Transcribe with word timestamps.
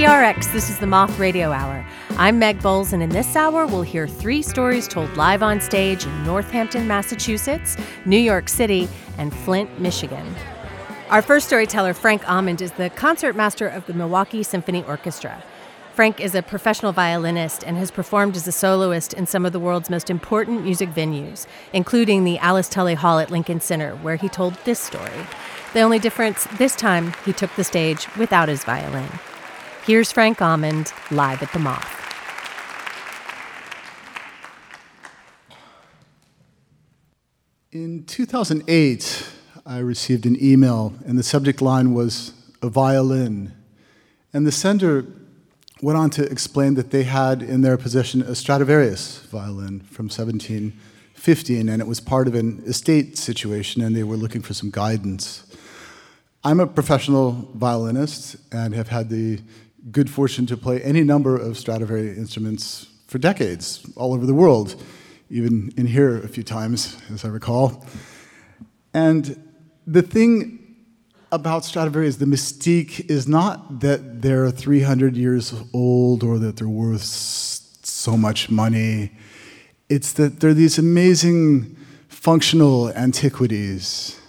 PRX, 0.00 0.50
this 0.54 0.70
is 0.70 0.78
the 0.78 0.86
Moth 0.86 1.18
Radio 1.18 1.52
Hour. 1.52 1.84
I'm 2.12 2.38
Meg 2.38 2.62
Bowles, 2.62 2.94
and 2.94 3.02
in 3.02 3.10
this 3.10 3.36
hour, 3.36 3.66
we'll 3.66 3.82
hear 3.82 4.08
three 4.08 4.40
stories 4.40 4.88
told 4.88 5.14
live 5.14 5.42
on 5.42 5.60
stage 5.60 6.06
in 6.06 6.24
Northampton, 6.24 6.88
Massachusetts, 6.88 7.76
New 8.06 8.16
York 8.16 8.48
City, 8.48 8.88
and 9.18 9.30
Flint, 9.30 9.78
Michigan. 9.78 10.26
Our 11.10 11.20
first 11.20 11.48
storyteller, 11.48 11.92
Frank 11.92 12.26
Almond, 12.26 12.62
is 12.62 12.72
the 12.72 12.88
concertmaster 12.88 13.68
of 13.68 13.84
the 13.84 13.92
Milwaukee 13.92 14.42
Symphony 14.42 14.82
Orchestra. 14.84 15.44
Frank 15.92 16.18
is 16.18 16.34
a 16.34 16.40
professional 16.40 16.92
violinist 16.92 17.62
and 17.62 17.76
has 17.76 17.90
performed 17.90 18.36
as 18.36 18.48
a 18.48 18.52
soloist 18.52 19.12
in 19.12 19.26
some 19.26 19.44
of 19.44 19.52
the 19.52 19.60
world's 19.60 19.90
most 19.90 20.08
important 20.08 20.64
music 20.64 20.88
venues, 20.88 21.46
including 21.74 22.24
the 22.24 22.38
Alice 22.38 22.70
Tully 22.70 22.94
Hall 22.94 23.18
at 23.18 23.30
Lincoln 23.30 23.60
Center, 23.60 23.96
where 23.96 24.16
he 24.16 24.30
told 24.30 24.54
this 24.64 24.80
story. 24.80 25.26
The 25.74 25.82
only 25.82 25.98
difference 25.98 26.44
this 26.56 26.74
time, 26.74 27.12
he 27.26 27.34
took 27.34 27.54
the 27.54 27.64
stage 27.64 28.08
without 28.16 28.48
his 28.48 28.64
violin. 28.64 29.10
Here's 29.86 30.12
Frank 30.12 30.42
Almond 30.42 30.92
live 31.10 31.42
at 31.42 31.50
the 31.54 31.58
Moth. 31.58 31.96
In 37.72 38.04
2008, 38.04 39.26
I 39.64 39.78
received 39.78 40.26
an 40.26 40.36
email, 40.40 40.92
and 41.06 41.18
the 41.18 41.22
subject 41.22 41.62
line 41.62 41.94
was 41.94 42.34
a 42.60 42.68
violin. 42.68 43.54
And 44.34 44.46
the 44.46 44.52
sender 44.52 45.06
went 45.80 45.96
on 45.96 46.10
to 46.10 46.30
explain 46.30 46.74
that 46.74 46.90
they 46.90 47.04
had 47.04 47.42
in 47.42 47.62
their 47.62 47.78
possession 47.78 48.20
a 48.20 48.34
Stradivarius 48.34 49.20
violin 49.20 49.80
from 49.80 50.10
1715, 50.10 51.70
and 51.70 51.80
it 51.80 51.88
was 51.88 52.00
part 52.00 52.28
of 52.28 52.34
an 52.34 52.62
estate 52.66 53.16
situation, 53.16 53.80
and 53.80 53.96
they 53.96 54.02
were 54.02 54.18
looking 54.18 54.42
for 54.42 54.52
some 54.52 54.70
guidance. 54.70 55.46
I'm 56.44 56.60
a 56.60 56.66
professional 56.66 57.50
violinist 57.54 58.36
and 58.52 58.74
have 58.74 58.88
had 58.88 59.08
the 59.08 59.40
good 59.90 60.10
fortune 60.10 60.46
to 60.46 60.56
play 60.56 60.80
any 60.82 61.02
number 61.02 61.36
of 61.36 61.56
Stradivari 61.56 62.16
instruments 62.16 62.86
for 63.06 63.18
decades 63.18 63.86
all 63.96 64.14
over 64.14 64.26
the 64.26 64.34
world, 64.34 64.80
even 65.30 65.72
in 65.76 65.86
here 65.86 66.18
a 66.18 66.28
few 66.28 66.42
times, 66.42 66.96
as 67.12 67.24
I 67.24 67.28
recall. 67.28 67.84
And 68.92 69.50
the 69.86 70.02
thing 70.02 70.58
about 71.32 71.64
Stradivari 71.64 72.06
is 72.06 72.18
the 72.18 72.26
mystique 72.26 73.08
is 73.10 73.26
not 73.26 73.80
that 73.80 74.22
they're 74.22 74.50
300 74.50 75.16
years 75.16 75.54
old 75.72 76.22
or 76.22 76.38
that 76.38 76.56
they're 76.56 76.68
worth 76.68 77.02
so 77.02 78.16
much 78.16 78.50
money. 78.50 79.12
It's 79.88 80.12
that 80.14 80.40
they're 80.40 80.54
these 80.54 80.78
amazing 80.78 81.76
functional 82.08 82.90
antiquities 82.90 84.20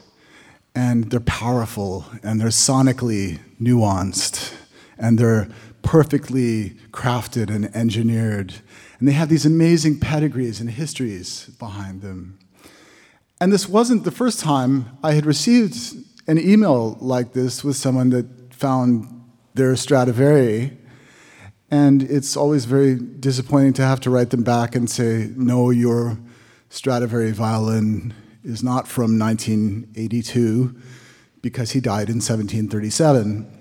and 0.74 1.10
they're 1.10 1.20
powerful 1.20 2.06
and 2.24 2.40
they're 2.40 2.48
sonically 2.48 3.40
nuanced 3.60 4.56
and 5.02 5.18
they're 5.18 5.50
perfectly 5.82 6.70
crafted 6.92 7.54
and 7.54 7.76
engineered. 7.76 8.54
And 9.00 9.08
they 9.08 9.14
have 9.14 9.30
these 9.30 9.46
amazing 9.46 10.00
pedigrees 10.00 10.62
and 10.62 10.70
histories 10.70 11.48
behind 11.60 12.02
them. 12.02 12.38
And 13.42 13.52
this 13.52 13.68
wasn't 13.68 14.04
the 14.04 14.12
first 14.12 14.40
time 14.40 14.98
I 15.04 15.14
had 15.14 15.26
received 15.26 15.96
an 16.28 16.38
email 16.38 16.98
like 17.02 17.34
this 17.34 17.64
with 17.64 17.76
someone 17.76 18.12
that 18.12 18.54
found 18.54 19.08
their 19.56 19.76
Stradivari. 19.76 20.78
And 21.72 22.04
it's 22.04 22.38
always 22.38 22.66
very 22.66 22.96
disappointing 22.96 23.74
to 23.74 23.82
have 23.82 24.00
to 24.02 24.12
write 24.12 24.30
them 24.30 24.44
back 24.44 24.76
and 24.76 24.88
say, 24.88 25.32
no, 25.36 25.72
your 25.72 26.20
Stradivari 26.70 27.32
violin 27.32 28.14
is 28.44 28.62
not 28.62 28.88
from 28.88 29.18
1982 29.18 30.80
because 31.42 31.72
he 31.72 31.80
died 31.80 32.10
in 32.10 32.18
1737. 32.18 33.61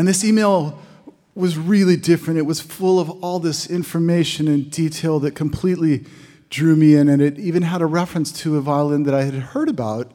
And 0.00 0.08
this 0.08 0.24
email 0.24 0.78
was 1.34 1.58
really 1.58 1.94
different. 1.94 2.38
It 2.38 2.46
was 2.46 2.58
full 2.58 2.98
of 2.98 3.10
all 3.22 3.38
this 3.38 3.68
information 3.68 4.48
and 4.48 4.70
detail 4.70 5.20
that 5.20 5.32
completely 5.32 6.06
drew 6.48 6.74
me 6.74 6.94
in. 6.94 7.10
And 7.10 7.20
it 7.20 7.38
even 7.38 7.64
had 7.64 7.82
a 7.82 7.86
reference 7.86 8.32
to 8.40 8.56
a 8.56 8.62
violin 8.62 9.02
that 9.02 9.12
I 9.12 9.24
had 9.24 9.34
heard 9.34 9.68
about 9.68 10.10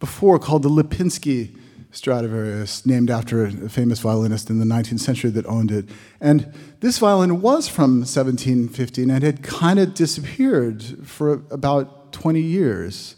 before 0.00 0.38
called 0.38 0.64
the 0.64 0.68
Lipinski 0.68 1.56
Stradivarius, 1.92 2.84
named 2.84 3.08
after 3.08 3.46
a 3.46 3.70
famous 3.70 4.00
violinist 4.00 4.50
in 4.50 4.58
the 4.58 4.66
19th 4.66 5.00
century 5.00 5.30
that 5.30 5.46
owned 5.46 5.70
it. 5.70 5.86
And 6.20 6.52
this 6.80 6.98
violin 6.98 7.40
was 7.40 7.68
from 7.68 8.00
1715 8.00 9.10
and 9.10 9.24
had 9.24 9.42
kind 9.42 9.78
of 9.78 9.94
disappeared 9.94 10.82
for 11.08 11.42
about 11.50 12.12
20 12.12 12.38
years. 12.38 13.16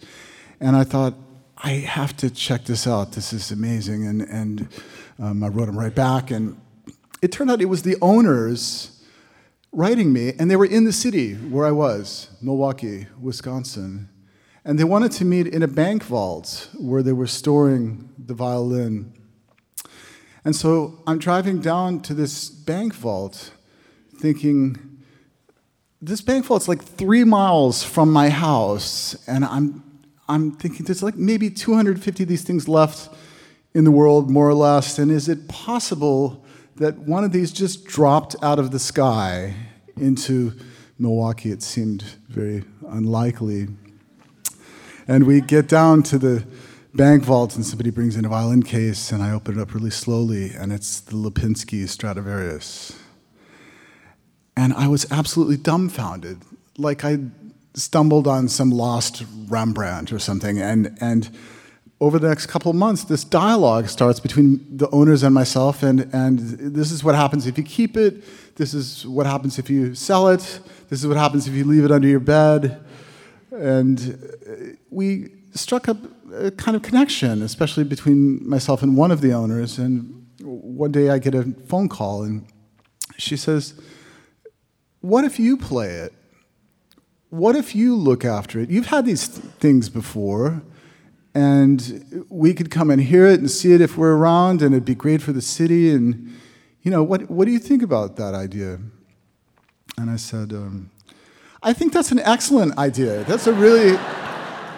And 0.61 0.77
I 0.77 0.85
thought, 0.85 1.15
I 1.57 1.71
have 1.71 2.17
to 2.19 2.31
check 2.31 2.67
this 2.67 2.87
out. 2.87 3.13
This 3.13 3.33
is 3.33 3.51
amazing. 3.51 4.07
And, 4.07 4.23
and 4.23 4.69
um, 5.19 5.45
I 5.45 5.49
wrote 5.49 5.69
him 5.69 5.79
right 5.79 5.95
back, 5.95 6.31
and 6.31 6.61
it 7.23 7.31
turned 7.31 7.51
out 7.51 7.61
it 7.61 7.67
was 7.67 7.83
the 7.83 7.97
owners 8.03 9.03
writing 9.73 10.13
me, 10.13 10.33
and 10.39 10.51
they 10.51 10.57
were 10.57 10.67
in 10.67 10.85
the 10.85 10.93
city 10.93 11.35
where 11.35 11.67
I 11.67 11.71
was, 11.71 12.31
Milwaukee, 12.41 13.07
Wisconsin. 13.21 14.09
And 14.65 14.79
they 14.79 14.85
wanted 14.85 15.13
to 15.13 15.25
meet 15.25 15.47
in 15.47 15.63
a 15.63 15.69
bank 15.69 16.03
vault 16.05 16.69
where 16.79 17.03
they 17.03 17.13
were 17.13 17.27
storing 17.27 18.09
the 18.19 18.35
violin. 18.35 19.13
And 20.45 20.57
so 20.57 21.03
I'm 21.07 21.19
driving 21.19 21.61
down 21.61 22.01
to 22.03 22.15
this 22.15 22.49
bank 22.49 22.95
vault 22.95 23.53
thinking, 24.17 25.03
this 26.01 26.21
bank 26.21 26.47
vault's 26.47 26.69
like 26.69 26.83
three 26.83 27.25
miles 27.25 27.83
from 27.83 28.13
my 28.13 28.31
house, 28.31 29.15
and 29.27 29.45
I'm, 29.45 29.83
I'm 30.29 30.53
thinking 30.53 30.87
there's 30.87 31.03
like 31.03 31.17
maybe 31.17 31.51
250 31.51 32.23
of 32.23 32.29
these 32.29 32.43
things 32.43 32.69
left 32.69 33.15
in 33.75 33.85
the 33.85 33.91
world, 33.91 34.31
more 34.31 34.49
or 34.49 34.55
less? 34.55 34.99
And 34.99 35.11
is 35.11 35.29
it 35.29 35.49
possible 35.49 36.45
that 36.77 36.99
one 36.99 37.25
of 37.25 37.33
these 37.33 37.53
just 37.53 37.85
dropped 37.85 38.37
out 38.43 38.59
of 38.59 38.71
the 38.71 38.79
sky 38.79 39.55
into 39.97 40.53
Milwaukee? 40.99 41.51
It 41.51 41.63
seemed 41.63 42.03
very 42.29 42.65
unlikely. 42.89 43.69
And 45.07 45.27
we 45.27 45.41
get 45.41 45.69
down 45.69 46.03
to 46.05 46.19
the 46.19 46.47
bank 46.95 47.25
vault, 47.25 47.57
and 47.57 47.67
somebody 47.67 47.91
brings 47.91 48.17
in 48.17 48.25
a 48.25 48.29
violin 48.29 48.63
case, 48.63 49.11
and 49.11 49.23
I 49.23 49.33
open 49.33 49.59
it 49.59 49.61
up 49.61 49.75
really 49.75 49.91
slowly, 49.91 50.53
and 50.53 50.73
it's 50.73 51.01
the 51.01 51.17
Lipinski 51.17 51.89
Stradivarius. 51.89 52.97
And 54.57 54.73
I 54.73 54.87
was 54.87 55.11
absolutely 55.11 55.57
dumbfounded, 55.57 56.39
like 56.79 57.05
I 57.05 57.19
stumbled 57.75 58.29
on 58.29 58.49
some 58.49 58.71
lost 58.71 59.25
Rembrandt 59.49 60.13
or 60.13 60.21
something, 60.21 60.61
and 60.61 60.97
and 61.01 61.29
over 62.01 62.19
the 62.19 62.29
next 62.29 62.47
couple 62.47 62.71
of 62.71 62.77
months, 62.77 63.05
this 63.05 63.25
dialogue 63.25 63.89
starts 63.89 64.19
between 64.21 64.77
the 64.77 64.91
owners 64.91 65.23
and 65.23 65.35
myself, 65.35 65.83
and, 65.83 66.01
and 66.13 66.39
this 66.39 66.91
is 66.91 67.05
what 67.05 67.15
happens 67.15 67.47
if 67.47 67.57
you 67.57 67.65
keep 67.65 67.97
it, 67.97 68.25
this 68.57 68.75
is 68.75 69.07
what 69.07 69.27
happens 69.27 69.59
if 69.59 69.71
you 69.71 69.95
sell 69.95 70.29
it, 70.29 70.61
this 70.89 71.01
is 71.01 71.07
what 71.07 71.17
happens 71.17 71.47
if 71.47 71.55
you 71.55 71.65
leave 71.65 71.85
it 71.85 71.93
under 71.93 72.09
your 72.09 72.21
bed. 72.21 72.85
And 73.53 74.77
we 74.91 75.31
struck 75.55 75.89
up 75.89 75.99
a 76.35 76.51
kind 76.51 76.77
of 76.77 76.83
connection, 76.83 77.43
especially 77.43 77.85
between 77.85 78.47
myself 78.49 78.83
and 78.83 78.97
one 78.97 79.13
of 79.13 79.21
the 79.21 79.33
owners. 79.33 79.79
And 79.79 80.27
one 80.43 80.91
day 80.91 81.11
I 81.11 81.19
get 81.19 81.35
a 81.35 81.45
phone 81.67 81.89
call, 81.89 82.25
and 82.25 82.45
she 83.17 83.37
says, 83.37 83.81
What 85.01 85.25
if 85.25 85.39
you 85.39 85.57
play 85.57 85.91
it? 85.91 86.13
What 87.31 87.55
if 87.55 87.75
you 87.75 87.95
look 87.95 88.25
after 88.25 88.59
it? 88.59 88.69
You've 88.71 88.87
had 88.87 89.07
these 89.07 89.27
things 89.27 89.89
before 89.89 90.63
and 91.35 92.25
we 92.29 92.55
could 92.55 92.71
come 92.71 92.91
and 92.91 93.03
hear 93.03 93.27
it 93.27 93.41
and 93.41 93.51
see 93.51 93.73
it 93.73 93.81
if 93.81 93.97
we're 93.97 94.15
around, 94.15 94.63
and 94.63 94.73
it'd 94.73 94.85
be 94.85 94.95
great 94.95 95.21
for 95.21 95.33
the 95.33 95.43
city. 95.43 95.91
And 95.91 96.33
you 96.83 96.91
know, 96.91 97.03
what 97.03 97.31
what 97.31 97.47
do 97.47 97.51
you 97.51 97.59
think 97.59 97.83
about 97.83 98.17
that 98.17 98.35
idea? 98.35 98.79
And 99.97 100.11
I 100.11 100.17
said, 100.17 100.53
um, 100.53 100.91
I 101.63 101.73
think 101.73 101.93
that's 101.93 102.13
an 102.13 102.21
excellent 102.21 102.77
idea. 102.79 103.25
That's 103.25 103.47
a 103.47 103.53
really 103.53 103.93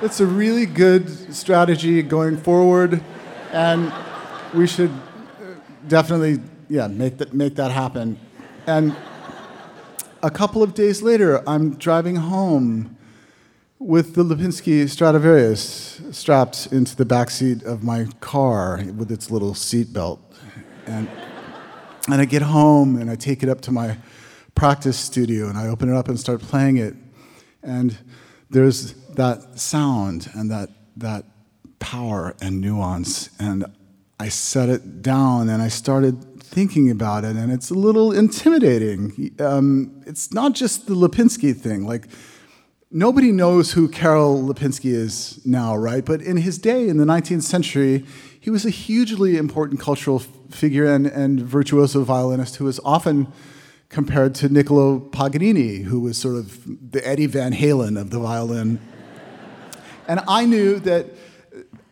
that's 0.00 0.20
a 0.20 0.26
really 0.26 0.66
good 0.66 1.34
strategy 1.34 2.02
going 2.02 2.36
forward, 2.36 3.02
and 3.52 3.92
we 4.54 4.66
should 4.66 4.92
definitely 5.88 6.42
yeah 6.68 6.86
make 6.86 7.18
that 7.18 7.34
make 7.34 7.54
that 7.56 7.70
happen. 7.70 8.18
And 8.66 8.96
a 10.22 10.30
couple 10.30 10.62
of 10.62 10.74
days 10.74 11.02
later, 11.02 11.42
I'm 11.48 11.76
driving 11.76 12.16
home 12.16 12.95
with 13.78 14.14
the 14.14 14.24
Lipinski 14.24 14.88
Stradivarius 14.88 16.00
strapped 16.10 16.68
into 16.72 16.96
the 16.96 17.04
back 17.04 17.30
seat 17.30 17.62
of 17.64 17.82
my 17.82 18.06
car 18.20 18.82
with 18.96 19.10
its 19.12 19.30
little 19.30 19.54
seat 19.54 19.92
belt. 19.92 20.20
And, 20.86 21.08
and 22.08 22.20
I 22.20 22.24
get 22.24 22.42
home 22.42 22.96
and 22.96 23.10
I 23.10 23.16
take 23.16 23.42
it 23.42 23.48
up 23.48 23.60
to 23.62 23.72
my 23.72 23.98
practice 24.54 24.98
studio 24.98 25.48
and 25.48 25.58
I 25.58 25.68
open 25.68 25.90
it 25.90 25.94
up 25.94 26.08
and 26.08 26.18
start 26.18 26.40
playing 26.40 26.78
it. 26.78 26.94
And 27.62 27.98
there's 28.48 28.94
that 29.14 29.58
sound 29.58 30.30
and 30.34 30.50
that, 30.50 30.70
that 30.96 31.24
power 31.78 32.34
and 32.40 32.60
nuance. 32.60 33.30
And 33.38 33.66
I 34.18 34.30
set 34.30 34.70
it 34.70 35.02
down 35.02 35.50
and 35.50 35.62
I 35.62 35.68
started 35.68 36.40
thinking 36.40 36.90
about 36.90 37.24
it, 37.24 37.36
and 37.36 37.52
it's 37.52 37.70
a 37.70 37.74
little 37.74 38.12
intimidating. 38.12 39.34
Um, 39.40 40.00
it's 40.06 40.32
not 40.32 40.54
just 40.54 40.86
the 40.86 40.94
Lipinski 40.94 41.54
thing. 41.54 41.84
Like, 41.84 42.06
Nobody 42.92 43.32
knows 43.32 43.72
who 43.72 43.88
Karol 43.88 44.40
Lipinski 44.40 44.92
is 44.92 45.44
now, 45.44 45.76
right? 45.76 46.04
But 46.04 46.22
in 46.22 46.36
his 46.36 46.56
day, 46.56 46.88
in 46.88 46.98
the 46.98 47.04
19th 47.04 47.42
century, 47.42 48.06
he 48.38 48.48
was 48.48 48.64
a 48.64 48.70
hugely 48.70 49.36
important 49.36 49.80
cultural 49.80 50.20
figure 50.20 50.86
and, 50.86 51.04
and 51.04 51.40
virtuoso 51.40 52.04
violinist 52.04 52.56
who 52.56 52.64
was 52.64 52.78
often 52.84 53.26
compared 53.88 54.36
to 54.36 54.48
Niccolo 54.48 55.00
Paganini, 55.00 55.82
who 55.82 55.98
was 55.98 56.16
sort 56.16 56.36
of 56.36 56.92
the 56.92 57.04
Eddie 57.06 57.26
Van 57.26 57.52
Halen 57.52 58.00
of 58.00 58.10
the 58.10 58.20
violin. 58.20 58.78
and 60.06 60.20
I 60.28 60.44
knew 60.46 60.78
that 60.80 61.06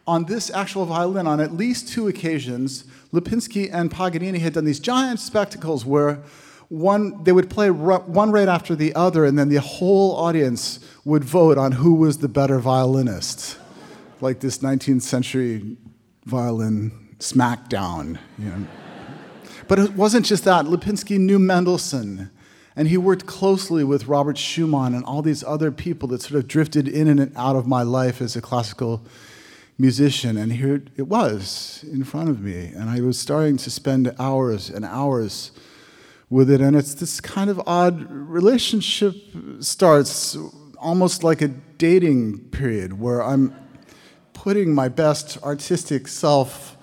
on 0.07 0.27
this 0.27 0.49
actual 0.49 0.85
violin, 0.87 1.27
on 1.27 1.41
at 1.41 1.53
least 1.53 1.89
two 1.89 2.07
occasions, 2.07 2.85
Lipinski 3.13 3.69
and 3.73 3.91
Paganini 3.91 4.39
had 4.39 4.53
done 4.53 4.65
these 4.65 4.79
giant 4.79 5.19
spectacles 5.19 5.85
where 5.85 6.23
one 6.69 7.23
they 7.25 7.33
would 7.33 7.51
play 7.51 7.71
one 7.71 8.31
right 8.31 8.49
after 8.49 8.75
the 8.75 8.95
other, 8.95 9.25
and 9.25 9.39
then 9.39 9.49
the 9.49 9.61
whole 9.61 10.17
audience 10.17 10.81
would 11.05 11.25
vote 11.25 11.59
on 11.59 11.73
who 11.73 11.95
was 11.95 12.19
the 12.19 12.29
better 12.29 12.59
violinist, 12.59 13.59
like 14.21 14.41
this 14.41 14.59
19th 14.59 15.03
century 15.03 15.77
violin 16.25 16.91
smackdown. 17.19 18.19
You 18.39 18.51
know. 18.51 18.67
But 19.69 19.79
it 19.79 19.95
wasn't 19.95 20.27
just 20.27 20.45
that. 20.45 20.67
Lipinski 20.67 21.19
knew 21.19 21.39
Mendelssohn, 21.39 22.31
and 22.77 22.89
he 22.89 22.97
worked 22.97 23.27
closely 23.27 23.85
with 23.85 24.07
Robert 24.07 24.37
Schumann 24.37 24.95
and 24.95 25.05
all 25.05 25.23
these 25.23 25.45
other 25.45 25.71
people 25.71 26.09
that 26.09 26.23
sort 26.23 26.39
of 26.39 26.49
drifted 26.49 26.89
in 26.89 27.09
and 27.09 27.33
out 27.37 27.57
of 27.57 27.67
my 27.67 27.83
life 27.83 28.21
as 28.21 28.37
a 28.37 28.43
classical 28.43 29.05
musician. 29.79 30.37
And 30.37 30.53
here 30.53 30.83
it 30.97 31.09
was 31.09 31.85
in 31.91 32.05
front 32.05 32.29
of 32.29 32.41
me, 32.41 32.73
and 32.75 32.91
I 32.91 33.01
was 33.01 33.19
starting 33.19 33.57
to 33.59 33.71
spend 33.71 34.15
hours 34.19 34.71
and 34.71 34.85
hours 34.85 35.53
with 36.31 36.51
it. 36.51 36.61
And 36.61 36.77
it's 36.77 36.95
this 36.95 37.21
kind 37.21 37.51
of 37.51 37.61
odd 37.67 38.11
relationship 38.11 39.15
starts 39.61 40.37
almost 40.79 41.25
like 41.25 41.41
a 41.43 41.49
dating 41.49 42.39
period 42.51 42.99
where 42.99 43.23
I'm 43.23 43.55
putting 44.33 44.75
my 44.75 44.89
best 44.89 45.43
artistic 45.43 46.09
self 46.09 46.77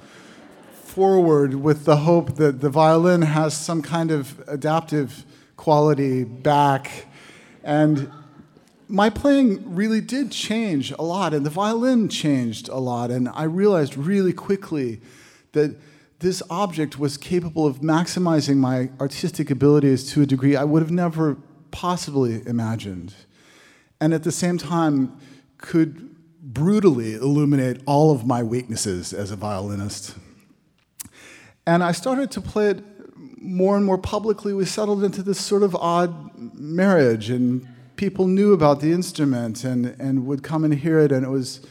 forward 0.73 1.55
with 1.55 1.85
the 1.85 1.97
hope 1.97 2.35
that 2.35 2.59
the 2.59 2.69
violin 2.69 3.21
has 3.21 3.55
some 3.55 3.81
kind 3.81 4.11
of 4.11 4.43
adaptive 4.47 5.25
quality 5.55 6.23
back. 6.23 7.05
And 7.63 8.11
my 8.87 9.09
playing 9.09 9.75
really 9.75 10.01
did 10.01 10.31
change 10.31 10.91
a 10.91 11.01
lot, 11.01 11.33
and 11.33 11.45
the 11.45 11.49
violin 11.49 12.09
changed 12.09 12.67
a 12.67 12.77
lot. 12.77 13.09
And 13.11 13.29
I 13.29 13.43
realized 13.43 13.95
really 13.95 14.33
quickly 14.33 14.99
that 15.53 15.77
this 16.21 16.41
object 16.49 16.97
was 16.97 17.17
capable 17.17 17.67
of 17.67 17.79
maximizing 17.79 18.57
my 18.57 18.89
artistic 18.99 19.51
abilities 19.51 20.09
to 20.13 20.21
a 20.21 20.25
degree 20.25 20.55
I 20.55 20.63
would 20.63 20.81
have 20.81 20.91
never 20.91 21.37
possibly 21.71 22.41
imagined. 22.47 23.13
And 23.99 24.13
at 24.13 24.23
the 24.23 24.31
same 24.31 24.57
time, 24.57 25.17
could 25.57 26.15
brutally 26.41 27.13
illuminate 27.13 27.81
all 27.85 28.11
of 28.11 28.25
my 28.25 28.41
weaknesses 28.43 29.13
as 29.13 29.31
a 29.31 29.35
violinist. 29.35 30.15
And 31.65 31.83
I 31.83 31.91
started 31.91 32.31
to 32.31 32.41
play 32.41 32.69
it 32.69 32.83
more 33.37 33.75
and 33.75 33.85
more 33.85 33.97
publicly. 33.97 34.53
We 34.53 34.65
settled 34.65 35.03
into 35.03 35.23
this 35.23 35.39
sort 35.39 35.63
of 35.63 35.75
odd 35.75 36.31
marriage, 36.55 37.29
and 37.29 37.67
people 37.95 38.27
knew 38.27 38.53
about 38.53 38.79
the 38.79 38.91
instrument 38.91 39.63
and, 39.63 39.85
and 39.99 40.25
would 40.25 40.43
come 40.43 40.63
and 40.63 40.73
hear 40.73 40.99
it, 40.99 41.11
and 41.11 41.25
it 41.25 41.29
was 41.29 41.61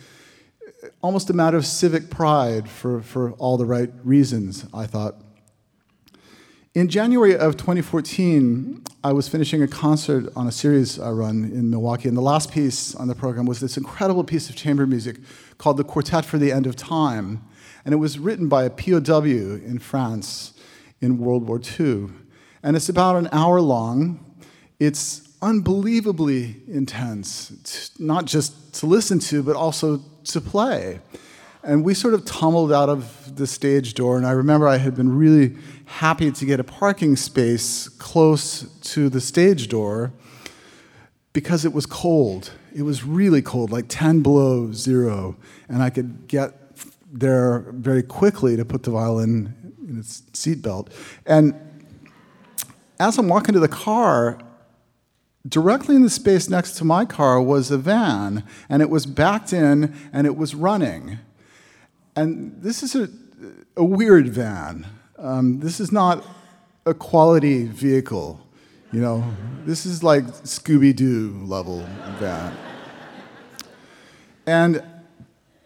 almost 1.03 1.31
a 1.31 1.33
matter 1.33 1.57
of 1.57 1.67
civic 1.67 2.11
pride 2.11 2.69
for, 2.69 3.01
for 3.03 3.33
all 3.33 3.57
the 3.57 3.67
right 3.67 3.91
reasons, 4.05 4.67
I 4.73 4.87
thought. 4.87 5.17
In 6.73 6.89
January 6.89 7.37
of 7.37 7.57
2014, 7.57 8.85
I 9.03 9.13
was 9.13 9.29
finishing 9.29 9.61
a 9.63 9.67
concert 9.67 10.31
on 10.37 10.47
a 10.47 10.53
series 10.53 11.01
I 11.01 11.11
run 11.11 11.45
in 11.45 11.69
Milwaukee, 11.69 12.07
and 12.07 12.17
the 12.17 12.23
last 12.23 12.53
piece 12.53 12.95
on 12.95 13.09
the 13.09 13.15
program 13.15 13.47
was 13.47 13.59
this 13.59 13.77
incredible 13.77 14.23
piece 14.23 14.49
of 14.49 14.55
chamber 14.55 14.87
music 14.87 15.17
called 15.59 15.79
the 15.79 15.85
Quartet 15.85 16.25
for 16.25 16.39
the 16.39 16.53
End 16.53 16.67
of 16.67 16.77
Time. 16.77 17.43
And 17.85 17.93
it 17.93 17.97
was 17.97 18.19
written 18.19 18.49
by 18.49 18.65
a 18.65 18.71
POW 18.71 19.25
in 19.25 19.81
France 19.81 20.55
in 21.01 21.19
World 21.19 21.49
War 21.49 21.61
II. 21.61 22.11
And 22.63 22.77
it's 22.77 22.89
about 22.89 23.17
an 23.17 23.29
hour 23.33 23.61
long. 23.61 24.25
It's 24.79 25.29
unbelievably 25.43 26.57
intense, 26.69 27.91
not 27.99 28.27
just 28.27 28.75
to 28.75 28.87
listen 28.87 29.19
to, 29.19 29.43
but 29.43 29.57
also 29.57 30.03
to 30.25 30.41
play. 30.41 31.01
And 31.63 31.85
we 31.85 31.93
sort 31.93 32.15
of 32.15 32.25
tumbled 32.25 32.73
out 32.73 32.89
of 32.89 33.37
the 33.37 33.47
stage 33.47 33.95
door, 33.95 34.17
and 34.17 34.27
I 34.27 34.31
remember 34.31 34.67
I 34.67 34.79
had 34.79 34.97
been 34.97 35.15
really 35.17 35.57
happy 35.85 36.31
to 36.31 36.45
get 36.47 36.59
a 36.59 36.65
parking 36.65 37.17
space 37.17 37.89
close 37.89 38.63
to 38.93 39.09
the 39.09 39.21
stage 39.21 39.69
door 39.69 40.13
because 41.33 41.65
it 41.65 41.73
was 41.73 41.85
cold. 41.85 42.53
It 42.75 42.83
was 42.83 43.05
really 43.05 43.43
cold, 43.43 43.71
like 43.71 43.87
10 43.89 44.23
below 44.23 44.73
zero, 44.73 45.37
and 45.69 45.83
I 45.83 45.91
could 45.91 46.29
get 46.29 46.55
there 47.13 47.67
very 47.73 48.03
quickly 48.03 48.57
to 48.57 48.65
put 48.65 48.85
the 48.85 48.93
violin 48.93 49.75
in 49.87 49.99
its 49.99 50.23
seatbelt. 50.33 50.89
And 51.27 51.55
as 52.99 53.19
I'm 53.19 53.29
walking 53.29 53.53
to 53.55 53.61
the 53.61 53.69
car, 53.69 54.39
directly 55.49 55.97
in 55.97 56.03
the 56.03 56.11
space 56.11 56.49
next 56.49 56.73
to 56.73 56.85
my 56.85 57.05
car 57.05 57.41
was 57.41 57.71
a 57.71 57.79
van, 57.79 58.45
and 58.69 58.83
it 58.83 58.91
was 58.91 59.07
backed 59.07 59.53
in 59.53 59.95
and 60.13 60.27
it 60.27 60.37
was 60.37 60.55
running. 60.55 61.19
And 62.15 62.61
this 62.63 62.83
is 62.83 62.95
a, 62.95 63.09
a 63.77 63.85
weird 63.85 64.29
van. 64.29 64.87
Um, 65.19 65.61
this 65.61 65.81
is 65.81 65.93
not 65.93 66.25
a 66.87 66.95
quality 66.95 67.67
vehicle. 67.67 68.47
You 68.93 69.01
know, 69.01 69.35
this 69.65 69.87
is 69.87 70.03
like 70.03 70.25
Scooby 70.25 70.95
Doo 70.95 71.43
level 71.45 71.87
van. 72.19 72.57
And 74.47 74.83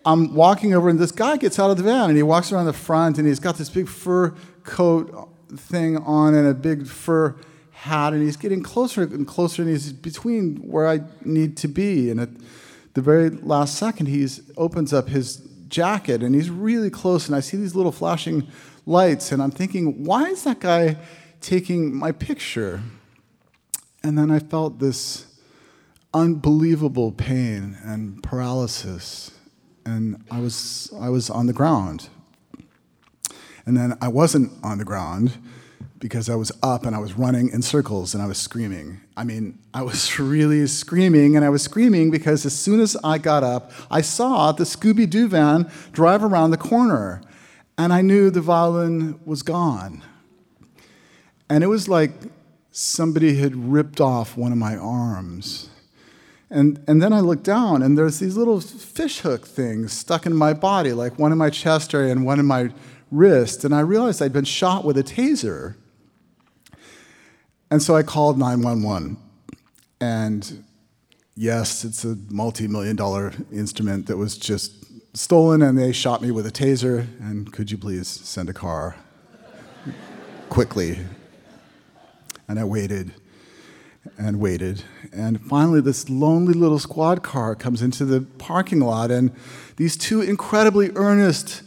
I'm 0.05 0.35
walking 0.35 0.75
over, 0.75 0.91
and 0.91 0.99
this 0.99 1.12
guy 1.12 1.38
gets 1.38 1.59
out 1.59 1.70
of 1.70 1.79
the 1.79 1.82
van, 1.82 2.11
and 2.11 2.17
he 2.17 2.23
walks 2.23 2.53
around 2.53 2.67
the 2.67 2.75
front, 2.75 3.17
and 3.17 3.27
he's 3.27 3.41
got 3.41 3.56
this 3.56 3.70
big 3.70 3.88
fur 3.88 4.35
coat 4.62 5.31
thing 5.56 5.97
on 5.97 6.35
and 6.35 6.47
a 6.47 6.55
big 6.55 6.87
fur 6.87 7.37
hat, 7.84 8.12
and 8.12 8.22
he's 8.22 8.36
getting 8.36 8.62
closer 8.62 9.02
and 9.02 9.26
closer, 9.26 9.62
and 9.62 9.70
he's 9.70 9.92
between 9.92 10.56
where 10.56 10.88
I 10.88 11.00
need 11.25 11.56
to 11.58 11.69
be. 11.69 12.10
And 12.10 12.20
at 12.20 12.31
the 12.94 13.02
very 13.02 13.31
last 13.31 13.76
second, 13.78 14.06
he 14.06 14.26
opens 14.56 14.92
up 14.92 15.08
his 15.08 15.36
jacket, 15.69 16.22
and 16.22 16.34
he's 16.34 16.50
really 16.50 16.90
close, 16.90 17.26
and 17.26 17.36
I 17.36 17.40
see 17.40 17.56
these 17.56 17.75
little 17.75 17.92
flashing 17.92 18.48
lights, 18.86 19.32
and 19.32 19.42
I'm 19.42 19.50
thinking, 19.50 20.04
why 20.04 20.25
is 20.25 20.44
that 20.44 20.60
guy 20.60 20.96
taking 21.40 21.94
my 21.94 22.12
picture? 22.12 22.82
And 24.02 24.19
then 24.19 24.31
I 24.31 24.38
felt 24.38 24.78
this 24.78 25.26
unbelievable 26.12 27.10
pain 27.10 27.76
and 27.82 28.22
paralysis 28.22 29.32
and 29.86 30.24
I 30.31 30.41
was, 30.41 30.93
I 30.98 31.08
was 31.08 31.31
on 31.31 31.46
the 31.46 31.53
ground. 31.53 32.08
And 33.67 33.76
then 33.76 33.96
I 34.00 34.08
wasn't 34.08 34.53
on 34.62 34.79
the 34.79 34.84
ground 34.84 35.38
because 36.05 36.29
I 36.29 36.34
was 36.34 36.53
up 36.63 36.84
and 36.84 36.94
I 36.94 36.99
was 36.99 37.15
running 37.15 37.49
in 37.49 37.63
circles 37.63 38.13
and 38.13 38.23
I 38.23 38.27
was 38.27 38.37
screaming. 38.37 39.01
I 39.17 39.25
mean, 39.25 39.58
I 39.73 39.81
was 39.81 40.19
really 40.20 40.67
screaming, 40.67 41.34
and 41.34 41.43
I 41.43 41.49
was 41.49 41.63
screaming 41.63 42.11
because 42.11 42.44
as 42.44 42.55
soon 42.55 42.81
as 42.81 42.94
I 43.03 43.17
got 43.17 43.43
up, 43.43 43.73
I 43.91 44.03
saw 44.03 44.53
the 44.53 44.65
Scooby 44.65 45.08
Doo 45.08 45.29
van 45.29 45.73
drive 45.93 46.23
around 46.23 46.51
the 46.51 46.58
corner, 46.58 47.23
and 47.79 47.91
I 47.91 48.03
knew 48.03 48.29
the 48.29 48.43
violin 48.43 49.19
was 49.25 49.43
gone. 49.43 50.03
And 51.49 51.65
it 51.65 51.69
was 51.69 51.89
like 51.89 52.13
somebody 52.70 53.37
had 53.37 53.56
ripped 53.56 53.99
off 53.99 54.37
one 54.37 54.53
of 54.53 54.58
my 54.58 54.77
arms. 54.77 55.70
And, 56.51 56.84
and 56.87 57.01
then 57.01 57.15
I 57.15 57.20
look 57.20 57.43
down, 57.43 57.82
and 57.82 57.96
there's 57.96 58.19
these 58.19 58.37
little 58.37 58.61
fishhook 58.61 59.46
things 59.46 59.94
stuck 59.94 60.27
in 60.27 60.37
my 60.37 60.53
body, 60.53 60.93
like 60.93 61.19
one 61.19 61.32
in 61.32 61.39
my 61.39 61.49
chest 61.49 61.94
area 61.94 62.13
and 62.13 62.27
one 62.27 62.39
in 62.39 62.44
my 62.44 62.75
wrist. 63.11 63.65
And 63.65 63.75
I 63.75 63.81
realized 63.81 64.20
I'd 64.20 64.34
been 64.34 64.44
shot 64.44 64.84
with 64.84 64.99
a 64.99 65.03
taser. 65.03 65.77
And 67.74 67.82
so 67.82 67.96
I 67.96 68.04
called 68.04 68.38
911. 68.38 69.16
And 70.00 70.64
yes, 71.34 71.84
it's 71.84 72.04
a 72.04 72.16
multi 72.31 72.69
million 72.69 72.94
dollar 72.94 73.32
instrument 73.52 74.06
that 74.06 74.16
was 74.16 74.38
just 74.38 74.84
stolen, 75.16 75.60
and 75.60 75.76
they 75.76 75.90
shot 75.90 76.22
me 76.22 76.31
with 76.31 76.46
a 76.46 76.52
taser. 76.52 77.08
And 77.19 77.52
could 77.52 77.72
you 77.72 77.76
please 77.76 78.06
send 78.06 78.48
a 78.48 78.52
car 78.52 78.94
quickly? 80.50 81.00
And 82.46 82.60
I 82.60 82.64
waited 82.64 83.12
and 84.19 84.38
waited. 84.38 84.84
And 85.12 85.40
finally, 85.40 85.81
this 85.81 86.08
lonely 86.08 86.54
little 86.54 86.78
squad 86.78 87.24
car 87.24 87.56
comes 87.56 87.82
into 87.82 88.04
the 88.04 88.20
parking 88.20 88.78
lot, 88.78 89.10
and 89.10 89.32
these 89.78 89.96
two 89.96 90.20
incredibly 90.20 90.93
earnest 90.94 91.64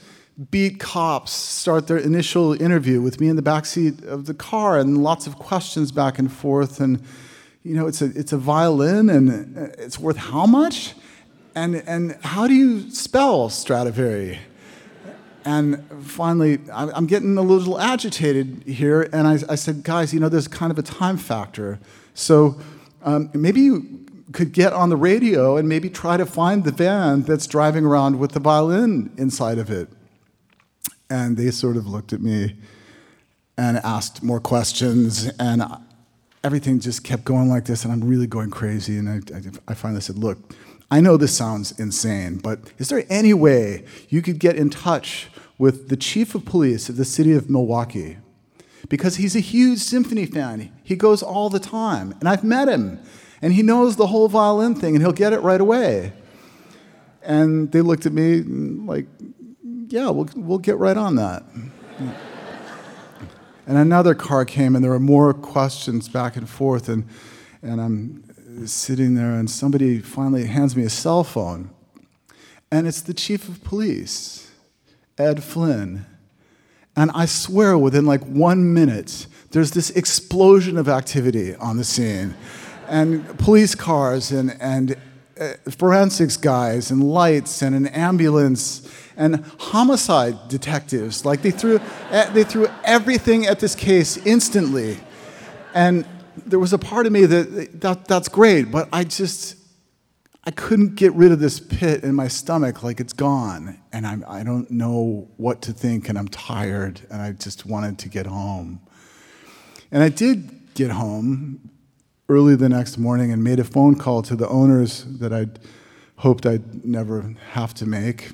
beat 0.52 0.80
cops 0.80 1.32
start 1.32 1.88
their 1.88 1.98
initial 1.98 2.60
interview 2.62 3.02
with 3.02 3.20
me 3.20 3.28
in 3.28 3.36
the 3.36 3.42
back 3.42 3.66
seat 3.66 4.04
of 4.04 4.26
the 4.26 4.34
car, 4.34 4.78
and 4.78 5.04
lots 5.04 5.28
of 5.28 5.38
questions 5.38 5.92
back 5.92 6.20
and 6.20 6.32
forth. 6.32 6.80
And 6.80 7.04
you 7.64 7.76
know, 7.76 7.88
it's 7.88 8.02
a 8.02 8.06
it's 8.16 8.34
a 8.34 8.38
violin, 8.38 9.10
and 9.10 9.58
it's 9.78 10.00
worth 10.00 10.18
how 10.18 10.46
much? 10.46 10.94
And 11.56 11.76
and 11.88 12.18
how 12.22 12.48
do 12.48 12.54
you 12.54 12.90
spell 12.92 13.50
Stradivari? 13.50 14.40
And 15.44 15.82
finally, 16.04 16.60
I'm 16.74 17.08
getting 17.08 17.38
a 17.38 17.42
little 17.42 17.80
agitated 17.80 18.64
here, 18.68 19.10
and 19.14 19.26
I, 19.26 19.40
I 19.48 19.56
said, 19.56 19.82
guys, 19.82 20.14
you 20.14 20.20
know, 20.20 20.28
there's 20.28 20.48
kind 20.48 20.74
of 20.74 20.78
a 20.78 20.82
time 20.84 21.16
factor. 21.16 21.80
So 22.14 22.60
um, 23.02 23.30
maybe 23.34 23.62
you 23.62 24.06
could 24.34 24.52
get 24.52 24.74
on 24.74 24.90
the 24.90 24.98
radio 24.98 25.56
and 25.56 25.70
maybe 25.70 25.90
try 25.90 26.18
to 26.18 26.26
find 26.26 26.66
the 26.66 26.72
van 26.74 27.22
that's 27.22 27.48
driving 27.48 27.86
around 27.86 28.20
with 28.20 28.34
the 28.34 28.42
violin 28.42 29.14
inside 29.18 29.58
of 29.58 29.72
it. 29.72 29.88
And 31.10 31.38
they 31.38 31.52
sort 31.52 31.78
of 31.78 31.88
looked 31.88 32.14
at 32.14 32.22
me 32.22 32.56
and 33.58 33.78
asked 33.78 34.22
more 34.22 34.40
questions, 34.40 35.32
and 35.40 35.64
everything 36.44 36.80
just 36.80 37.04
kept 37.04 37.24
going 37.24 37.50
like 37.50 37.66
this, 37.66 37.84
and 37.84 37.92
I'm 37.92 38.04
really 38.04 38.28
going 38.28 38.52
crazy. 38.52 38.98
And 38.98 39.10
I, 39.10 39.36
I, 39.36 39.42
I 39.70 39.74
finally 39.74 40.02
said, 40.02 40.18
Look, 40.18 40.54
I 40.90 41.02
know 41.02 41.18
this 41.18 41.36
sounds 41.36 41.78
insane, 41.80 42.38
but 42.38 42.60
is 42.78 42.90
there 42.90 43.04
any 43.10 43.34
way 43.34 43.84
you 44.08 44.22
could 44.22 44.40
get 44.40 44.56
in 44.56 44.70
touch 44.70 45.30
with 45.58 45.90
the 45.90 45.98
chief 45.98 46.34
of 46.34 46.46
police 46.46 46.88
of 46.88 46.96
the 46.96 47.06
city 47.06 47.34
of 47.34 47.50
Milwaukee? 47.50 48.18
Because 48.88 49.18
he's 49.18 49.36
a 49.36 49.42
huge 49.42 49.80
symphony 49.80 50.26
fan. 50.26 50.72
He 50.84 50.96
goes 50.96 51.22
all 51.22 51.50
the 51.50 51.60
time, 51.60 52.16
and 52.20 52.30
I've 52.30 52.44
met 52.44 52.70
him, 52.70 53.00
and 53.42 53.54
he 53.54 53.64
knows 53.64 53.98
the 53.98 54.08
whole 54.08 54.30
violin 54.30 54.76
thing, 54.76 54.96
and 54.96 55.04
he'll 55.04 55.12
get 55.12 55.34
it 55.34 55.40
right 55.40 55.60
away. 55.60 56.14
And 57.22 57.70
they 57.74 57.82
looked 57.82 58.06
at 58.06 58.14
me 58.14 58.44
like, 58.44 59.08
Yeah, 59.90 60.10
we'll, 60.10 60.28
we'll 60.36 60.58
get 60.58 60.78
right 60.78 60.98
on 60.98 61.16
that. 61.16 61.44
And 63.66 63.78
another 63.78 64.14
car 64.16 64.44
came, 64.44 64.76
and 64.76 64.84
there 64.84 64.92
were 64.92 65.00
more 65.00 65.34
questions 65.34 66.10
back 66.10 66.36
and 66.36 66.50
forth. 66.50 66.90
And, 66.90 67.08
and 67.62 67.80
I'm 67.80 68.68
sitting 68.68 69.16
there, 69.16 69.32
and 69.34 69.50
somebody 69.50 70.00
finally 70.00 70.46
hands 70.46 70.76
me 70.76 70.84
a 70.84 70.90
cell 70.90 71.24
phone. 71.24 71.70
And 72.70 72.86
it's 72.86 73.00
the 73.00 73.14
chief 73.14 73.48
of 73.48 73.64
police, 73.64 74.52
Ed 75.18 75.42
Flynn. 75.42 76.06
And 76.96 77.10
I 77.14 77.26
swear, 77.26 77.78
within 77.78 78.06
like 78.06 78.24
one 78.24 78.74
minute, 78.74 79.28
there's 79.52 79.72
this 79.72 79.90
explosion 79.92 80.78
of 80.78 80.90
activity 80.90 81.56
on 81.56 81.78
the 81.78 81.86
scene. 81.86 82.36
And 82.90 83.40
police 83.40 83.74
cars, 83.74 84.32
and, 84.32 84.58
and 84.60 84.98
forensics 85.70 86.38
guys, 86.38 86.92
and 86.92 87.04
lights, 87.04 87.62
and 87.62 87.76
an 87.76 87.88
ambulance 87.88 88.90
and 89.18 89.44
homicide 89.60 90.48
detectives. 90.48 91.26
Like 91.26 91.42
they 91.42 91.52
threw, 91.52 91.80
eh, 92.12 92.30
they 92.32 92.44
threw 92.44 92.68
everything 92.84 93.46
at 93.46 93.60
this 93.60 93.76
case 93.76 94.18
instantly. 94.18 95.00
And 95.74 96.06
there 96.46 96.60
was 96.60 96.72
a 96.72 96.78
part 96.78 97.06
of 97.06 97.12
me 97.12 97.26
that, 97.26 97.82
that 97.82 98.06
that's 98.06 98.30
great, 98.30 98.72
but 98.72 98.88
I 98.94 99.04
just, 99.04 99.56
I 100.44 100.52
couldn't 100.52 100.96
get 100.96 101.14
rid 101.14 101.32
of 101.32 101.40
this 101.40 101.60
pit 101.60 102.04
in 102.04 102.16
my 102.16 102.28
stomach 102.28 102.84
like 102.84 103.00
it's 103.00 103.14
gone. 103.14 103.80
And 103.92 104.06
I'm, 104.08 104.24
I 104.28 104.44
don't 104.44 104.70
know 104.72 105.28
what 105.38 105.62
to 105.64 105.74
think, 105.74 106.10
and 106.10 106.18
I'm 106.18 106.28
tired, 106.28 107.02
and 107.10 107.22
I 107.22 107.32
just 107.32 107.66
wanted 107.66 107.98
to 108.00 108.10
get 108.10 108.28
home. 108.28 108.80
And 109.92 110.04
I 110.04 110.10
did 110.10 110.74
get 110.76 110.92
home 110.92 111.72
early 112.30 112.56
the 112.56 112.70
next 112.70 112.98
morning 112.98 113.32
and 113.32 113.44
made 113.44 113.60
a 113.60 113.64
phone 113.64 113.96
call 113.96 114.22
to 114.24 114.36
the 114.36 114.48
owners 114.50 115.06
that 115.06 115.32
I'd 115.32 115.60
hoped 116.18 116.46
I'd 116.46 116.84
never 116.86 117.36
have 117.52 117.74
to 117.76 117.86
make. 117.86 118.32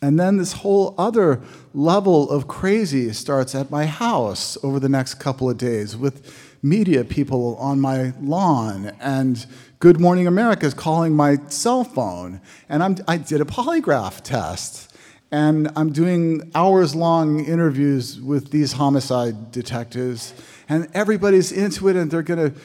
And 0.00 0.18
then 0.18 0.36
this 0.36 0.52
whole 0.52 0.94
other 0.98 1.40
level 1.72 2.28
of 2.28 2.48
crazy 2.48 3.12
starts 3.12 3.54
at 3.54 3.70
my 3.70 3.86
house 3.86 4.58
over 4.64 4.80
the 4.80 4.88
next 4.88 5.14
couple 5.14 5.48
of 5.48 5.56
days 5.56 5.96
with 5.96 6.58
media 6.62 7.04
people 7.04 7.56
on 7.56 7.80
my 7.80 8.12
lawn 8.20 8.92
and 9.00 9.46
Good 9.78 9.98
Morning 9.98 10.28
America 10.28 10.66
is 10.66 10.74
calling 10.74 11.12
my 11.12 11.38
cell 11.48 11.82
phone. 11.82 12.40
And 12.68 12.84
I'm, 12.84 12.96
I 13.08 13.16
did 13.16 13.40
a 13.40 13.44
polygraph 13.44 14.20
test. 14.20 14.94
And 15.32 15.72
I'm 15.74 15.92
doing 15.92 16.52
hours 16.54 16.94
long 16.94 17.44
interviews 17.44 18.20
with 18.20 18.52
these 18.52 18.74
homicide 18.74 19.50
detectives. 19.50 20.34
And 20.68 20.88
everybody's 20.94 21.50
into 21.50 21.88
it 21.88 21.96
and 21.96 22.10
they're 22.10 22.22
going 22.22 22.52
to 22.52 22.60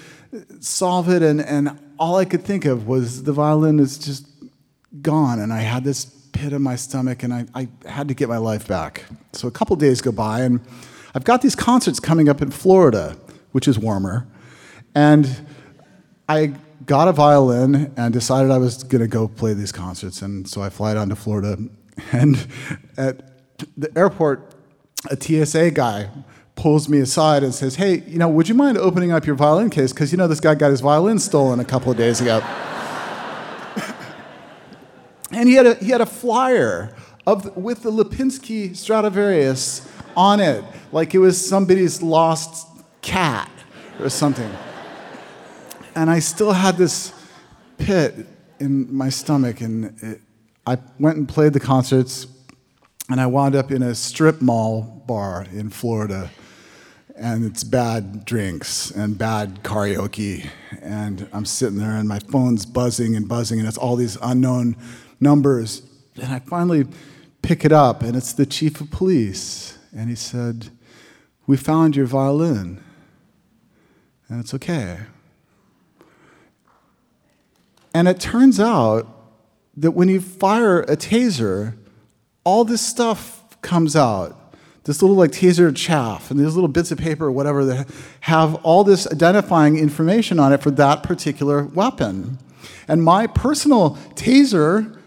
solve 0.59 1.09
it. 1.09 1.21
And, 1.21 1.41
and 1.41 1.79
all 1.97 2.17
I 2.17 2.25
could 2.25 2.43
think 2.43 2.65
of 2.65 2.87
was 2.87 3.23
the 3.23 3.33
violin 3.33 3.79
is 3.79 3.97
just 3.97 4.27
gone. 5.01 5.39
And 5.39 5.53
I 5.53 5.59
had 5.59 5.83
this 5.83 6.05
pit 6.05 6.53
in 6.53 6.61
my 6.61 6.75
stomach, 6.75 7.23
and 7.23 7.33
I, 7.33 7.45
I 7.55 7.67
had 7.85 8.07
to 8.09 8.13
get 8.13 8.29
my 8.29 8.37
life 8.37 8.67
back. 8.67 9.05
So 9.33 9.47
a 9.47 9.51
couple 9.51 9.75
days 9.75 10.01
go 10.01 10.11
by, 10.11 10.41
and 10.41 10.61
I've 11.15 11.23
got 11.23 11.41
these 11.41 11.55
concerts 11.55 11.99
coming 11.99 12.29
up 12.29 12.41
in 12.41 12.51
Florida, 12.51 13.17
which 13.51 13.67
is 13.67 13.79
warmer. 13.79 14.27
And 14.93 15.47
I 16.29 16.53
got 16.85 17.07
a 17.07 17.11
violin 17.11 17.93
and 17.97 18.13
decided 18.13 18.51
I 18.51 18.57
was 18.57 18.83
going 18.83 19.01
to 19.01 19.07
go 19.07 19.27
play 19.27 19.53
these 19.53 19.71
concerts. 19.71 20.21
And 20.21 20.47
so 20.47 20.61
I 20.61 20.69
fly 20.69 20.93
down 20.93 21.09
to 21.09 21.15
Florida. 21.15 21.57
And 22.11 22.45
at 22.95 23.23
the 23.75 23.89
airport, 23.97 24.53
a 25.09 25.19
TSA 25.19 25.71
guy 25.71 26.11
pulls 26.57 26.89
me 26.89 26.99
aside 26.99 27.43
and 27.43 27.53
says, 27.53 27.75
Hey, 27.75 28.03
you 28.07 28.17
know, 28.17 28.27
would 28.27 28.49
you 28.49 28.55
mind 28.55 28.77
opening 28.77 29.11
up 29.11 29.25
your 29.25 29.35
violin 29.35 29.69
case? 29.69 29.93
Because 29.93 30.11
you 30.11 30.17
know 30.17 30.27
this 30.27 30.39
guy 30.41 30.55
got 30.55 30.71
his 30.71 30.81
violin 30.81 31.19
stolen 31.19 31.59
a 31.59 31.65
couple 31.65 31.91
of 31.91 31.97
days 31.97 32.19
ago. 32.19 32.41
And 35.31 35.49
he 35.49 35.55
had 35.55 35.65
a, 35.65 35.75
he 35.75 35.89
had 35.89 36.01
a 36.01 36.05
flyer 36.05 36.95
of, 37.25 37.55
with 37.57 37.83
the 37.83 37.91
Lipinski 37.91 38.75
Stradivarius 38.75 39.87
on 40.15 40.39
it, 40.39 40.63
like 40.91 41.13
it 41.13 41.19
was 41.19 41.43
somebody's 41.45 42.01
lost 42.01 42.67
cat 43.01 43.51
or 43.99 44.09
something. 44.09 44.51
And 45.95 46.09
I 46.09 46.19
still 46.19 46.53
had 46.53 46.77
this 46.77 47.13
pit 47.77 48.25
in 48.59 48.93
my 48.93 49.09
stomach, 49.09 49.61
and 49.61 50.01
it, 50.01 50.21
I 50.65 50.77
went 50.99 51.17
and 51.17 51.27
played 51.27 51.53
the 51.53 51.59
concerts, 51.59 52.27
and 53.09 53.19
I 53.21 53.27
wound 53.27 53.55
up 53.55 53.71
in 53.71 53.83
a 53.83 53.93
strip 53.93 54.41
mall 54.41 55.03
bar 55.05 55.45
in 55.51 55.69
Florida. 55.69 56.31
And 57.17 57.45
it's 57.45 57.63
bad 57.63 58.25
drinks 58.25 58.91
and 58.91 59.17
bad 59.17 59.63
karaoke. 59.63 60.49
And 60.81 61.27
I'm 61.33 61.45
sitting 61.45 61.79
there, 61.79 61.91
and 61.91 62.07
my 62.07 62.19
phone's 62.19 62.65
buzzing 62.65 63.15
and 63.15 63.27
buzzing, 63.27 63.59
and 63.59 63.67
it's 63.67 63.77
all 63.77 63.95
these 63.95 64.17
unknown 64.21 64.75
numbers. 65.19 65.81
And 66.21 66.31
I 66.31 66.39
finally 66.39 66.85
pick 67.41 67.65
it 67.65 67.71
up, 67.71 68.03
and 68.03 68.15
it's 68.15 68.33
the 68.33 68.45
chief 68.45 68.79
of 68.81 68.91
police. 68.91 69.77
And 69.95 70.09
he 70.09 70.15
said, 70.15 70.69
We 71.47 71.57
found 71.57 71.95
your 71.95 72.05
violin, 72.05 72.83
and 74.29 74.39
it's 74.39 74.53
okay. 74.53 74.99
And 77.95 78.07
it 78.07 78.19
turns 78.19 78.59
out 78.59 79.07
that 79.75 79.91
when 79.91 80.07
you 80.07 80.21
fire 80.21 80.81
a 80.81 80.95
taser, 80.95 81.75
all 82.43 82.63
this 82.63 82.81
stuff 82.81 83.59
comes 83.61 83.95
out. 83.95 84.36
This 84.87 85.01
little 85.01 85.17
like 85.17 85.31
taser 85.31 85.75
chaff 85.75 86.31
and 86.31 86.39
these 86.39 86.55
little 86.55 86.69
bits 86.69 86.91
of 86.91 86.97
paper 86.97 87.25
or 87.25 87.31
whatever 87.31 87.65
that 87.65 87.89
have 88.21 88.55
all 88.63 88.85
this 88.85 89.05
identifying 89.05 89.77
information 89.77 90.39
on 90.39 90.53
it 90.53 90.63
for 90.63 90.71
that 90.71 91.03
particular 91.03 91.65
weapon. 91.65 92.39
And 92.87 93.03
my 93.03 93.27
personal 93.27 93.97
taser 94.15 94.97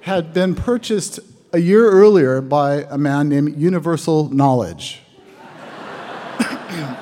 had 0.00 0.34
been 0.34 0.56
purchased 0.56 1.20
a 1.52 1.58
year 1.58 1.88
earlier 1.88 2.40
by 2.40 2.86
a 2.90 2.98
man 2.98 3.28
named 3.28 3.56
Universal 3.56 4.30
Knowledge. 4.30 5.00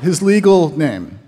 his 0.00 0.22
legal 0.22 0.68
name. 0.78 1.18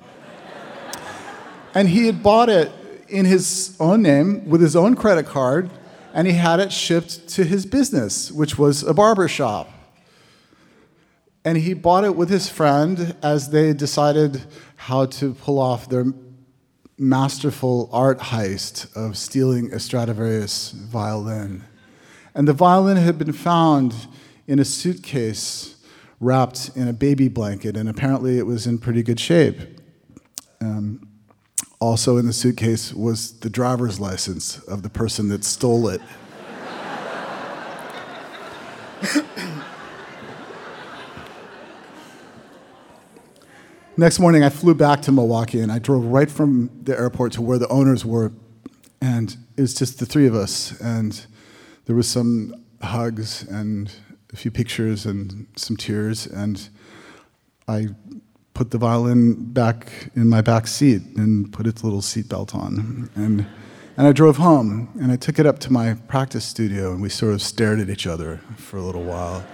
And 1.74 1.88
he 1.88 2.06
had 2.06 2.22
bought 2.22 2.48
it 2.48 2.70
in 3.08 3.24
his 3.24 3.76
own 3.80 4.02
name 4.02 4.48
with 4.48 4.60
his 4.60 4.76
own 4.76 4.94
credit 4.94 5.26
card, 5.26 5.68
and 6.12 6.26
he 6.26 6.34
had 6.34 6.60
it 6.60 6.72
shipped 6.72 7.28
to 7.28 7.44
his 7.44 7.66
business, 7.66 8.30
which 8.30 8.58
was 8.58 8.82
a 8.82 8.94
barber 8.94 9.28
shop. 9.28 9.68
And 11.44 11.56
he 11.56 11.74
bought 11.74 12.04
it 12.04 12.16
with 12.16 12.28
his 12.28 12.48
friend 12.48 13.16
as 13.22 13.50
they 13.50 13.72
decided 13.72 14.42
how 14.76 15.06
to 15.06 15.34
pull 15.34 15.58
off 15.58 15.88
their 15.88 16.06
masterful 16.98 17.88
art 17.92 18.18
heist 18.18 18.94
of 18.94 19.16
stealing 19.16 19.72
a 19.72 19.80
Stradivarius 19.80 20.72
violin. 20.72 21.64
And 22.34 22.46
the 22.46 22.52
violin 22.52 22.98
had 22.98 23.18
been 23.18 23.32
found 23.32 23.94
in 24.46 24.58
a 24.58 24.64
suitcase 24.64 25.76
wrapped 26.20 26.70
in 26.76 26.86
a 26.86 26.92
baby 26.92 27.28
blanket, 27.28 27.76
and 27.76 27.88
apparently 27.88 28.36
it 28.36 28.44
was 28.44 28.66
in 28.66 28.78
pretty 28.78 29.02
good 29.02 29.18
shape. 29.18 29.58
Um, 30.60 31.09
also 31.80 32.18
in 32.18 32.26
the 32.26 32.32
suitcase 32.32 32.94
was 32.94 33.40
the 33.40 33.50
driver's 33.50 33.98
license 33.98 34.58
of 34.60 34.82
the 34.82 34.90
person 34.90 35.28
that 35.30 35.44
stole 35.44 35.88
it. 35.88 36.00
Next 43.96 44.18
morning, 44.18 44.42
I 44.42 44.48
flew 44.48 44.74
back 44.74 45.02
to 45.02 45.12
Milwaukee 45.12 45.60
and 45.60 45.70
I 45.70 45.78
drove 45.78 46.06
right 46.06 46.30
from 46.30 46.70
the 46.84 46.98
airport 46.98 47.32
to 47.32 47.42
where 47.42 47.58
the 47.58 47.68
owners 47.68 48.02
were. 48.04 48.32
And 49.02 49.36
it 49.56 49.60
was 49.60 49.74
just 49.74 49.98
the 49.98 50.06
three 50.06 50.26
of 50.26 50.34
us. 50.34 50.80
And 50.80 51.26
there 51.84 51.96
was 51.96 52.08
some 52.08 52.54
hugs 52.80 53.42
and 53.42 53.92
a 54.32 54.36
few 54.36 54.50
pictures 54.50 55.04
and 55.04 55.46
some 55.56 55.76
tears. 55.76 56.26
And 56.26 56.66
I 57.68 57.88
put 58.60 58.72
the 58.72 58.76
violin 58.76 59.32
back 59.54 60.10
in 60.14 60.28
my 60.28 60.42
back 60.42 60.66
seat 60.66 61.00
and 61.16 61.50
put 61.50 61.66
its 61.66 61.82
little 61.82 62.02
seatbelt 62.02 62.54
on. 62.54 63.08
And, 63.14 63.46
and 63.96 64.06
I 64.06 64.12
drove 64.12 64.36
home 64.36 64.90
and 65.00 65.10
I 65.10 65.16
took 65.16 65.38
it 65.38 65.46
up 65.46 65.60
to 65.60 65.72
my 65.72 65.94
practice 66.08 66.44
studio 66.44 66.92
and 66.92 67.00
we 67.00 67.08
sort 67.08 67.32
of 67.32 67.40
stared 67.40 67.80
at 67.80 67.88
each 67.88 68.06
other 68.06 68.42
for 68.58 68.76
a 68.76 68.82
little 68.82 69.02
while. 69.02 69.46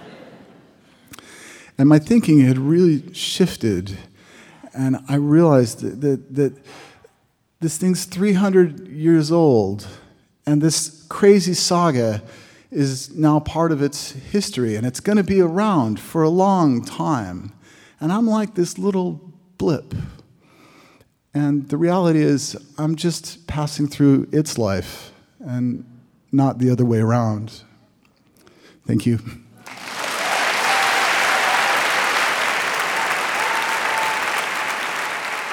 And 1.79 1.89
my 1.89 2.01
thinking 2.01 2.41
had 2.41 2.59
really 2.59 3.15
shifted 3.15 3.97
and 4.75 4.99
I 5.09 5.15
realized 5.15 5.83
that, 5.83 6.01
that, 6.01 6.35
that 6.35 6.53
This 7.61 7.79
thing's 7.79 8.07
300 8.07 8.89
years 8.89 9.31
old, 9.31 9.87
and 10.47 10.61
this 10.61 11.07
crazy 11.09 11.55
saga 11.55 12.25
is 12.73 13.15
now 13.15 13.39
part 13.39 13.71
of 13.71 13.83
its 13.83 14.11
history, 14.11 14.75
and 14.75 14.85
it's 14.85 14.99
going 14.99 15.17
to 15.17 15.23
be 15.23 15.41
around 15.41 16.01
for 16.01 16.25
a 16.25 16.29
long 16.29 16.85
time. 16.85 17.53
And 18.01 18.13
I'm 18.13 18.27
like 18.27 18.55
this 18.55 18.79
little 18.79 19.33
blip. 19.59 19.95
And 21.33 21.69
the 21.69 21.77
reality 21.77 22.23
is, 22.23 22.57
I'm 22.79 22.97
just 22.97 23.47
passing 23.47 23.87
through 23.87 24.29
its 24.33 24.59
life 24.59 25.13
and 25.41 25.85
not 26.33 26.59
the 26.59 26.71
other 26.71 26.85
way 26.85 26.99
around. 26.99 27.63
Thank 28.87 29.07
you. 29.07 29.19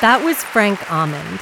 That 0.01 0.21
was 0.23 0.43
Frank 0.43 0.91
Almond. 0.91 1.39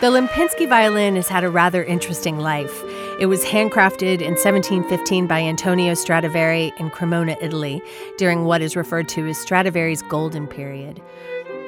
The 0.00 0.10
Lipinski 0.10 0.68
violin 0.68 1.16
has 1.16 1.28
had 1.28 1.42
a 1.42 1.50
rather 1.50 1.82
interesting 1.82 2.38
life. 2.38 2.82
It 3.20 3.26
was 3.26 3.44
handcrafted 3.44 4.20
in 4.20 4.32
1715 4.32 5.28
by 5.28 5.40
Antonio 5.40 5.94
Stradivari 5.94 6.72
in 6.78 6.90
Cremona, 6.90 7.36
Italy, 7.40 7.80
during 8.18 8.44
what 8.44 8.60
is 8.60 8.74
referred 8.74 9.08
to 9.10 9.28
as 9.28 9.38
Stradivari's 9.38 10.02
golden 10.02 10.48
period. 10.48 11.00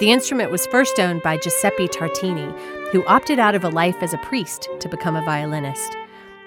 The 0.01 0.11
instrument 0.11 0.51
was 0.51 0.67
first 0.67 0.99
owned 0.99 1.23
by 1.23 1.37
Giuseppe 1.37 1.87
Tartini, 1.87 2.53
who 2.91 3.07
opted 3.07 3.39
out 3.39 3.55
of 3.55 3.63
a 3.63 3.69
life 3.69 4.03
as 4.03 4.13
a 4.13 4.19
priest 4.19 4.69
to 4.81 4.89
become 4.89 5.15
a 5.15 5.25
violinist. 5.25 5.97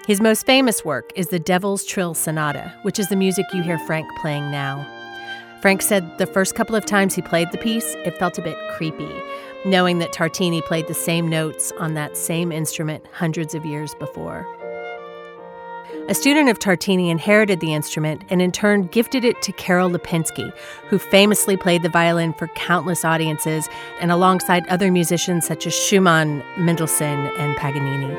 His 0.06 0.20
most 0.20 0.44
famous 0.44 0.84
work 0.84 1.12
is 1.14 1.28
the 1.28 1.38
Devil's 1.38 1.84
Trill 1.84 2.12
Sonata, 2.12 2.78
which 2.82 2.98
is 2.98 3.08
the 3.08 3.16
music 3.16 3.46
you 3.54 3.62
hear 3.62 3.78
Frank 3.78 4.06
playing 4.20 4.50
now. 4.50 4.86
Frank 5.62 5.80
said 5.80 6.18
the 6.18 6.26
first 6.26 6.54
couple 6.54 6.76
of 6.76 6.84
times 6.84 7.14
he 7.14 7.22
played 7.22 7.50
the 7.52 7.58
piece, 7.58 7.94
it 8.04 8.18
felt 8.18 8.36
a 8.36 8.42
bit 8.42 8.56
creepy, 8.76 9.10
knowing 9.64 9.98
that 9.98 10.12
Tartini 10.12 10.62
played 10.62 10.88
the 10.88 10.94
same 10.94 11.26
notes 11.26 11.72
on 11.78 11.94
that 11.94 12.18
same 12.18 12.52
instrument 12.52 13.06
hundreds 13.12 13.54
of 13.54 13.64
years 13.64 13.94
before. 13.94 14.46
A 16.08 16.14
student 16.14 16.48
of 16.48 16.58
Tartini 16.58 17.08
inherited 17.10 17.60
the 17.60 17.72
instrument 17.72 18.24
and 18.30 18.42
in 18.42 18.50
turn 18.50 18.88
gifted 18.88 19.24
it 19.24 19.40
to 19.42 19.52
Karol 19.52 19.90
Lipinski, 19.90 20.52
who 20.88 20.98
famously 20.98 21.56
played 21.56 21.82
the 21.82 21.88
violin 21.88 22.32
for 22.32 22.48
countless 22.48 23.04
audiences 23.04 23.68
and 24.00 24.10
alongside 24.10 24.66
other 24.66 24.90
musicians 24.90 25.46
such 25.46 25.66
as 25.66 25.74
Schumann, 25.74 26.42
Mendelssohn, 26.56 27.26
and 27.38 27.56
Paganini. 27.56 28.12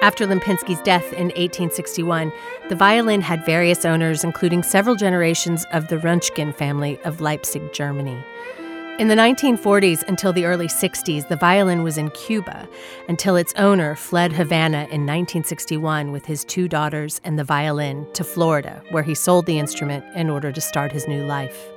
After 0.00 0.26
Lipinski's 0.26 0.80
death 0.82 1.12
in 1.12 1.28
1861, 1.28 2.32
the 2.68 2.76
violin 2.76 3.20
had 3.20 3.44
various 3.44 3.84
owners, 3.84 4.24
including 4.24 4.62
several 4.62 4.96
generations 4.96 5.66
of 5.72 5.88
the 5.88 5.96
Röntgen 5.96 6.54
family 6.54 6.98
of 7.04 7.20
Leipzig, 7.20 7.72
Germany. 7.72 8.22
In 8.96 9.08
the 9.08 9.16
1940s 9.16 10.04
until 10.06 10.32
the 10.32 10.44
early 10.44 10.68
60s, 10.68 11.26
the 11.26 11.34
violin 11.34 11.82
was 11.82 11.98
in 11.98 12.10
Cuba 12.10 12.68
until 13.08 13.34
its 13.34 13.52
owner 13.54 13.96
fled 13.96 14.32
Havana 14.32 14.82
in 14.82 15.04
1961 15.04 16.12
with 16.12 16.26
his 16.26 16.44
two 16.44 16.68
daughters 16.68 17.20
and 17.24 17.36
the 17.36 17.42
violin 17.42 18.06
to 18.12 18.22
Florida, 18.22 18.84
where 18.92 19.02
he 19.02 19.16
sold 19.16 19.46
the 19.46 19.58
instrument 19.58 20.04
in 20.14 20.30
order 20.30 20.52
to 20.52 20.60
start 20.60 20.92
his 20.92 21.08
new 21.08 21.24
life. 21.24 21.72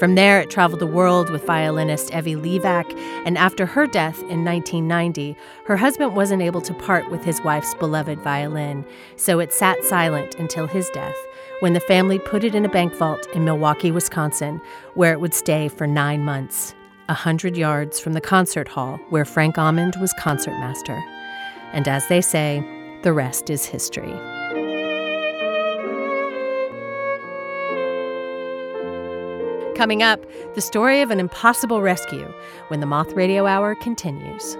From 0.00 0.16
there, 0.16 0.40
it 0.40 0.50
traveled 0.50 0.80
the 0.80 0.86
world 0.86 1.30
with 1.30 1.46
violinist 1.46 2.10
Evi 2.10 2.34
Liivak, 2.34 2.92
and 3.24 3.38
after 3.38 3.64
her 3.64 3.86
death 3.86 4.18
in 4.22 4.44
1990, 4.44 5.36
her 5.66 5.76
husband 5.76 6.16
wasn't 6.16 6.42
able 6.42 6.62
to 6.62 6.74
part 6.74 7.08
with 7.08 7.22
his 7.22 7.40
wife's 7.42 7.74
beloved 7.74 8.18
violin, 8.20 8.84
so 9.14 9.38
it 9.38 9.52
sat 9.52 9.84
silent 9.84 10.34
until 10.40 10.66
his 10.66 10.90
death, 10.90 11.14
when 11.62 11.74
the 11.74 11.80
family 11.80 12.18
put 12.18 12.42
it 12.42 12.56
in 12.56 12.64
a 12.64 12.68
bank 12.68 12.92
vault 12.92 13.24
in 13.34 13.44
Milwaukee, 13.44 13.92
Wisconsin, 13.92 14.60
where 14.94 15.12
it 15.12 15.20
would 15.20 15.32
stay 15.32 15.68
for 15.68 15.86
nine 15.86 16.24
months, 16.24 16.74
a 17.08 17.14
hundred 17.14 17.56
yards 17.56 18.00
from 18.00 18.14
the 18.14 18.20
concert 18.20 18.66
hall 18.66 18.96
where 19.10 19.24
Frank 19.24 19.56
Almond 19.56 19.94
was 20.00 20.12
concertmaster. 20.14 21.00
And 21.72 21.86
as 21.86 22.04
they 22.08 22.20
say, 22.20 22.66
the 23.02 23.12
rest 23.12 23.48
is 23.48 23.64
history. 23.64 24.12
Coming 29.76 30.02
up, 30.02 30.26
the 30.56 30.60
story 30.60 31.00
of 31.00 31.12
an 31.12 31.20
impossible 31.20 31.80
rescue 31.80 32.26
when 32.66 32.80
the 32.80 32.86
Moth 32.86 33.12
Radio 33.12 33.46
Hour 33.46 33.76
continues. 33.76 34.56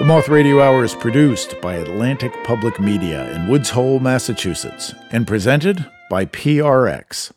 The 0.00 0.06
Moth 0.06 0.30
Radio 0.30 0.62
Hour 0.62 0.82
is 0.82 0.94
produced 0.94 1.60
by 1.60 1.74
Atlantic 1.74 2.32
Public 2.42 2.80
Media 2.80 3.30
in 3.34 3.48
Woods 3.48 3.68
Hole, 3.68 4.00
Massachusetts, 4.00 4.94
and 5.12 5.26
presented 5.26 5.84
by 6.08 6.24
PRX. 6.24 7.32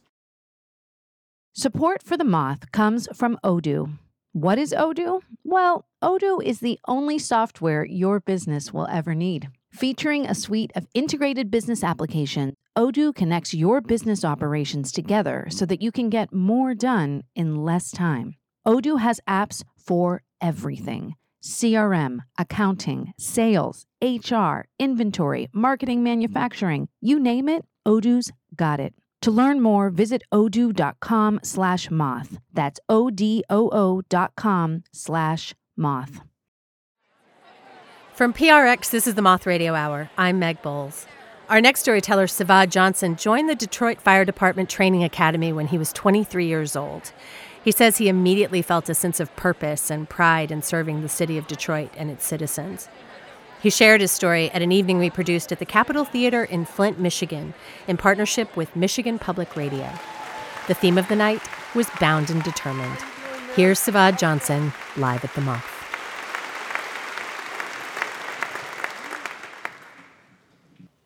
Support 1.51 2.01
for 2.01 2.15
the 2.15 2.23
Moth 2.23 2.71
comes 2.71 3.09
from 3.13 3.37
Odoo. 3.43 3.97
What 4.31 4.57
is 4.57 4.71
Odoo? 4.71 5.23
Well, 5.43 5.83
Odoo 6.01 6.41
is 6.41 6.61
the 6.61 6.79
only 6.87 7.19
software 7.19 7.83
your 7.83 8.21
business 8.21 8.71
will 8.71 8.87
ever 8.89 9.13
need. 9.13 9.49
Featuring 9.73 10.25
a 10.25 10.33
suite 10.33 10.71
of 10.73 10.87
integrated 10.93 11.51
business 11.51 11.83
applications, 11.83 12.53
Odoo 12.77 13.13
connects 13.13 13.53
your 13.53 13.81
business 13.81 14.23
operations 14.23 14.93
together 14.93 15.47
so 15.49 15.65
that 15.65 15.81
you 15.81 15.91
can 15.91 16.09
get 16.09 16.31
more 16.31 16.73
done 16.73 17.23
in 17.35 17.57
less 17.57 17.91
time. 17.91 18.35
Odoo 18.65 19.01
has 19.01 19.19
apps 19.27 19.65
for 19.75 20.21
everything 20.39 21.15
CRM, 21.43 22.19
accounting, 22.37 23.13
sales, 23.17 23.85
HR, 24.01 24.61
inventory, 24.79 25.49
marketing, 25.53 26.03
manufacturing 26.03 26.87
you 27.01 27.19
name 27.19 27.49
it, 27.49 27.65
Odoo's 27.85 28.31
got 28.55 28.79
it. 28.79 28.93
To 29.21 29.31
learn 29.31 29.61
more, 29.61 29.89
visit 29.89 30.21
odoo.com 30.33 31.39
slash 31.43 31.89
moth. 31.89 32.37
That's 32.53 32.79
O-D-O-O 32.89 34.01
dot 34.09 34.33
com 34.35 34.83
slash 34.91 35.53
moth. 35.77 36.21
From 38.13 38.33
PRX, 38.33 38.91
this 38.91 39.07
is 39.07 39.15
the 39.15 39.21
Moth 39.21 39.45
Radio 39.45 39.73
Hour. 39.73 40.09
I'm 40.17 40.39
Meg 40.39 40.61
Bowles. 40.61 41.07
Our 41.49 41.61
next 41.61 41.81
storyteller, 41.81 42.27
Sivad 42.27 42.69
Johnson, 42.69 43.15
joined 43.15 43.49
the 43.49 43.55
Detroit 43.55 44.01
Fire 44.01 44.23
Department 44.23 44.69
Training 44.69 45.03
Academy 45.03 45.51
when 45.51 45.67
he 45.67 45.77
was 45.77 45.91
23 45.93 46.45
years 46.45 46.75
old. 46.75 47.11
He 47.63 47.71
says 47.71 47.97
he 47.97 48.09
immediately 48.09 48.61
felt 48.61 48.89
a 48.89 48.93
sense 48.93 49.21
of 49.21 49.33
purpose 49.37 49.89
and 49.89 50.09
pride 50.09 50.51
in 50.51 50.61
serving 50.61 51.01
the 51.01 51.09
city 51.09 51.37
of 51.37 51.47
Detroit 51.47 51.91
and 51.95 52.11
its 52.11 52.25
citizens. 52.25 52.89
He 53.61 53.69
shared 53.69 54.01
his 54.01 54.11
story 54.11 54.51
at 54.51 54.61
an 54.61 54.73
evening 54.73 54.99
we 54.99 55.09
produced 55.09 55.53
at 55.53 55.59
the 55.59 55.65
Capitol 55.65 56.03
Theater 56.03 56.43
in 56.43 56.65
Flint, 56.65 56.99
Michigan, 56.99 57.53
in 57.87 57.95
partnership 57.95 58.57
with 58.57 58.75
Michigan 58.75 59.17
Public 59.17 59.55
Radio. 59.55 59.89
The 60.67 60.73
theme 60.73 60.97
of 60.97 61.07
the 61.07 61.15
night 61.15 61.41
was 61.73 61.89
Bound 62.01 62.29
and 62.29 62.43
Determined. 62.43 62.97
Here's 63.55 63.79
Sivad 63.79 64.19
Johnson 64.19 64.73
live 64.97 65.23
at 65.23 65.33
the 65.33 65.41
Moth. 65.41 65.69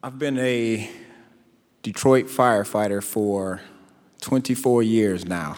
I've 0.02 0.18
been 0.18 0.40
a 0.40 0.90
Detroit 1.84 2.26
firefighter 2.26 3.04
for 3.04 3.62
24 4.22 4.82
years 4.82 5.26
now. 5.26 5.58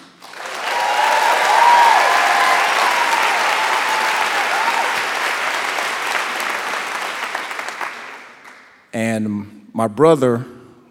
And 9.00 9.70
my 9.72 9.88
brother 9.88 10.46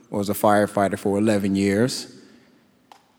was 0.08 0.30
a 0.30 0.32
firefighter 0.32 0.98
for 0.98 1.18
11 1.18 1.54
years, 1.54 2.10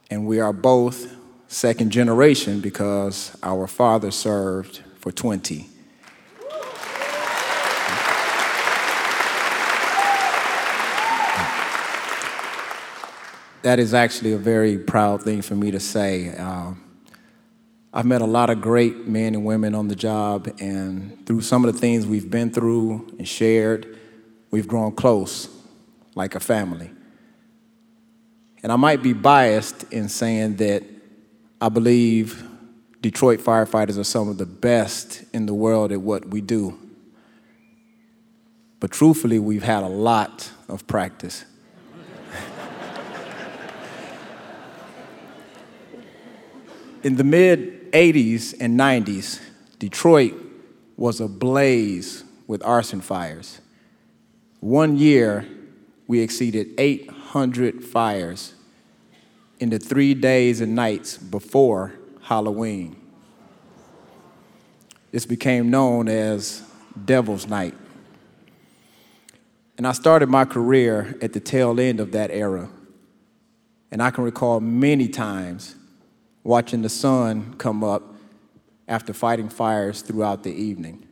and 0.10 0.26
we 0.26 0.40
are 0.40 0.52
both 0.52 1.16
second 1.48 1.92
generation 1.92 2.60
because 2.60 3.38
our 3.44 3.68
father 3.68 4.10
served 4.10 4.82
for 4.98 5.12
20. 5.12 5.70
That 13.62 13.78
is 13.78 13.94
actually 13.94 14.34
a 14.34 14.40
very 14.40 14.80
proud 14.80 15.22
thing 15.22 15.44
for 15.44 15.54
me 15.54 15.70
to 15.70 15.80
say. 15.80 16.36
Uh, 16.36 16.74
I've 17.94 18.08
met 18.08 18.24
a 18.24 18.26
lot 18.26 18.50
of 18.50 18.60
great 18.60 19.08
men 19.08 19.36
and 19.36 19.46
women 19.46 19.76
on 19.76 19.88
the 19.88 19.96
job, 19.96 20.52
and 20.60 21.28
through 21.28 21.42
some 21.42 21.64
of 21.64 21.72
the 21.72 21.80
things 21.80 22.08
we've 22.08 22.32
been 22.32 22.50
through 22.50 23.16
and 23.20 23.28
shared, 23.28 24.00
we've 24.52 24.68
grown 24.68 24.94
close 24.94 25.50
like 26.16 26.36
a 26.36 26.40
family. 26.40 26.92
And 28.62 28.72
I 28.72 28.76
might 28.76 29.02
be 29.02 29.14
biased 29.14 29.92
in 29.92 30.10
saying 30.10 30.58
that 30.58 30.84
I 31.62 31.70
believe 31.70 32.46
Detroit 33.02 33.40
firefighters 33.40 33.98
are 33.98 34.04
some 34.04 34.28
of 34.28 34.38
the 34.38 34.46
best 34.46 35.24
in 35.34 35.46
the 35.46 35.54
world 35.54 35.94
at 35.94 36.02
what 36.02 36.28
we 36.28 36.42
do. 36.42 36.78
But 38.80 38.92
truthfully, 38.92 39.40
we've 39.40 39.64
had 39.64 39.84
a 39.84 39.88
lot 39.88 40.52
of 40.68 40.86
practice. 40.88 41.46
in 47.04 47.16
the 47.16 47.24
mid 47.24 47.92
80s 47.92 48.56
and 48.60 48.78
90s, 48.80 49.42
Detroit 49.80 50.36
was 50.98 51.22
ablaze 51.22 52.24
with 52.48 52.64
arson 52.64 53.02
fires. 53.02 53.62
One 54.60 54.98
year, 54.98 55.48
we 56.08 56.20
exceeded 56.20 56.74
800 56.78 57.84
fires 57.84 58.54
in 59.60 59.70
the 59.70 59.80
three 59.80 60.14
days 60.14 60.62
and 60.62 60.76
nights 60.76 61.18
before 61.18 61.94
Halloween. 62.22 62.96
This 65.12 65.26
became 65.26 65.70
known 65.70 66.08
as 66.08 66.64
Devil's 67.06 67.48
Night. 67.48 67.76
And 69.78 69.88
I 69.88 69.94
started 69.94 70.28
my 70.28 70.46
career 70.46 71.18
at 71.22 71.34
the 71.34 71.40
tail 71.40 71.80
end 71.80 72.00
of 72.00 72.12
that 72.12 72.32
era. 72.32 72.70
And 73.92 74.04
I 74.04 74.12
can 74.12 74.24
recall 74.24 74.60
many 74.60 75.08
times 75.08 75.76
watching 76.44 76.82
the 76.82 76.90
sun 76.90 77.56
come 77.58 77.84
up 77.84 78.04
after 78.88 79.14
fighting 79.14 79.50
fires 79.50 80.02
throughout 80.02 80.44
the 80.44 80.52
evening. 80.52 81.09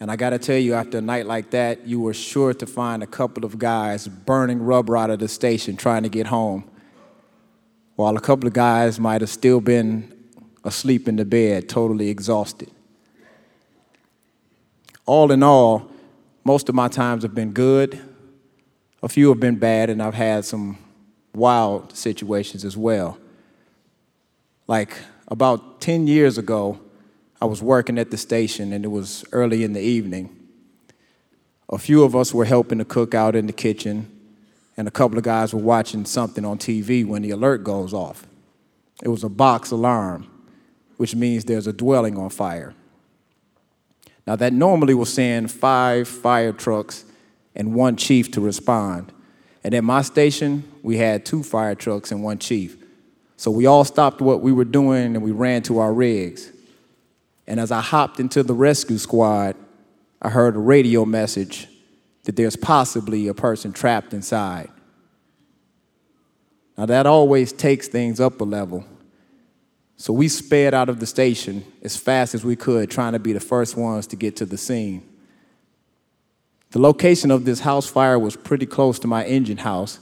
And 0.00 0.10
I 0.10 0.16
gotta 0.16 0.38
tell 0.38 0.56
you, 0.56 0.72
after 0.72 0.96
a 0.96 1.02
night 1.02 1.26
like 1.26 1.50
that, 1.50 1.86
you 1.86 2.00
were 2.00 2.14
sure 2.14 2.54
to 2.54 2.66
find 2.66 3.02
a 3.02 3.06
couple 3.06 3.44
of 3.44 3.58
guys 3.58 4.08
burning 4.08 4.62
rubber 4.62 4.96
out 4.96 5.10
of 5.10 5.18
the 5.18 5.28
station 5.28 5.76
trying 5.76 6.04
to 6.04 6.08
get 6.08 6.26
home, 6.26 6.64
while 7.96 8.16
a 8.16 8.20
couple 8.20 8.46
of 8.46 8.54
guys 8.54 8.98
might 8.98 9.20
have 9.20 9.28
still 9.28 9.60
been 9.60 10.10
asleep 10.64 11.06
in 11.06 11.16
the 11.16 11.24
bed, 11.26 11.68
totally 11.68 12.08
exhausted. 12.08 12.70
All 15.04 15.30
in 15.32 15.42
all, 15.42 15.90
most 16.44 16.70
of 16.70 16.74
my 16.74 16.88
times 16.88 17.22
have 17.22 17.34
been 17.34 17.52
good. 17.52 18.00
A 19.02 19.08
few 19.08 19.28
have 19.28 19.40
been 19.40 19.56
bad, 19.56 19.90
and 19.90 20.02
I've 20.02 20.14
had 20.14 20.46
some 20.46 20.78
wild 21.34 21.94
situations 21.94 22.64
as 22.64 22.76
well. 22.76 23.18
Like 24.66 24.96
about 25.28 25.80
10 25.82 26.06
years 26.06 26.38
ago, 26.38 26.80
I 27.40 27.46
was 27.46 27.62
working 27.62 27.98
at 27.98 28.10
the 28.10 28.16
station 28.16 28.72
and 28.72 28.84
it 28.84 28.88
was 28.88 29.24
early 29.32 29.64
in 29.64 29.72
the 29.72 29.80
evening. 29.80 30.36
A 31.70 31.78
few 31.78 32.02
of 32.02 32.16
us 32.16 32.34
were 32.34 32.44
helping 32.44 32.78
to 32.78 32.84
cook 32.84 33.14
out 33.14 33.36
in 33.36 33.46
the 33.46 33.52
kitchen, 33.52 34.10
and 34.76 34.88
a 34.88 34.90
couple 34.90 35.16
of 35.16 35.24
guys 35.24 35.54
were 35.54 35.60
watching 35.60 36.04
something 36.04 36.44
on 36.44 36.58
TV 36.58 37.06
when 37.06 37.22
the 37.22 37.30
alert 37.30 37.62
goes 37.62 37.94
off. 37.94 38.26
It 39.02 39.08
was 39.08 39.22
a 39.22 39.28
box 39.28 39.70
alarm, 39.70 40.28
which 40.96 41.14
means 41.14 41.44
there's 41.44 41.68
a 41.68 41.72
dwelling 41.72 42.18
on 42.18 42.28
fire. 42.30 42.74
Now, 44.26 44.36
that 44.36 44.52
normally 44.52 44.94
will 44.94 45.06
send 45.06 45.50
five 45.50 46.08
fire 46.08 46.52
trucks 46.52 47.04
and 47.54 47.74
one 47.74 47.96
chief 47.96 48.30
to 48.32 48.40
respond. 48.40 49.12
And 49.62 49.74
at 49.74 49.84
my 49.84 50.02
station, 50.02 50.64
we 50.82 50.96
had 50.96 51.24
two 51.24 51.42
fire 51.42 51.74
trucks 51.74 52.10
and 52.10 52.22
one 52.22 52.38
chief. 52.38 52.76
So 53.36 53.50
we 53.50 53.66
all 53.66 53.84
stopped 53.84 54.20
what 54.20 54.40
we 54.40 54.52
were 54.52 54.64
doing 54.64 55.14
and 55.14 55.22
we 55.22 55.30
ran 55.30 55.62
to 55.62 55.78
our 55.78 55.92
rigs. 55.92 56.50
And 57.50 57.58
as 57.58 57.72
I 57.72 57.80
hopped 57.80 58.20
into 58.20 58.44
the 58.44 58.54
rescue 58.54 58.96
squad, 58.96 59.56
I 60.22 60.28
heard 60.28 60.54
a 60.54 60.60
radio 60.60 61.04
message 61.04 61.66
that 62.22 62.36
there's 62.36 62.54
possibly 62.54 63.26
a 63.26 63.34
person 63.34 63.72
trapped 63.72 64.14
inside. 64.14 64.70
Now, 66.78 66.86
that 66.86 67.06
always 67.06 67.52
takes 67.52 67.88
things 67.88 68.20
up 68.20 68.40
a 68.40 68.44
level. 68.44 68.84
So 69.96 70.12
we 70.12 70.28
sped 70.28 70.74
out 70.74 70.88
of 70.88 71.00
the 71.00 71.06
station 71.06 71.64
as 71.82 71.96
fast 71.96 72.36
as 72.36 72.44
we 72.44 72.54
could, 72.54 72.88
trying 72.88 73.14
to 73.14 73.18
be 73.18 73.32
the 73.32 73.40
first 73.40 73.76
ones 73.76 74.06
to 74.06 74.16
get 74.16 74.36
to 74.36 74.46
the 74.46 74.56
scene. 74.56 75.02
The 76.70 76.78
location 76.78 77.32
of 77.32 77.46
this 77.46 77.58
house 77.58 77.88
fire 77.88 78.16
was 78.16 78.36
pretty 78.36 78.66
close 78.66 79.00
to 79.00 79.08
my 79.08 79.24
engine 79.24 79.58
house, 79.58 79.98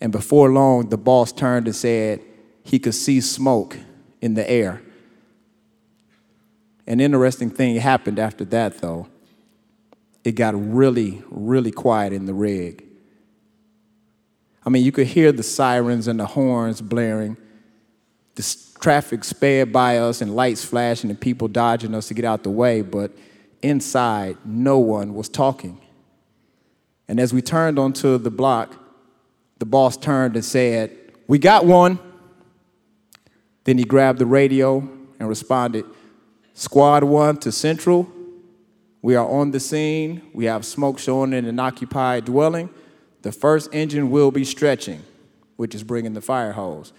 and 0.00 0.12
before 0.12 0.52
long, 0.52 0.90
the 0.90 0.96
boss 0.96 1.32
turned 1.32 1.66
and 1.66 1.74
said 1.74 2.20
he 2.62 2.78
could 2.78 2.94
see 2.94 3.20
smoke 3.20 3.76
in 4.20 4.34
the 4.34 4.48
air. 4.48 4.82
An 6.86 7.00
interesting 7.00 7.50
thing 7.50 7.76
happened 7.76 8.18
after 8.18 8.44
that, 8.46 8.78
though. 8.78 9.08
It 10.24 10.32
got 10.32 10.54
really, 10.56 11.22
really 11.28 11.70
quiet 11.70 12.12
in 12.12 12.26
the 12.26 12.34
rig. 12.34 12.84
I 14.64 14.68
mean, 14.68 14.84
you 14.84 14.92
could 14.92 15.06
hear 15.06 15.30
the 15.30 15.44
sirens 15.44 16.08
and 16.08 16.18
the 16.18 16.26
horns 16.26 16.80
blaring, 16.80 17.36
the 18.34 18.56
traffic 18.80 19.24
sped 19.24 19.72
by 19.72 19.98
us 19.98 20.20
and 20.20 20.34
lights 20.34 20.64
flashing 20.64 21.10
and 21.10 21.20
people 21.20 21.48
dodging 21.48 21.94
us 21.94 22.08
to 22.08 22.14
get 22.14 22.24
out 22.24 22.42
the 22.42 22.50
way, 22.50 22.82
but 22.82 23.12
inside, 23.62 24.36
no 24.44 24.78
one 24.78 25.14
was 25.14 25.28
talking. 25.28 25.80
And 27.08 27.20
as 27.20 27.32
we 27.32 27.40
turned 27.42 27.78
onto 27.78 28.18
the 28.18 28.30
block, 28.30 28.74
the 29.58 29.66
boss 29.66 29.96
turned 29.96 30.34
and 30.34 30.44
said, 30.44 30.90
We 31.26 31.38
got 31.38 31.64
one. 31.64 31.98
Then 33.64 33.78
he 33.78 33.84
grabbed 33.84 34.18
the 34.18 34.26
radio 34.26 34.78
and 35.18 35.28
responded, 35.28 35.84
Squad 36.58 37.04
one 37.04 37.36
to 37.40 37.52
Central. 37.52 38.10
We 39.02 39.14
are 39.14 39.28
on 39.28 39.50
the 39.50 39.60
scene. 39.60 40.22
We 40.32 40.46
have 40.46 40.64
smoke 40.64 40.98
showing 40.98 41.34
in 41.34 41.44
an 41.44 41.60
occupied 41.60 42.24
dwelling. 42.24 42.70
The 43.20 43.30
first 43.30 43.68
engine 43.74 44.10
will 44.10 44.30
be 44.30 44.42
stretching, 44.42 45.02
which 45.56 45.74
is 45.74 45.84
bringing 45.84 46.14
the 46.14 46.22
fire 46.22 46.52
hose. 46.52 46.94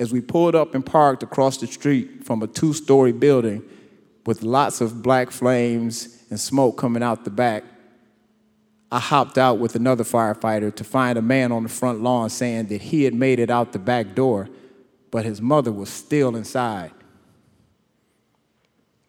As 0.00 0.14
we 0.14 0.22
pulled 0.22 0.54
up 0.54 0.74
and 0.74 0.84
parked 0.84 1.22
across 1.22 1.58
the 1.58 1.66
street 1.66 2.24
from 2.24 2.42
a 2.42 2.46
two 2.46 2.72
story 2.72 3.12
building 3.12 3.62
with 4.24 4.42
lots 4.42 4.80
of 4.80 5.02
black 5.02 5.30
flames 5.30 6.24
and 6.30 6.40
smoke 6.40 6.78
coming 6.78 7.02
out 7.02 7.24
the 7.24 7.30
back, 7.30 7.64
I 8.90 8.98
hopped 8.98 9.36
out 9.36 9.58
with 9.58 9.74
another 9.74 10.04
firefighter 10.04 10.74
to 10.74 10.84
find 10.84 11.18
a 11.18 11.22
man 11.22 11.52
on 11.52 11.64
the 11.64 11.68
front 11.68 12.00
lawn 12.00 12.30
saying 12.30 12.68
that 12.68 12.80
he 12.80 13.04
had 13.04 13.12
made 13.12 13.40
it 13.40 13.50
out 13.50 13.72
the 13.72 13.78
back 13.78 14.14
door, 14.14 14.48
but 15.10 15.26
his 15.26 15.42
mother 15.42 15.70
was 15.70 15.90
still 15.90 16.34
inside. 16.34 16.92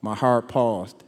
My 0.08 0.16
heart 0.16 0.48
paused. 0.48 1.04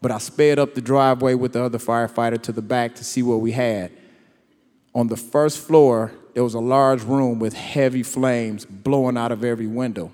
But 0.00 0.10
I 0.10 0.16
sped 0.16 0.58
up 0.58 0.74
the 0.74 0.80
driveway 0.80 1.34
with 1.34 1.52
the 1.52 1.62
other 1.62 1.76
firefighter 1.76 2.40
to 2.40 2.52
the 2.52 2.62
back 2.62 2.94
to 2.94 3.04
see 3.04 3.22
what 3.22 3.42
we 3.42 3.52
had. 3.52 3.92
On 4.94 5.08
the 5.08 5.18
first 5.18 5.58
floor, 5.58 6.10
there 6.32 6.42
was 6.42 6.54
a 6.54 6.58
large 6.58 7.02
room 7.02 7.38
with 7.38 7.52
heavy 7.52 8.02
flames 8.02 8.64
blowing 8.64 9.18
out 9.18 9.30
of 9.30 9.44
every 9.44 9.66
window. 9.66 10.10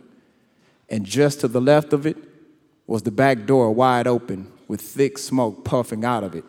And 0.89 1.07
just 1.07 1.39
to 1.43 1.47
the 1.47 1.61
left 1.61 1.93
of 1.93 2.05
it 2.05 2.17
was 2.89 3.03
the 3.03 3.13
back 3.13 3.47
door 3.47 3.71
wide 3.71 4.09
open 4.09 4.51
with 4.67 4.81
thick 4.81 5.17
smoke 5.17 5.65
puffing 5.65 6.05
out 6.05 6.25
of 6.25 6.35
it. 6.35 6.45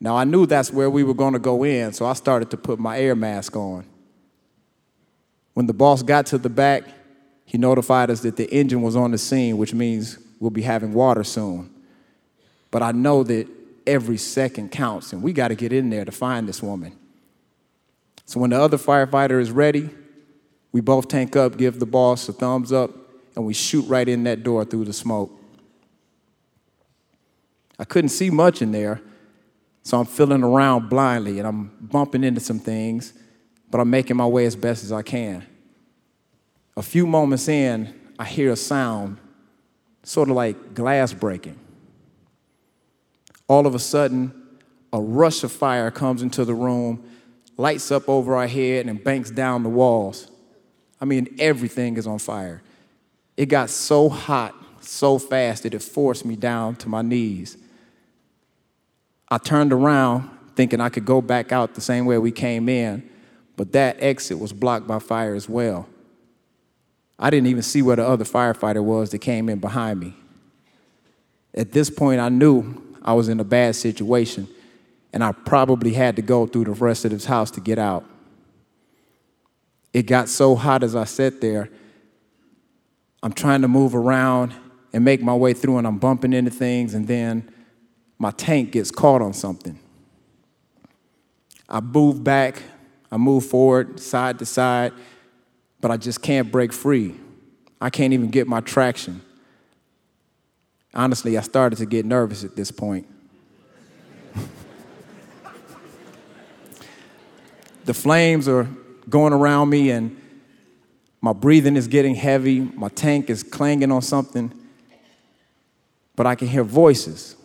Now, 0.00 0.16
I 0.16 0.24
knew 0.24 0.46
that's 0.46 0.72
where 0.72 0.88
we 0.88 1.04
were 1.04 1.12
going 1.12 1.34
to 1.34 1.38
go 1.38 1.62
in, 1.62 1.92
so 1.92 2.06
I 2.06 2.14
started 2.14 2.50
to 2.52 2.56
put 2.56 2.78
my 2.78 2.98
air 2.98 3.14
mask 3.14 3.54
on. 3.54 3.84
When 5.52 5.66
the 5.66 5.74
boss 5.74 6.02
got 6.02 6.24
to 6.26 6.38
the 6.38 6.48
back, 6.48 6.84
he 7.50 7.58
notified 7.58 8.10
us 8.10 8.20
that 8.20 8.36
the 8.36 8.48
engine 8.54 8.80
was 8.80 8.94
on 8.94 9.10
the 9.10 9.18
scene, 9.18 9.58
which 9.58 9.74
means 9.74 10.18
we'll 10.38 10.52
be 10.52 10.62
having 10.62 10.92
water 10.92 11.24
soon. 11.24 11.68
But 12.70 12.80
I 12.80 12.92
know 12.92 13.24
that 13.24 13.48
every 13.88 14.18
second 14.18 14.70
counts, 14.70 15.12
and 15.12 15.20
we 15.20 15.32
got 15.32 15.48
to 15.48 15.56
get 15.56 15.72
in 15.72 15.90
there 15.90 16.04
to 16.04 16.12
find 16.12 16.48
this 16.48 16.62
woman. 16.62 16.96
So 18.24 18.38
when 18.38 18.50
the 18.50 18.60
other 18.60 18.78
firefighter 18.78 19.40
is 19.40 19.50
ready, 19.50 19.90
we 20.70 20.80
both 20.80 21.08
tank 21.08 21.34
up, 21.34 21.56
give 21.56 21.80
the 21.80 21.86
boss 21.86 22.28
a 22.28 22.32
thumbs 22.32 22.70
up, 22.70 22.92
and 23.34 23.44
we 23.44 23.52
shoot 23.52 23.82
right 23.88 24.08
in 24.08 24.22
that 24.22 24.44
door 24.44 24.64
through 24.64 24.84
the 24.84 24.92
smoke. 24.92 25.32
I 27.80 27.84
couldn't 27.84 28.10
see 28.10 28.30
much 28.30 28.62
in 28.62 28.70
there, 28.70 29.00
so 29.82 29.98
I'm 29.98 30.06
feeling 30.06 30.44
around 30.44 30.88
blindly 30.88 31.40
and 31.40 31.48
I'm 31.48 31.72
bumping 31.80 32.22
into 32.22 32.40
some 32.40 32.60
things, 32.60 33.12
but 33.72 33.80
I'm 33.80 33.90
making 33.90 34.16
my 34.16 34.26
way 34.26 34.46
as 34.46 34.54
best 34.54 34.84
as 34.84 34.92
I 34.92 35.02
can. 35.02 35.44
A 36.80 36.82
few 36.82 37.06
moments 37.06 37.46
in, 37.46 37.92
I 38.18 38.24
hear 38.24 38.52
a 38.52 38.56
sound, 38.56 39.18
sort 40.02 40.30
of 40.30 40.34
like 40.34 40.72
glass 40.72 41.12
breaking. 41.12 41.58
All 43.46 43.66
of 43.66 43.74
a 43.74 43.78
sudden, 43.78 44.32
a 44.90 44.98
rush 44.98 45.44
of 45.44 45.52
fire 45.52 45.90
comes 45.90 46.22
into 46.22 46.42
the 46.46 46.54
room, 46.54 47.04
lights 47.58 47.90
up 47.90 48.08
over 48.08 48.34
our 48.34 48.46
head, 48.46 48.86
and 48.86 49.04
banks 49.04 49.30
down 49.30 49.62
the 49.62 49.68
walls. 49.68 50.30
I 50.98 51.04
mean, 51.04 51.36
everything 51.38 51.98
is 51.98 52.06
on 52.06 52.18
fire. 52.18 52.62
It 53.36 53.50
got 53.50 53.68
so 53.68 54.08
hot 54.08 54.54
so 54.80 55.18
fast 55.18 55.64
that 55.64 55.74
it 55.74 55.82
forced 55.82 56.24
me 56.24 56.34
down 56.34 56.76
to 56.76 56.88
my 56.88 57.02
knees. 57.02 57.58
I 59.28 59.36
turned 59.36 59.74
around 59.74 60.30
thinking 60.56 60.80
I 60.80 60.88
could 60.88 61.04
go 61.04 61.20
back 61.20 61.52
out 61.52 61.74
the 61.74 61.82
same 61.82 62.06
way 62.06 62.16
we 62.16 62.32
came 62.32 62.70
in, 62.70 63.06
but 63.58 63.72
that 63.72 63.98
exit 64.02 64.38
was 64.38 64.54
blocked 64.54 64.86
by 64.86 64.98
fire 64.98 65.34
as 65.34 65.46
well. 65.46 65.86
I 67.22 67.28
didn't 67.28 67.48
even 67.48 67.62
see 67.62 67.82
where 67.82 67.96
the 67.96 68.08
other 68.08 68.24
firefighter 68.24 68.82
was 68.82 69.10
that 69.10 69.18
came 69.18 69.50
in 69.50 69.58
behind 69.58 70.00
me. 70.00 70.14
At 71.54 71.72
this 71.72 71.90
point, 71.90 72.18
I 72.18 72.30
knew 72.30 72.82
I 73.02 73.12
was 73.12 73.28
in 73.28 73.38
a 73.38 73.44
bad 73.44 73.76
situation, 73.76 74.48
and 75.12 75.22
I 75.22 75.32
probably 75.32 75.92
had 75.92 76.16
to 76.16 76.22
go 76.22 76.46
through 76.46 76.64
the 76.64 76.70
rest 76.72 77.04
of 77.04 77.10
this 77.10 77.26
house 77.26 77.50
to 77.52 77.60
get 77.60 77.78
out. 77.78 78.06
It 79.92 80.04
got 80.04 80.30
so 80.30 80.54
hot 80.54 80.82
as 80.82 80.96
I 80.96 81.04
sat 81.04 81.42
there. 81.42 81.68
I'm 83.22 83.34
trying 83.34 83.60
to 83.62 83.68
move 83.68 83.94
around 83.94 84.54
and 84.94 85.04
make 85.04 85.22
my 85.22 85.34
way 85.34 85.52
through, 85.52 85.76
and 85.76 85.86
I'm 85.86 85.98
bumping 85.98 86.32
into 86.32 86.50
things, 86.50 86.94
and 86.94 87.06
then 87.06 87.52
my 88.18 88.30
tank 88.30 88.72
gets 88.72 88.90
caught 88.90 89.20
on 89.20 89.34
something. 89.34 89.78
I 91.68 91.80
move 91.80 92.24
back, 92.24 92.62
I 93.12 93.18
move 93.18 93.44
forward, 93.44 94.00
side 94.00 94.38
to 94.38 94.46
side, 94.46 94.92
but 95.80 95.90
I 95.90 95.96
just 95.96 96.22
can't 96.22 96.52
break 96.52 96.72
free. 96.72 97.14
I 97.80 97.90
can't 97.90 98.12
even 98.12 98.28
get 98.28 98.46
my 98.46 98.60
traction. 98.60 99.22
Honestly, 100.92 101.38
I 101.38 101.40
started 101.40 101.76
to 101.76 101.86
get 101.86 102.04
nervous 102.04 102.44
at 102.44 102.56
this 102.56 102.70
point. 102.70 103.06
the 107.84 107.94
flames 107.94 108.48
are 108.48 108.68
going 109.08 109.32
around 109.32 109.70
me, 109.70 109.90
and 109.90 110.20
my 111.20 111.32
breathing 111.32 111.76
is 111.76 111.88
getting 111.88 112.14
heavy. 112.14 112.60
My 112.60 112.88
tank 112.88 113.30
is 113.30 113.42
clanging 113.42 113.90
on 113.92 114.02
something. 114.02 114.52
But 116.16 116.26
I 116.26 116.34
can 116.34 116.48
hear 116.48 116.64
voices 116.64 117.36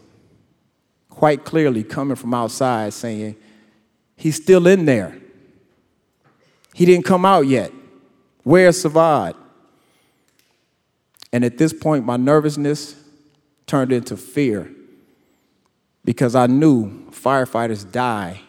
quite 1.10 1.46
clearly 1.46 1.84
coming 1.84 2.16
from 2.16 2.34
outside 2.34 2.94
saying, 2.94 3.38
He's 4.18 4.36
still 4.36 4.68
in 4.68 4.86
there. 4.86 5.18
He 6.74 6.86
didn't 6.86 7.06
come 7.06 7.26
out 7.26 7.48
yet. 7.48 7.72
Where's 8.46 8.84
Sivad? 8.84 9.36
And 11.34 11.44
at 11.44 11.58
this 11.58 11.74
point, 11.74 12.06
my 12.06 12.16
nervousness 12.16 12.96
turned 13.66 13.92
into 13.92 14.16
fear 14.16 14.72
because 16.06 16.36
I 16.36 16.46
knew 16.46 17.08
firefighters 17.10 17.92
die 17.92 18.40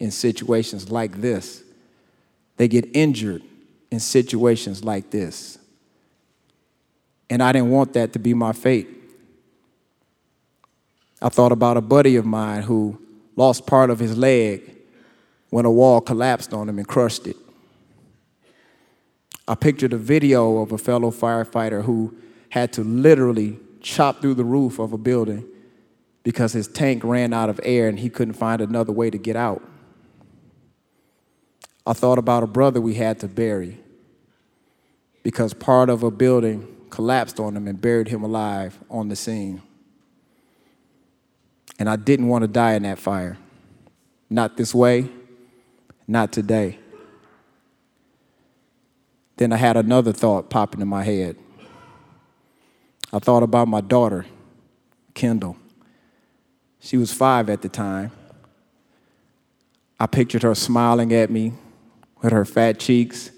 in 0.00 0.10
situations 0.10 0.90
like 0.90 1.20
this. 1.20 1.62
They 2.56 2.66
get 2.66 2.88
injured 2.96 3.42
in 3.90 4.00
situations 4.00 4.82
like 4.82 5.10
this. 5.10 5.58
And 7.28 7.42
I 7.42 7.52
didn't 7.52 7.70
want 7.70 7.92
that 7.92 8.14
to 8.14 8.18
be 8.18 8.32
my 8.32 8.52
fate. 8.52 8.88
I 11.20 11.28
thought 11.28 11.52
about 11.52 11.76
a 11.76 11.82
buddy 11.82 12.16
of 12.16 12.24
mine 12.24 12.62
who 12.62 12.98
lost 13.36 13.66
part 13.66 13.90
of 13.90 13.98
his 13.98 14.16
leg 14.16 14.76
when 15.50 15.66
a 15.66 15.70
wall 15.70 16.00
collapsed 16.00 16.54
on 16.54 16.70
him 16.70 16.78
and 16.78 16.88
crushed 16.88 17.26
it. 17.26 17.36
I 19.48 19.54
pictured 19.54 19.92
a 19.92 19.98
video 19.98 20.58
of 20.58 20.72
a 20.72 20.78
fellow 20.78 21.10
firefighter 21.10 21.84
who 21.84 22.16
had 22.50 22.72
to 22.74 22.82
literally 22.82 23.58
chop 23.80 24.20
through 24.20 24.34
the 24.34 24.44
roof 24.44 24.78
of 24.78 24.92
a 24.92 24.98
building 24.98 25.46
because 26.24 26.52
his 26.52 26.66
tank 26.66 27.04
ran 27.04 27.32
out 27.32 27.48
of 27.48 27.60
air 27.62 27.88
and 27.88 28.00
he 28.00 28.10
couldn't 28.10 28.34
find 28.34 28.60
another 28.60 28.92
way 28.92 29.10
to 29.10 29.18
get 29.18 29.36
out. 29.36 29.62
I 31.86 31.92
thought 31.92 32.18
about 32.18 32.42
a 32.42 32.48
brother 32.48 32.80
we 32.80 32.94
had 32.94 33.20
to 33.20 33.28
bury 33.28 33.78
because 35.22 35.54
part 35.54 35.88
of 35.88 36.02
a 36.02 36.10
building 36.10 36.66
collapsed 36.90 37.38
on 37.38 37.56
him 37.56 37.68
and 37.68 37.80
buried 37.80 38.08
him 38.08 38.24
alive 38.24 38.78
on 38.90 39.08
the 39.08 39.14
scene. 39.14 39.62
And 41.78 41.88
I 41.88 41.94
didn't 41.94 42.26
want 42.26 42.42
to 42.42 42.48
die 42.48 42.72
in 42.74 42.82
that 42.82 42.98
fire. 42.98 43.38
Not 44.28 44.56
this 44.56 44.74
way, 44.74 45.08
not 46.08 46.32
today. 46.32 46.78
Then 49.36 49.52
I 49.52 49.56
had 49.56 49.76
another 49.76 50.12
thought 50.12 50.48
popping 50.48 50.80
in 50.80 50.88
my 50.88 51.04
head. 51.04 51.36
I 53.12 53.18
thought 53.18 53.42
about 53.42 53.68
my 53.68 53.80
daughter, 53.80 54.26
Kendall. 55.14 55.56
She 56.80 56.96
was 56.96 57.12
five 57.12 57.50
at 57.50 57.62
the 57.62 57.68
time. 57.68 58.12
I 59.98 60.06
pictured 60.06 60.42
her 60.42 60.54
smiling 60.54 61.12
at 61.12 61.30
me 61.30 61.52
with 62.22 62.32
her 62.32 62.44
fat 62.44 62.78
cheeks. 62.78 63.30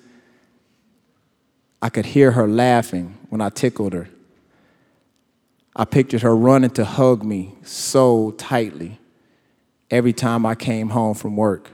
I 1.81 1.89
could 1.89 2.07
hear 2.07 2.33
her 2.33 2.49
laughing 2.49 3.17
when 3.29 3.41
I 3.41 3.51
tickled 3.51 3.93
her. 3.93 4.09
I 5.77 5.85
pictured 5.85 6.23
her 6.23 6.37
running 6.37 6.71
to 6.71 6.85
hug 6.85 7.23
me 7.23 7.55
so 7.63 8.33
tightly 8.33 8.99
every 9.91 10.13
time 10.13 10.45
I 10.45 10.55
came 10.55 10.91
home 10.91 11.15
from 11.15 11.37
work. 11.37 11.71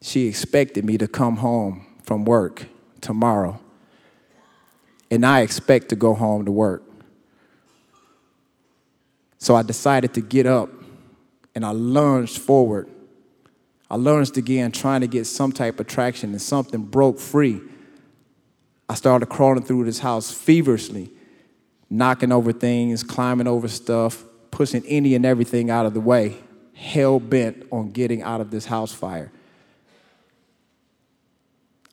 She 0.00 0.26
expected 0.26 0.84
me 0.84 0.98
to 0.98 1.06
come 1.06 1.36
home 1.36 1.86
from 2.02 2.24
work 2.24 2.66
tomorrow, 3.04 3.60
and 5.10 5.24
I 5.24 5.42
expect 5.42 5.90
to 5.90 5.96
go 5.96 6.14
home 6.14 6.46
to 6.46 6.50
work. 6.50 6.82
So 9.38 9.54
I 9.54 9.62
decided 9.62 10.14
to 10.14 10.22
get 10.22 10.46
up 10.46 10.70
and 11.54 11.64
I 11.64 11.70
lunged 11.70 12.38
forward. 12.38 12.88
I 13.90 13.96
lunged 13.96 14.38
again, 14.38 14.72
trying 14.72 15.02
to 15.02 15.06
get 15.06 15.26
some 15.26 15.52
type 15.52 15.78
of 15.78 15.86
traction, 15.86 16.30
and 16.30 16.40
something 16.40 16.82
broke 16.82 17.20
free. 17.20 17.60
I 18.88 18.94
started 18.94 19.26
crawling 19.26 19.62
through 19.62 19.84
this 19.84 19.98
house 19.98 20.32
feverishly, 20.32 21.10
knocking 21.90 22.32
over 22.32 22.52
things, 22.52 23.02
climbing 23.02 23.46
over 23.46 23.68
stuff, 23.68 24.24
pushing 24.50 24.82
any 24.86 25.14
and 25.14 25.26
everything 25.26 25.70
out 25.70 25.84
of 25.84 25.92
the 25.92 26.00
way, 26.00 26.38
hell 26.74 27.20
bent 27.20 27.66
on 27.70 27.90
getting 27.90 28.22
out 28.22 28.40
of 28.40 28.50
this 28.50 28.64
house 28.64 28.92
fire. 28.92 29.30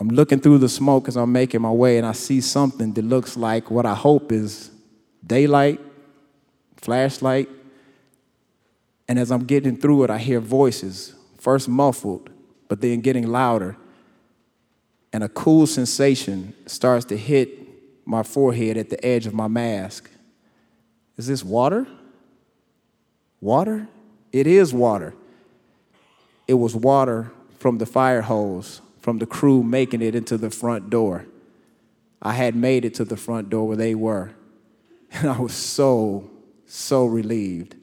I'm 0.02 0.10
looking 0.10 0.40
through 0.40 0.58
the 0.58 0.68
smoke 0.68 1.08
as 1.08 1.16
I'm 1.16 1.32
making 1.32 1.62
my 1.62 1.70
way, 1.70 2.00
and 2.00 2.08
I 2.08 2.14
see 2.14 2.42
something 2.42 2.92
that 2.94 3.06
looks 3.06 3.38
like 3.38 3.70
what 3.70 3.86
I 3.86 3.94
hope 3.94 4.32
is 4.32 4.72
daylight 5.24 5.80
flashlight. 6.82 7.48
And 9.08 9.20
as 9.20 9.32
I'm 9.32 9.46
getting 9.46 9.78
through 9.78 10.06
it, 10.06 10.10
I 10.10 10.18
hear 10.18 10.40
voices, 10.40 11.14
first 11.38 11.70
muffled, 11.70 12.32
but 12.68 12.82
then 12.82 13.02
getting 13.02 13.28
louder. 13.28 13.78
And 15.14 15.24
a 15.24 15.30
cool 15.30 15.68
sensation 15.68 16.56
starts 16.66 17.06
to 17.06 17.18
hit 17.18 17.60
my 18.04 18.24
forehead 18.24 18.78
at 18.78 18.90
the 18.90 19.06
edge 19.06 19.28
of 19.28 19.36
my 19.36 19.48
mask. 19.48 20.10
Is 21.16 21.28
this 21.28 21.44
water? 21.44 21.86
Water? 23.40 23.88
It 24.32 24.48
is 24.48 24.74
water. 24.74 25.14
It 26.48 26.56
was 26.56 26.76
water 26.76 27.32
from 27.60 27.78
the 27.78 27.86
fire 27.86 28.22
hose, 28.22 28.82
from 29.02 29.18
the 29.18 29.26
crew 29.26 29.64
making 29.64 30.02
it 30.02 30.16
into 30.16 30.38
the 30.38 30.50
front 30.50 30.90
door. 30.90 31.26
I 32.22 32.34
had 32.34 32.56
made 32.56 32.86
it 32.86 32.94
to 32.96 33.06
the 33.06 33.18
front 33.18 33.50
door 33.50 33.68
where 33.68 33.78
they 33.78 33.96
were. 33.96 34.32
And 35.14 35.30
I 35.30 35.38
was 35.40 35.54
so 35.54 36.30
so 36.66 37.06
relieved. 37.06 37.76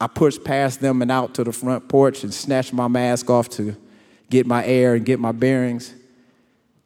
I 0.00 0.06
pushed 0.06 0.42
past 0.42 0.80
them 0.80 1.02
and 1.02 1.10
out 1.10 1.34
to 1.34 1.44
the 1.44 1.52
front 1.52 1.86
porch 1.86 2.24
and 2.24 2.32
snatched 2.32 2.72
my 2.72 2.88
mask 2.88 3.28
off 3.28 3.50
to 3.50 3.76
get 4.30 4.46
my 4.46 4.64
air 4.64 4.94
and 4.94 5.04
get 5.04 5.20
my 5.20 5.32
bearings. 5.32 5.94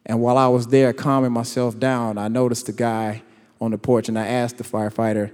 And 0.05 0.21
while 0.21 0.37
I 0.37 0.47
was 0.47 0.67
there 0.67 0.91
calming 0.91 1.31
myself 1.31 1.79
down, 1.79 2.17
I 2.17 2.27
noticed 2.27 2.65
the 2.65 2.73
guy 2.73 3.23
on 3.61 3.71
the 3.71 3.77
porch 3.77 4.09
and 4.09 4.19
I 4.19 4.27
asked 4.27 4.57
the 4.57 4.63
firefighter, 4.63 5.31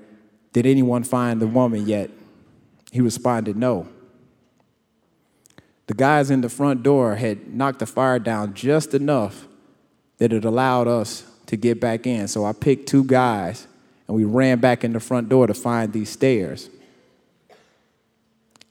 Did 0.54 0.66
anyone 0.66 1.04
find 1.04 1.42
the 1.42 1.48
woman 1.48 1.88
yet? 1.88 2.12
He 2.92 3.02
responded, 3.02 3.58
No. 3.58 3.88
The 5.88 5.94
guys 5.94 6.32
in 6.32 6.42
the 6.42 6.50
front 6.50 6.84
door 6.84 7.16
had 7.16 7.54
knocked 7.54 7.80
the 7.80 7.86
fire 7.86 8.20
down 8.20 8.54
just 8.54 8.94
enough 8.94 9.48
that 10.18 10.34
it 10.34 10.46
allowed 10.46 10.88
us 10.88 11.26
to 11.48 11.58
get 11.58 11.80
back 11.80 12.08
in. 12.08 12.28
So 12.28 12.46
I 12.46 12.54
picked 12.54 12.88
two 12.88 13.04
guys 13.04 13.68
and 14.08 14.16
we 14.16 14.24
ran 14.24 14.60
back 14.60 14.84
in 14.84 14.94
the 14.94 15.00
front 15.00 15.30
door 15.30 15.48
to 15.48 15.54
find 15.54 15.94
these 15.94 16.10
stairs. 16.10 16.70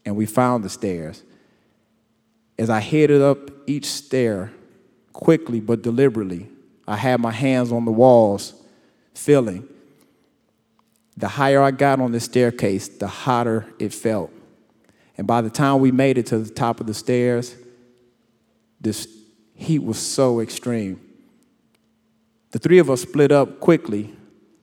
And 0.04 0.16
we 0.16 0.26
found 0.26 0.64
the 0.64 0.68
stairs. 0.68 1.22
As 2.58 2.70
I 2.70 2.80
headed 2.80 3.22
up 3.22 3.50
each 3.66 3.86
stair, 3.86 4.52
quickly 5.12 5.60
but 5.60 5.82
deliberately, 5.82 6.48
I 6.86 6.96
had 6.96 7.20
my 7.20 7.30
hands 7.30 7.72
on 7.72 7.84
the 7.84 7.92
walls, 7.92 8.54
feeling. 9.14 9.66
The 11.16 11.28
higher 11.28 11.62
I 11.62 11.70
got 11.70 12.00
on 12.00 12.12
the 12.12 12.20
staircase, 12.20 12.88
the 12.88 13.06
hotter 13.06 13.66
it 13.78 13.94
felt. 13.94 14.30
And 15.16 15.26
by 15.26 15.40
the 15.40 15.50
time 15.50 15.80
we 15.80 15.92
made 15.92 16.18
it 16.18 16.26
to 16.26 16.38
the 16.38 16.52
top 16.52 16.80
of 16.80 16.86
the 16.86 16.94
stairs, 16.94 17.54
this 18.80 19.08
heat 19.54 19.82
was 19.82 19.98
so 19.98 20.40
extreme. 20.40 21.00
The 22.50 22.58
three 22.58 22.78
of 22.78 22.90
us 22.90 23.02
split 23.02 23.32
up 23.32 23.60
quickly 23.60 24.14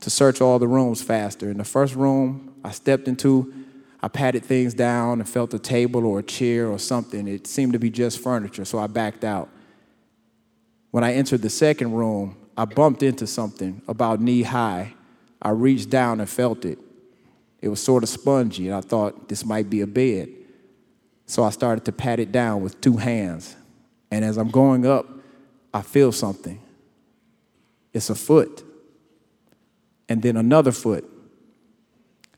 to 0.02 0.10
search 0.10 0.42
all 0.42 0.60
the 0.60 0.68
rooms 0.68 1.02
faster. 1.02 1.50
In 1.50 1.58
the 1.58 1.64
first 1.64 1.96
room 1.96 2.56
I 2.64 2.72
stepped 2.72 3.08
into, 3.08 3.54
I 4.02 4.08
patted 4.08 4.44
things 4.44 4.74
down 4.74 5.20
and 5.20 5.30
felt 5.30 5.54
a 5.54 5.60
table 5.60 6.06
or 6.06 6.20
a 6.20 6.24
chair 6.24 6.68
or 6.68 6.80
something. 6.80 7.28
It 7.28 7.48
seemed 7.48 7.74
to 7.74 7.80
be 7.80 7.90
just 7.90 8.20
furniture, 8.20 8.66
so 8.66 8.80
I 8.80 8.88
backed 8.88 9.24
out. 9.24 9.50
When 10.90 11.04
I 11.04 11.14
entered 11.14 11.42
the 11.42 11.50
second 11.50 11.94
room, 11.94 12.36
I 12.58 12.66
bumped 12.66 13.04
into 13.04 13.28
something 13.28 13.82
about 13.88 14.20
knee 14.20 14.44
high. 14.44 14.94
I 15.42 15.52
reached 15.52 15.90
down 15.90 16.20
and 16.20 16.30
felt 16.30 16.66
it. 16.66 16.80
It 17.62 17.70
was 17.70 17.82
sort 17.82 18.04
of 18.04 18.10
spongy, 18.10 18.68
and 18.68 18.76
I 18.76 18.82
thought 18.82 19.30
this 19.30 19.46
might 19.46 19.70
be 19.70 19.82
a 19.82 19.88
bed. 19.88 20.30
So 21.32 21.46
I 21.46 21.50
started 21.50 21.86
to 21.86 21.94
pat 21.94 22.20
it 22.20 22.34
down 22.34 22.62
with 22.62 22.82
two 22.82 22.98
hands. 22.98 23.56
And 24.12 24.26
as 24.26 24.36
I'm 24.36 24.52
going 24.52 24.86
up, 24.86 25.08
I 25.74 25.82
feel 25.82 26.12
something. 26.12 26.62
It's 27.94 28.10
a 28.10 28.16
foot 28.16 28.66
and 30.10 30.22
then 30.22 30.36
another 30.36 30.74
foot. 30.74 31.10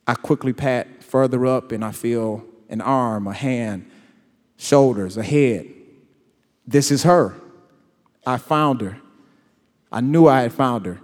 I 0.06 0.14
quickly 0.14 0.54
pat 0.54 1.04
further 1.04 1.44
up 1.48 1.72
and 1.72 1.84
I 1.84 1.92
feel 1.92 2.46
an 2.70 2.82
arm, 2.82 3.26
a 3.26 3.34
hand, 3.34 3.90
shoulders, 4.58 5.18
a 5.18 5.24
head. 5.24 5.66
This 6.68 6.92
is 6.92 7.02
her. 7.02 7.34
I 8.28 8.38
found 8.38 8.82
her. 8.82 9.00
I 9.92 10.02
knew 10.02 10.28
I 10.28 10.42
had 10.42 10.54
found 10.54 10.86
her. 10.86 11.00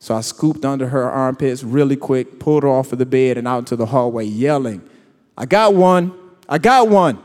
So 0.00 0.14
I 0.14 0.20
scooped 0.20 0.66
under 0.66 0.88
her 0.88 1.10
armpits 1.10 1.64
really 1.64 1.96
quick, 1.96 2.38
pulled 2.38 2.62
her 2.62 2.68
off 2.68 2.92
of 2.92 2.98
the 2.98 3.06
bed 3.06 3.38
and 3.38 3.48
out 3.48 3.60
into 3.60 3.76
the 3.76 3.86
hallway, 3.86 4.26
yelling, 4.26 4.86
I 5.38 5.46
got 5.46 5.72
one, 5.72 6.12
I 6.50 6.58
got 6.58 6.88
one. 6.88 7.22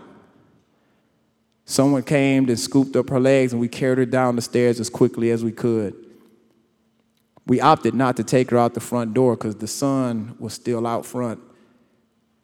Someone 1.65 2.03
came 2.03 2.47
and 2.47 2.59
scooped 2.59 2.95
up 2.95 3.09
her 3.09 3.19
legs, 3.19 3.51
and 3.51 3.59
we 3.59 3.67
carried 3.67 3.97
her 3.97 4.05
down 4.05 4.35
the 4.35 4.41
stairs 4.43 4.79
as 4.79 4.88
quickly 4.88 5.31
as 5.31 5.43
we 5.43 5.51
could. 5.51 5.95
We 7.47 7.59
opted 7.59 7.95
not 7.95 8.17
to 8.17 8.23
take 8.23 8.51
her 8.51 8.57
out 8.57 8.75
the 8.75 8.79
front 8.79 9.15
door 9.15 9.35
because 9.35 9.55
the 9.55 9.67
sun 9.67 10.35
was 10.39 10.53
still 10.53 10.85
out 10.85 11.05
front 11.05 11.39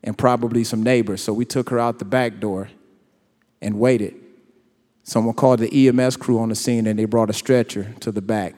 and 0.03 0.17
probably 0.17 0.63
some 0.63 0.81
neighbors. 0.81 1.21
So 1.21 1.33
we 1.33 1.45
took 1.45 1.69
her 1.69 1.79
out 1.79 1.99
the 1.99 2.05
back 2.05 2.39
door 2.39 2.69
and 3.61 3.79
waited. 3.79 4.15
Someone 5.03 5.35
called 5.35 5.59
the 5.59 5.87
EMS 5.87 6.17
crew 6.17 6.39
on 6.39 6.49
the 6.49 6.55
scene 6.55 6.85
and 6.85 6.97
they 6.97 7.05
brought 7.05 7.29
a 7.29 7.33
stretcher 7.33 7.95
to 7.99 8.11
the 8.11 8.21
back. 8.21 8.55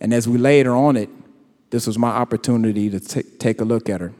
And 0.00 0.14
as 0.14 0.28
we 0.28 0.38
laid 0.38 0.66
her 0.66 0.74
on 0.74 0.96
it, 0.96 1.08
this 1.70 1.86
was 1.86 1.98
my 1.98 2.10
opportunity 2.10 2.90
to 2.90 3.00
t- 3.00 3.22
take 3.38 3.60
a 3.60 3.64
look 3.64 3.88
at 3.88 4.00
her. 4.00 4.12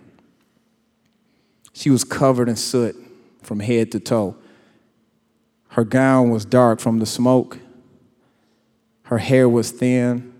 She 1.74 1.90
was 1.90 2.04
covered 2.04 2.48
in 2.48 2.56
soot 2.56 2.96
from 3.42 3.60
head 3.60 3.92
to 3.92 4.00
toe. 4.00 4.36
Her 5.68 5.84
gown 5.84 6.30
was 6.30 6.44
dark 6.44 6.80
from 6.80 7.00
the 7.00 7.06
smoke. 7.06 7.58
Her 9.02 9.18
hair 9.18 9.48
was 9.48 9.72
thin. 9.72 10.32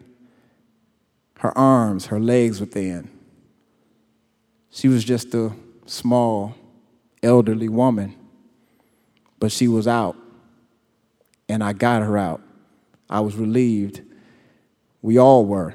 Her 1.40 1.56
arms, 1.58 2.06
her 2.06 2.20
legs 2.20 2.60
were 2.60 2.66
thin. 2.66 3.10
She 4.70 4.88
was 4.88 5.04
just 5.04 5.34
a 5.34 5.52
small, 5.86 6.54
elderly 7.22 7.68
woman, 7.68 8.14
but 9.38 9.52
she 9.52 9.68
was 9.68 9.86
out, 9.86 10.16
and 11.48 11.62
I 11.62 11.72
got 11.72 12.02
her 12.02 12.16
out. 12.16 12.40
I 13.10 13.20
was 13.20 13.36
relieved. 13.36 14.02
We 15.02 15.18
all 15.18 15.44
were. 15.44 15.74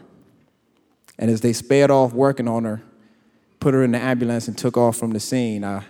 And 1.19 1.30
as 1.30 1.41
they 1.41 1.54
sped 1.54 1.91
off 1.91 2.13
working 2.13 2.48
on 2.48 2.63
her, 2.63 2.82
put 3.60 3.74
her 3.74 3.84
in 3.84 3.91
the 3.91 4.00
ambulance, 4.00 4.48
and 4.48 4.58
took 4.58 4.78
off 4.78 4.98
from 4.98 5.12
the 5.12 5.19
scene, 5.19 5.63
I 5.63 5.84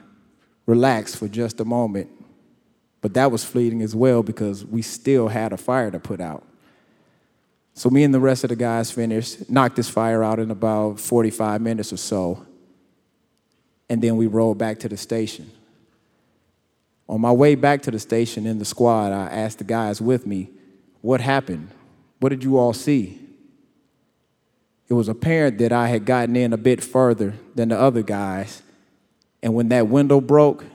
relaxed 0.65 1.17
for 1.17 1.27
just 1.27 1.59
a 1.59 1.65
moment. 1.65 2.09
But 3.01 3.13
that 3.13 3.31
was 3.31 3.43
fleeting 3.43 3.81
as 3.81 3.95
well 3.95 4.23
because 4.23 4.65
we 4.65 4.81
still 4.81 5.29
had 5.29 5.53
a 5.53 5.57
fire 5.57 5.89
to 5.91 5.99
put 5.99 6.19
out. 6.19 6.43
So 7.73 7.89
me 7.89 8.03
and 8.03 8.13
the 8.13 8.19
rest 8.19 8.43
of 8.43 8.49
the 8.49 8.57
guys 8.57 8.91
finished, 8.91 9.49
knocked 9.49 9.77
this 9.77 9.89
fire 9.89 10.21
out 10.23 10.39
in 10.39 10.51
about 10.51 10.99
45 10.99 11.61
minutes 11.61 11.93
or 11.93 11.97
so, 11.97 12.45
and 13.89 14.01
then 14.01 14.17
we 14.17 14.27
rolled 14.27 14.57
back 14.57 14.79
to 14.79 14.89
the 14.89 14.97
station. 14.97 15.49
On 17.07 17.21
my 17.21 17.31
way 17.31 17.55
back 17.55 17.81
to 17.83 17.91
the 17.91 17.99
station 17.99 18.45
in 18.45 18.59
the 18.59 18.65
squad, 18.65 19.13
I 19.13 19.27
asked 19.27 19.59
the 19.59 19.63
guys 19.63 20.01
with 20.01 20.27
me, 20.27 20.49
what 21.01 21.21
happened? 21.21 21.69
What 22.19 22.29
did 22.29 22.43
you 22.43 22.57
all 22.57 22.73
see? 22.73 23.28
It 24.89 24.93
was 24.93 25.07
apparent 25.07 25.59
that 25.59 25.71
I 25.71 25.87
had 25.87 26.05
gotten 26.05 26.35
in 26.35 26.51
a 26.51 26.57
bit 26.57 26.83
further 26.83 27.35
than 27.53 27.69
the 27.69 27.79
other 27.79 28.01
guys, 28.01 28.63
and 29.43 29.53
when 29.53 29.69
that 29.69 29.87
window 29.87 30.19
broke, 30.19 30.65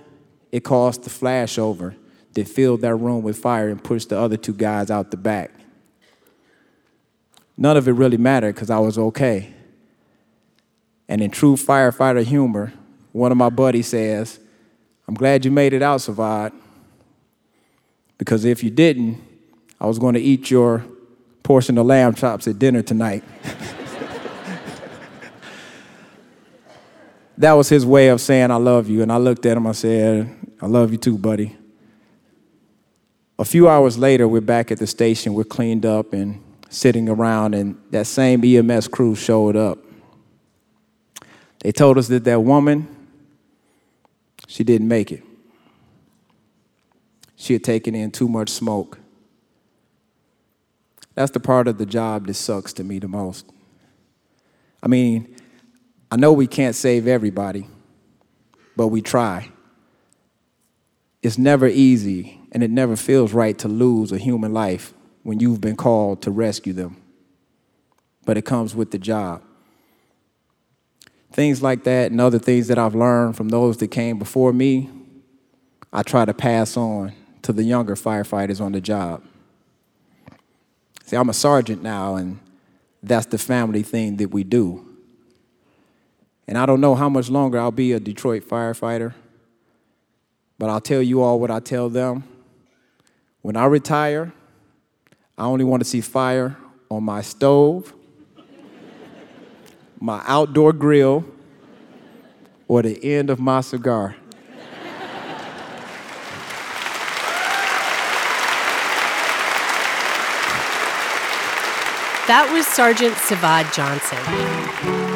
it 0.53 0.61
caused 0.61 1.03
the 1.03 1.11
flashover 1.11 1.97
that 2.35 2.49
filled 2.49 2.81
that 2.83 2.95
room 2.95 3.23
with 3.23 3.37
fire 3.37 3.69
and 3.69 3.83
pushed 3.83 4.11
the 4.11 4.19
other 4.19 4.37
two 4.37 4.53
guys 4.53 4.91
out 4.91 5.11
the 5.11 5.17
back. 5.17 5.51
None 7.57 7.77
of 7.77 7.89
it 7.89 7.93
really 7.93 8.17
mattered 8.17 8.55
because 8.55 8.71
I 8.71 8.79
was 8.79 8.99
okay. 8.99 9.53
And 11.09 11.21
in 11.21 11.31
true 11.31 11.57
firefighter 11.57 12.25
humor, 12.25 12.73
one 13.13 13.31
of 13.31 13.39
my 13.39 13.51
buddies 13.51 13.89
says, 13.89 14.41
I'm 15.07 15.15
glad 15.15 15.45
you 15.45 15.51
made 15.51 15.73
it 15.73 15.83
out, 15.83 16.01
Sivad, 16.01 16.53
because 18.17 18.45
if 18.45 18.65
you 18.65 18.71
didn't, 18.71 19.23
I 19.81 19.87
was 19.87 19.99
going 19.99 20.15
to 20.15 20.21
eat 20.21 20.51
your 20.51 20.85
portion 21.43 21.77
of 21.79 21.87
lamb 21.87 22.15
chops 22.15 22.49
at 22.49 22.59
dinner 22.59 22.83
tonight. 22.83 23.23
that 27.39 27.53
was 27.53 27.69
his 27.69 27.85
way 27.85 28.09
of 28.09 28.21
saying, 28.21 28.51
I 28.51 28.57
love 28.57 28.89
you. 28.89 29.03
And 29.03 29.11
I 29.13 29.17
looked 29.17 29.47
at 29.47 29.57
him, 29.57 29.67
I 29.67 29.73
said, 29.73 30.35
I 30.61 30.67
love 30.67 30.93
you 30.93 30.99
too, 30.99 31.19
buddy. 31.19 31.57
A 33.39 33.45
few 33.45 33.69
hours 33.69 33.99
later, 33.99 34.29
we're 34.29 34.41
back 34.41 34.71
at 34.71 34.79
the 34.79 34.87
station, 34.87 35.35
we're 35.35 35.45
cleaned 35.45 35.85
up 35.85 36.13
and 36.13 36.41
sitting 36.71 37.09
around, 37.09 37.55
and 37.55 37.81
that 37.91 38.07
same 38.07 38.45
EMS 38.45 38.89
crew 38.89 39.15
showed 39.15 39.57
up. 39.57 39.79
They 41.61 41.73
told 41.73 41.99
us 41.99 42.09
that 42.09 42.25
that 42.25 42.41
woman, 42.43 42.89
she 44.47 44.63
didn't 44.63 44.89
make 44.89 45.11
it. 45.11 45.23
She 47.37 47.55
had 47.55 47.65
taken 47.65 47.95
in 47.95 48.11
too 48.11 48.29
much 48.29 48.51
smoke. 48.51 48.99
That's 51.15 51.31
the 51.31 51.41
part 51.41 51.69
of 51.69 51.79
the 51.79 51.87
job 51.87 52.27
that 52.27 52.35
sucks 52.35 52.73
to 52.75 52.85
me 52.85 52.99
the 52.99 53.09
most. 53.09 53.51
I 54.83 54.89
mean, 54.89 55.35
I 56.15 56.17
know 56.17 56.33
we 56.33 56.47
can't 56.47 56.77
save 56.77 57.09
everybody, 57.09 57.67
but 58.77 58.87
we 58.87 59.03
try. 59.03 59.51
It's 61.25 61.39
never 61.39 61.67
easy, 61.67 62.39
and 62.53 62.63
it 62.63 62.71
never 62.71 62.95
feels 62.95 63.33
right 63.33 63.59
to 63.59 63.67
lose 63.67 64.13
a 64.13 64.19
human 64.19 64.53
life 64.53 64.95
when 65.25 65.41
you've 65.41 65.61
been 65.61 65.75
called 65.75 66.23
to 66.23 66.31
rescue 66.31 66.73
them. 66.73 67.03
But 68.25 68.37
it 68.37 68.45
comes 68.45 68.77
with 68.77 68.93
the 68.93 68.99
job. 68.99 69.43
Things 71.33 71.65
like 71.65 71.83
that 71.83 72.13
and 72.13 72.21
other 72.21 72.39
things 72.39 72.69
that 72.69 72.79
I've 72.79 72.95
learned 72.95 73.37
from 73.37 73.49
those 73.49 73.79
that 73.79 73.89
came 73.89 74.17
before 74.17 74.53
me, 74.53 74.91
I 75.93 76.05
try 76.05 76.25
to 76.25 76.33
pass 76.33 76.77
on 76.77 77.13
to 77.43 77.53
the 77.53 77.65
younger 77.65 77.97
firefighters 77.97 78.61
on 78.61 78.71
the 78.71 78.81
job. 78.81 79.25
See, 81.07 81.17
I'm 81.17 81.29
a 81.29 81.35
sergeant 81.35 81.83
now, 81.83 82.15
and 82.15 82.39
that's 83.03 83.27
the 83.27 83.39
family 83.39 83.83
thing 83.83 84.19
that 84.19 84.29
we 84.29 84.45
do. 84.45 84.94
And 86.47 86.59
I 86.59 86.67
don't 86.67 86.81
know 86.81 86.95
how 86.95 87.09
much 87.09 87.31
longer 87.31 87.59
I'll 87.59 87.71
be 87.71 87.93
a 87.93 88.01
Detroit 88.01 88.45
firefighter, 88.45 89.15
but 90.59 90.69
I'll 90.69 90.81
tell 90.81 91.03
you 91.03 91.23
all 91.23 91.41
what 91.41 91.51
I 91.51 91.61
tell 91.61 91.89
them. 91.89 92.25
When 93.43 93.57
I 93.57 93.65
retire, 93.67 94.33
I 95.37 95.45
only 95.45 95.65
want 95.65 95.83
to 95.83 95.89
see 95.89 96.01
fire 96.01 96.57
on 96.91 97.05
my 97.05 97.23
stove, 97.23 97.95
my 100.01 100.23
outdoor 100.27 100.73
grill, 100.73 101.25
or 102.69 102.83
the 102.83 103.03
end 103.05 103.31
of 103.31 103.39
my 103.41 103.61
cigar. 103.61 104.17
That 112.27 112.51
was 112.55 112.67
Sergeant 112.67 113.15
Sivad 113.17 113.71
Johnson. 113.75 115.14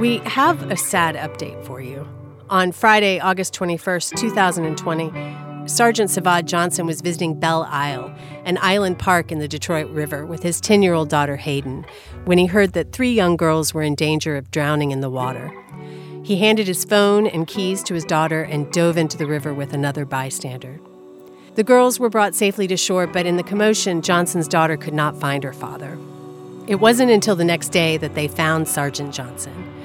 We 0.00 0.16
have 0.20 0.70
a 0.70 0.78
sad 0.78 1.14
update 1.14 1.62
for 1.66 1.78
you. 1.78 2.08
On 2.48 2.72
Friday, 2.72 3.20
August 3.20 3.52
21st, 3.52 4.16
2020, 4.16 5.68
Sergeant 5.68 6.08
Sivad 6.08 6.46
Johnson 6.46 6.86
was 6.86 7.02
visiting 7.02 7.38
Belle 7.38 7.64
Isle, 7.64 8.10
an 8.46 8.56
island 8.62 8.98
park 8.98 9.30
in 9.30 9.40
the 9.40 9.46
Detroit 9.46 9.90
River, 9.90 10.24
with 10.24 10.42
his 10.42 10.58
10 10.58 10.80
year 10.80 10.94
old 10.94 11.10
daughter 11.10 11.36
Hayden, 11.36 11.84
when 12.24 12.38
he 12.38 12.46
heard 12.46 12.72
that 12.72 12.92
three 12.92 13.12
young 13.12 13.36
girls 13.36 13.74
were 13.74 13.82
in 13.82 13.94
danger 13.94 14.38
of 14.38 14.50
drowning 14.50 14.90
in 14.90 15.02
the 15.02 15.10
water. 15.10 15.52
He 16.22 16.38
handed 16.38 16.66
his 16.66 16.82
phone 16.82 17.26
and 17.26 17.46
keys 17.46 17.82
to 17.82 17.92
his 17.92 18.06
daughter 18.06 18.42
and 18.42 18.72
dove 18.72 18.96
into 18.96 19.18
the 19.18 19.26
river 19.26 19.52
with 19.52 19.74
another 19.74 20.06
bystander. 20.06 20.80
The 21.56 21.64
girls 21.64 22.00
were 22.00 22.08
brought 22.08 22.34
safely 22.34 22.66
to 22.68 22.76
shore, 22.78 23.06
but 23.06 23.26
in 23.26 23.36
the 23.36 23.42
commotion, 23.42 24.00
Johnson's 24.00 24.48
daughter 24.48 24.78
could 24.78 24.94
not 24.94 25.20
find 25.20 25.44
her 25.44 25.52
father. 25.52 25.98
It 26.66 26.76
wasn't 26.76 27.10
until 27.10 27.36
the 27.36 27.44
next 27.44 27.68
day 27.68 27.98
that 27.98 28.14
they 28.14 28.28
found 28.28 28.66
Sergeant 28.66 29.12
Johnson. 29.12 29.79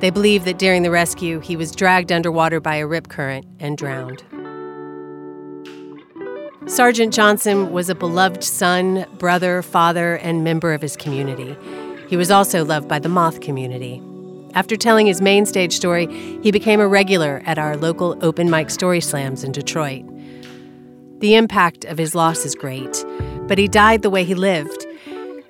They 0.00 0.10
believe 0.10 0.44
that 0.44 0.58
during 0.58 0.82
the 0.82 0.90
rescue, 0.90 1.40
he 1.40 1.56
was 1.56 1.74
dragged 1.74 2.12
underwater 2.12 2.60
by 2.60 2.76
a 2.76 2.86
rip 2.86 3.08
current 3.08 3.46
and 3.58 3.76
drowned. 3.76 4.22
Sergeant 6.66 7.14
Johnson 7.14 7.72
was 7.72 7.88
a 7.88 7.94
beloved 7.94 8.44
son, 8.44 9.06
brother, 9.18 9.62
father, 9.62 10.16
and 10.16 10.44
member 10.44 10.72
of 10.74 10.82
his 10.82 10.96
community. 10.96 11.56
He 12.08 12.16
was 12.16 12.30
also 12.30 12.64
loved 12.64 12.86
by 12.86 12.98
the 12.98 13.08
moth 13.08 13.40
community. 13.40 14.02
After 14.54 14.76
telling 14.76 15.06
his 15.06 15.20
main 15.20 15.46
stage 15.46 15.72
story, 15.72 16.06
he 16.42 16.50
became 16.50 16.80
a 16.80 16.88
regular 16.88 17.42
at 17.46 17.58
our 17.58 17.76
local 17.76 18.16
open 18.24 18.50
mic 18.50 18.70
story 18.70 19.00
slams 19.00 19.44
in 19.44 19.52
Detroit. 19.52 20.04
The 21.20 21.34
impact 21.34 21.84
of 21.86 21.98
his 21.98 22.14
loss 22.14 22.44
is 22.44 22.54
great, 22.54 23.04
but 23.48 23.58
he 23.58 23.66
died 23.66 24.02
the 24.02 24.10
way 24.10 24.24
he 24.24 24.34
lived. 24.34 24.86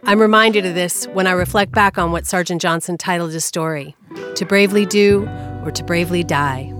I'm 0.04 0.20
reminded 0.20 0.64
of 0.64 0.74
this 0.74 1.06
when 1.08 1.26
I 1.26 1.32
reflect 1.32 1.72
back 1.72 1.98
on 1.98 2.12
what 2.12 2.26
Sergeant 2.26 2.62
Johnson 2.62 2.96
titled 2.96 3.32
his 3.32 3.44
story 3.44 3.96
To 4.36 4.44
Bravely 4.46 4.86
Do 4.86 5.28
or 5.64 5.70
To 5.70 5.82
Bravely 5.84 6.24
Die. 6.24 6.72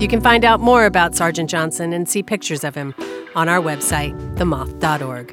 You 0.00 0.08
can 0.08 0.20
find 0.20 0.44
out 0.44 0.60
more 0.60 0.86
about 0.86 1.14
Sergeant 1.14 1.48
Johnson 1.48 1.92
and 1.92 2.08
see 2.08 2.22
pictures 2.22 2.64
of 2.64 2.74
him 2.74 2.94
on 3.34 3.48
our 3.48 3.60
website, 3.60 4.12
themoth.org. 4.36 5.32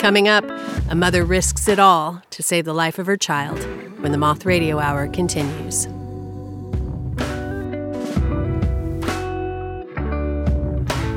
Coming 0.00 0.28
up, 0.28 0.44
a 0.90 0.94
mother 0.94 1.24
risks 1.24 1.68
it 1.68 1.78
all 1.78 2.22
to 2.30 2.42
save 2.42 2.64
the 2.64 2.72
life 2.72 2.98
of 2.98 3.06
her 3.06 3.16
child 3.16 3.58
when 4.00 4.12
the 4.12 4.18
Moth 4.18 4.46
Radio 4.46 4.78
Hour 4.78 5.08
continues. 5.08 5.86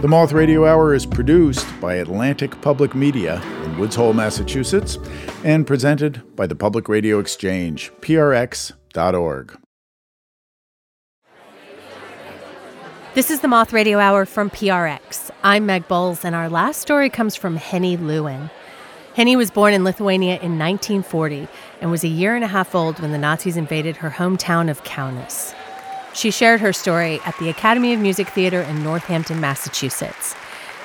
The 0.04 0.10
Moth 0.10 0.34
Radio 0.34 0.66
Hour 0.66 0.94
is 0.94 1.06
produced 1.06 1.66
by 1.80 1.94
Atlantic 1.94 2.60
Public 2.60 2.94
Media 2.94 3.42
in 3.64 3.78
Woods 3.78 3.96
Hole, 3.96 4.12
Massachusetts, 4.12 4.98
and 5.46 5.66
presented 5.66 6.22
by 6.36 6.46
the 6.46 6.56
Public 6.56 6.90
Radio 6.90 7.20
Exchange, 7.20 7.90
prx.org. 8.02 9.58
This 13.14 13.32
is 13.32 13.40
the 13.40 13.48
Moth 13.48 13.72
Radio 13.72 13.98
Hour 13.98 14.26
from 14.26 14.50
PRX. 14.50 15.32
I'm 15.42 15.66
Meg 15.66 15.88
Bowles, 15.88 16.26
and 16.26 16.36
our 16.36 16.50
last 16.50 16.82
story 16.82 17.10
comes 17.10 17.38
from 17.38 17.56
Henny 17.56 17.96
Lewin. 17.96 18.50
Henny 19.16 19.38
was 19.38 19.52
born 19.52 19.74
in 19.74 19.86
Lithuania 19.86 20.34
in 20.42 20.60
1940 20.60 21.48
and 21.80 21.90
was 21.90 22.04
a 22.04 22.10
year 22.10 22.36
and 22.36 22.44
a 22.44 22.48
half 22.48 22.76
old 22.76 23.00
when 23.00 23.14
the 23.14 23.18
Nazis 23.18 23.56
invaded 23.56 23.96
her 23.96 24.10
hometown 24.10 24.70
of 24.70 24.84
Kaunas. 24.84 25.56
She 26.14 26.30
shared 26.30 26.62
her 26.62 26.74
story 26.74 27.20
at 27.26 27.36
the 27.40 27.50
Academy 27.50 27.92
of 27.94 28.00
Music 28.00 28.30
Theater 28.30 28.62
in 28.62 28.84
Northampton, 28.84 29.42
Massachusetts. 29.42 30.36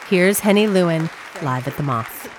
Here's 0.08 0.40
Henny 0.40 0.66
Lewin 0.66 1.10
live 1.42 1.68
at 1.68 1.76
the 1.76 1.82
Moth. 1.82 2.30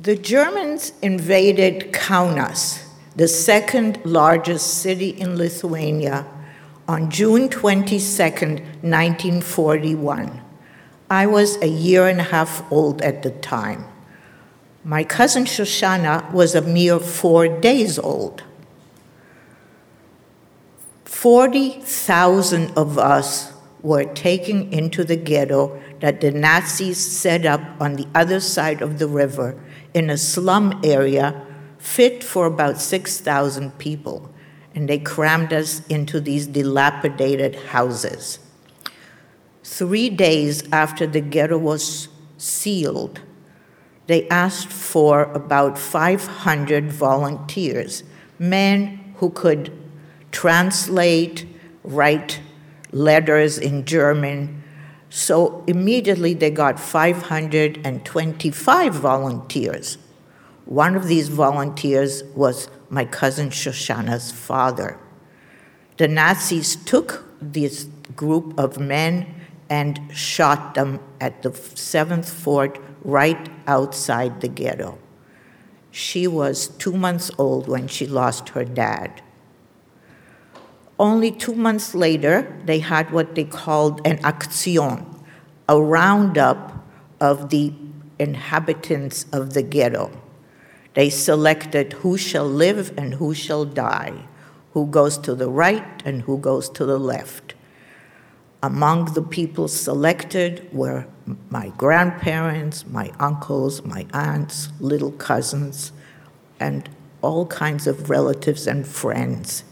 The 0.00 0.14
Germans 0.14 0.92
invaded 1.02 1.92
Kaunas, 1.92 2.84
the 3.16 3.26
second 3.26 3.98
largest 4.04 4.80
city 4.80 5.08
in 5.10 5.36
Lithuania, 5.36 6.24
on 6.86 7.10
June 7.10 7.48
22, 7.48 7.98
1941. 7.98 10.40
I 11.10 11.26
was 11.26 11.60
a 11.60 11.66
year 11.66 12.06
and 12.06 12.20
a 12.20 12.24
half 12.24 12.62
old 12.70 13.02
at 13.02 13.24
the 13.24 13.30
time. 13.30 13.86
My 14.84 15.02
cousin 15.02 15.46
Shoshana 15.46 16.30
was 16.30 16.54
a 16.54 16.62
mere 16.62 17.00
four 17.00 17.48
days 17.48 17.98
old. 17.98 18.44
40,000 21.26 22.78
of 22.78 22.98
us 22.98 23.52
were 23.82 24.04
taken 24.04 24.72
into 24.72 25.02
the 25.02 25.16
ghetto 25.16 25.76
that 25.98 26.20
the 26.20 26.30
Nazis 26.30 27.04
set 27.04 27.44
up 27.44 27.60
on 27.80 27.96
the 27.96 28.06
other 28.14 28.38
side 28.38 28.80
of 28.80 29.00
the 29.00 29.08
river 29.08 29.60
in 29.92 30.08
a 30.08 30.18
slum 30.18 30.80
area 30.84 31.44
fit 31.78 32.22
for 32.22 32.46
about 32.46 32.80
6,000 32.80 33.76
people. 33.76 34.32
And 34.72 34.88
they 34.88 35.00
crammed 35.00 35.52
us 35.52 35.84
into 35.88 36.20
these 36.20 36.46
dilapidated 36.46 37.56
houses. 37.56 38.38
Three 39.64 40.10
days 40.10 40.62
after 40.70 41.08
the 41.08 41.20
ghetto 41.20 41.58
was 41.58 42.06
sealed, 42.38 43.20
they 44.06 44.28
asked 44.28 44.68
for 44.68 45.24
about 45.32 45.76
500 45.76 46.92
volunteers, 46.92 48.04
men 48.38 49.12
who 49.16 49.30
could 49.30 49.85
translate, 50.32 51.46
write 51.84 52.40
letters 52.92 53.58
in 53.58 53.84
German. 53.84 54.62
So 55.10 55.62
immediately 55.66 56.32
they 56.34 56.50
got 56.50 56.80
525 56.80 58.94
volunteers. 58.94 59.98
One 60.64 60.96
of 60.96 61.06
these 61.06 61.28
volunteers 61.28 62.24
was 62.34 62.68
my 62.90 63.04
cousin 63.04 63.50
Shoshana's 63.50 64.32
father. 64.32 64.98
The 65.96 66.08
Nazis 66.08 66.76
took 66.76 67.24
this 67.40 67.86
group 68.14 68.58
of 68.58 68.78
men 68.78 69.34
and 69.68 70.00
shot 70.12 70.74
them 70.74 71.00
at 71.20 71.42
the 71.42 71.54
seventh 71.54 72.30
fort 72.30 72.78
right 73.02 73.48
outside 73.66 74.40
the 74.40 74.48
ghetto. 74.48 74.98
She 75.90 76.26
was 76.26 76.68
two 76.68 76.92
months 76.92 77.30
old 77.38 77.68
when 77.68 77.88
she 77.88 78.06
lost 78.06 78.50
her 78.50 78.64
dad. 78.64 79.22
Only 80.98 81.30
two 81.30 81.54
months 81.54 81.94
later, 81.94 82.60
they 82.64 82.78
had 82.78 83.10
what 83.10 83.34
they 83.34 83.44
called 83.44 84.00
an 84.06 84.18
action, 84.24 85.04
a 85.68 85.80
roundup 85.80 86.84
of 87.20 87.50
the 87.50 87.72
inhabitants 88.18 89.26
of 89.32 89.52
the 89.52 89.62
ghetto. 89.62 90.10
They 90.94 91.10
selected 91.10 91.92
who 91.94 92.16
shall 92.16 92.46
live 92.46 92.96
and 92.96 93.14
who 93.14 93.34
shall 93.34 93.66
die, 93.66 94.26
who 94.72 94.86
goes 94.86 95.18
to 95.18 95.34
the 95.34 95.50
right 95.50 96.02
and 96.06 96.22
who 96.22 96.38
goes 96.38 96.70
to 96.70 96.86
the 96.86 96.98
left. 96.98 97.54
Among 98.62 99.12
the 99.12 99.22
people 99.22 99.68
selected 99.68 100.66
were 100.72 101.06
my 101.50 101.68
grandparents, 101.76 102.86
my 102.86 103.12
uncles, 103.20 103.84
my 103.84 104.06
aunts, 104.14 104.70
little 104.80 105.12
cousins, 105.12 105.92
and 106.58 106.88
all 107.20 107.46
kinds 107.46 107.86
of 107.86 108.08
relatives 108.08 108.66
and 108.66 108.86
friends. 108.86 109.64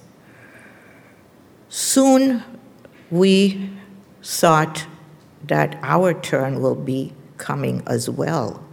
Soon 1.77 2.45
we 3.11 3.69
thought 4.23 4.87
that 5.43 5.77
our 5.83 6.15
turn 6.15 6.63
will 6.63 6.77
be 6.77 7.13
coming 7.37 7.83
as 7.85 8.09
well. 8.09 8.65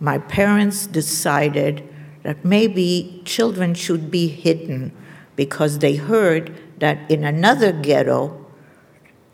My 0.00 0.16
parents 0.16 0.86
decided 0.86 1.86
that 2.22 2.42
maybe 2.42 3.20
children 3.26 3.74
should 3.74 4.10
be 4.10 4.28
hidden 4.28 4.90
because 5.36 5.80
they 5.80 5.96
heard 5.96 6.58
that 6.78 6.98
in 7.10 7.24
another 7.24 7.72
ghetto 7.72 8.46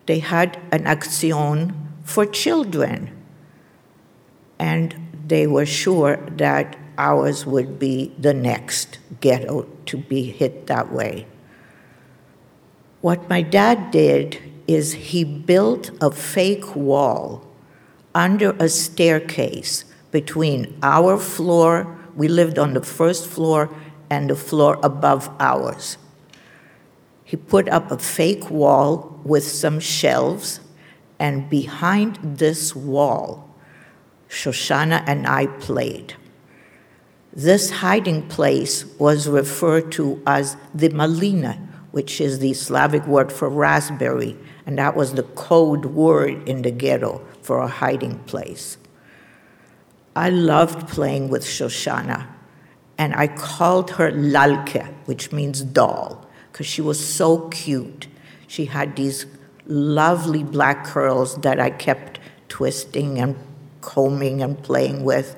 they 0.07 0.19
had 0.19 0.59
an 0.73 0.85
action 0.89 1.73
for 2.03 2.27
children. 2.27 3.17
And 4.59 4.97
they 5.29 5.47
were 5.47 5.65
sure 5.65 6.17
that 6.39 6.77
ours 6.99 7.47
would 7.47 7.79
be 7.79 8.13
the 8.19 8.35
next 8.35 8.99
ghetto 9.21 9.69
to 9.87 9.97
be 9.97 10.25
hit 10.25 10.67
that 10.67 10.93
way. 10.93 11.29
What 13.01 13.31
my 13.31 13.41
dad 13.41 13.91
did 13.91 14.39
is 14.67 14.93
he 14.93 15.25
built 15.25 15.91
a 16.03 16.11
fake 16.11 16.77
wall 16.77 17.47
under 18.15 18.51
a 18.59 18.69
staircase 18.69 19.85
between 20.11 20.79
our 20.83 21.17
floor, 21.17 21.99
we 22.15 22.29
lived 22.29 22.59
on 22.59 22.75
the 22.75 22.83
first 22.83 23.27
floor, 23.27 23.75
and 24.11 24.29
the 24.29 24.37
floor 24.37 24.79
above 24.83 25.31
ours. 25.39 25.97
He 27.25 27.37
put 27.37 27.69
up 27.69 27.91
a 27.91 27.99
fake 27.99 28.51
wall 28.51 29.21
with 29.25 29.45
some 29.45 29.81
shelves, 29.81 30.61
and 31.19 31.49
behind 31.49 32.19
this 32.23 32.75
wall, 32.75 33.55
Shoshana 34.29 35.05
and 35.07 35.27
I 35.27 35.47
played. 35.47 36.17
This 37.33 37.71
hiding 37.71 38.29
place 38.29 38.85
was 38.99 39.29
referred 39.29 39.93
to 39.93 40.21
as 40.27 40.57
the 40.75 40.89
Malina, 40.89 41.70
which 41.91 42.21
is 42.21 42.39
the 42.39 42.55
Slavic 42.55 43.07
word 43.07 43.33
for 43.33 43.49
raspberry, 43.49 44.37
and 44.67 44.79
that 44.79 44.97
was 44.97 45.15
the 45.15 45.23
code 45.23 45.87
word 45.87 46.49
in 46.49 46.63
the 46.63 46.71
ghetto 46.71 47.25
for 47.43 47.59
a 47.59 47.69
hiding 47.69 48.19
place. 48.21 48.79
I 50.15 50.31
loved 50.31 50.89
playing 50.89 51.29
with 51.29 51.45
Shoshana, 51.45 52.27
and 52.99 53.15
I 53.15 53.29
called 53.29 53.93
her 53.93 54.11
Lalke, 54.11 54.93
which 55.07 55.33
means 55.33 55.63
doll 55.63 56.27
because 56.53 56.67
she 56.67 56.83
was 56.83 57.05
so 57.05 57.49
cute. 57.49 58.07
She 58.47 58.67
had 58.67 58.97
these 58.97 59.27
lovely 59.67 60.43
black 60.43 60.85
curls 60.85 61.37
that 61.37 61.61
I 61.61 61.71
kept 61.71 62.19
twisting 62.49 63.19
and 63.19 63.37
combing 63.81 64.43
and 64.43 64.63
playing 64.63 65.05
with. 65.05 65.37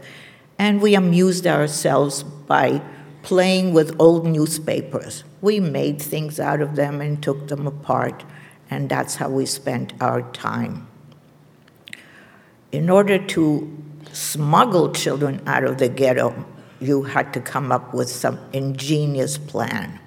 And 0.59 0.81
we 0.81 0.95
amused 0.95 1.47
ourselves 1.47 2.23
by 2.23 2.83
playing 3.23 3.75
with 3.75 3.95
old 4.01 4.27
newspapers. 4.27 5.25
We 5.43 5.61
made 5.61 6.01
things 6.01 6.41
out 6.41 6.63
of 6.63 6.77
them 6.77 7.01
and 7.01 7.23
took 7.23 7.49
them 7.49 7.67
apart, 7.67 8.25
and 8.71 8.89
that's 8.89 9.17
how 9.17 9.29
we 9.29 9.45
spent 9.45 9.93
our 10.01 10.23
time. 10.33 10.87
In 12.71 12.89
order 12.89 13.19
to 13.19 13.83
smuggle 14.13 14.93
children 14.93 15.43
out 15.47 15.65
of 15.65 15.79
the 15.79 15.89
ghetto, 15.89 16.47
you 16.81 17.03
had 17.03 17.35
to 17.35 17.41
come 17.41 17.71
up 17.73 17.93
with 17.93 18.09
some 18.09 18.39
ingenious 18.53 19.37
plan. 19.37 19.99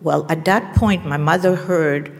Well, 0.00 0.26
at 0.28 0.44
that 0.46 0.74
point, 0.74 1.06
my 1.06 1.18
mother 1.18 1.54
heard 1.54 2.18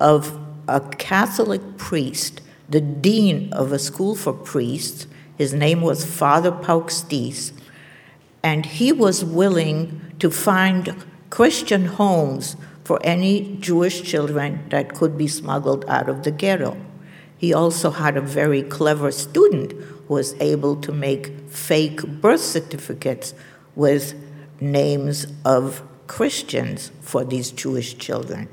of 0.00 0.36
a 0.66 0.80
Catholic 0.80 1.76
priest, 1.76 2.40
the 2.68 2.80
dean 2.80 3.52
of 3.52 3.70
a 3.70 3.78
school 3.78 4.14
for 4.14 4.32
priests. 4.32 5.06
His 5.36 5.52
name 5.52 5.82
was 5.82 6.04
Father 6.04 6.50
Paukštys, 6.50 7.52
and 8.42 8.64
he 8.64 8.92
was 8.92 9.24
willing 9.24 10.14
to 10.18 10.30
find 10.30 11.04
Christian 11.30 11.86
homes 11.86 12.56
for 12.84 13.00
any 13.04 13.56
Jewish 13.60 14.02
children 14.02 14.64
that 14.70 14.94
could 14.94 15.16
be 15.16 15.28
smuggled 15.28 15.84
out 15.88 16.08
of 16.08 16.24
the 16.24 16.30
ghetto. 16.30 16.76
He 17.38 17.54
also 17.54 17.90
had 17.92 18.16
a 18.16 18.20
very 18.20 18.62
clever 18.62 19.10
student 19.12 19.72
who 19.72 20.14
was 20.14 20.34
able 20.40 20.76
to 20.82 20.92
make 20.92 21.48
fake 21.48 22.02
birth 22.20 22.40
certificates 22.40 23.32
with 23.74 24.14
names 24.60 25.26
of 25.44 25.82
Christians 26.06 26.90
for 27.00 27.24
these 27.24 27.50
Jewish 27.52 27.96
children. 27.96 28.48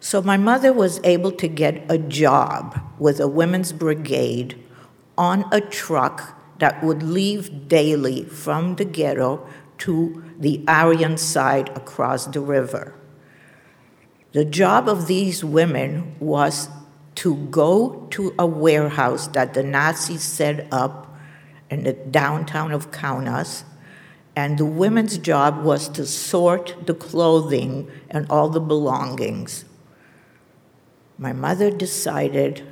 So 0.00 0.22
my 0.22 0.36
mother 0.36 0.72
was 0.72 1.00
able 1.04 1.32
to 1.32 1.48
get 1.48 1.84
a 1.90 1.98
job 1.98 2.80
with 2.98 3.20
a 3.20 3.28
women's 3.28 3.72
brigade 3.72 4.58
on 5.16 5.44
a 5.52 5.60
truck 5.60 6.38
that 6.58 6.82
would 6.82 7.02
leave 7.02 7.68
daily 7.68 8.24
from 8.24 8.76
the 8.76 8.84
ghetto 8.84 9.46
to 9.78 10.24
the 10.38 10.64
Aryan 10.68 11.16
side 11.16 11.68
across 11.70 12.26
the 12.26 12.40
river. 12.40 12.94
The 14.32 14.44
job 14.44 14.88
of 14.88 15.06
these 15.06 15.44
women 15.44 16.14
was 16.20 16.68
to 17.16 17.34
go 17.46 18.06
to 18.10 18.34
a 18.38 18.46
warehouse 18.46 19.26
that 19.28 19.54
the 19.54 19.62
Nazis 19.62 20.22
set 20.22 20.68
up 20.72 21.16
in 21.70 21.82
the 21.82 21.92
downtown 21.92 22.72
of 22.72 22.90
Kaunas 22.90 23.64
and 24.36 24.56
the 24.56 24.64
women's 24.64 25.18
job 25.18 25.64
was 25.64 25.88
to 25.88 26.06
sort 26.06 26.86
the 26.86 26.94
clothing 26.94 27.90
and 28.08 28.24
all 28.30 28.48
the 28.48 28.60
belongings. 28.60 29.64
My 31.18 31.32
mother 31.32 31.72
decided 31.72 32.62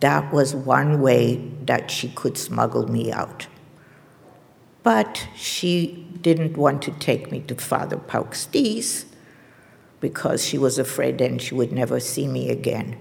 that 0.00 0.32
was 0.32 0.52
one 0.52 1.00
way 1.00 1.36
that 1.62 1.92
she 1.92 2.08
could 2.08 2.36
smuggle 2.36 2.90
me 2.90 3.12
out. 3.12 3.46
But 4.86 5.26
she 5.34 6.06
didn't 6.22 6.56
want 6.56 6.80
to 6.82 6.92
take 6.92 7.32
me 7.32 7.40
to 7.48 7.56
Father 7.56 7.96
Paukštys 7.96 9.06
because 9.98 10.46
she 10.46 10.56
was 10.56 10.78
afraid 10.78 11.18
then 11.18 11.40
she 11.40 11.56
would 11.56 11.72
never 11.72 11.98
see 11.98 12.28
me 12.28 12.50
again. 12.50 12.96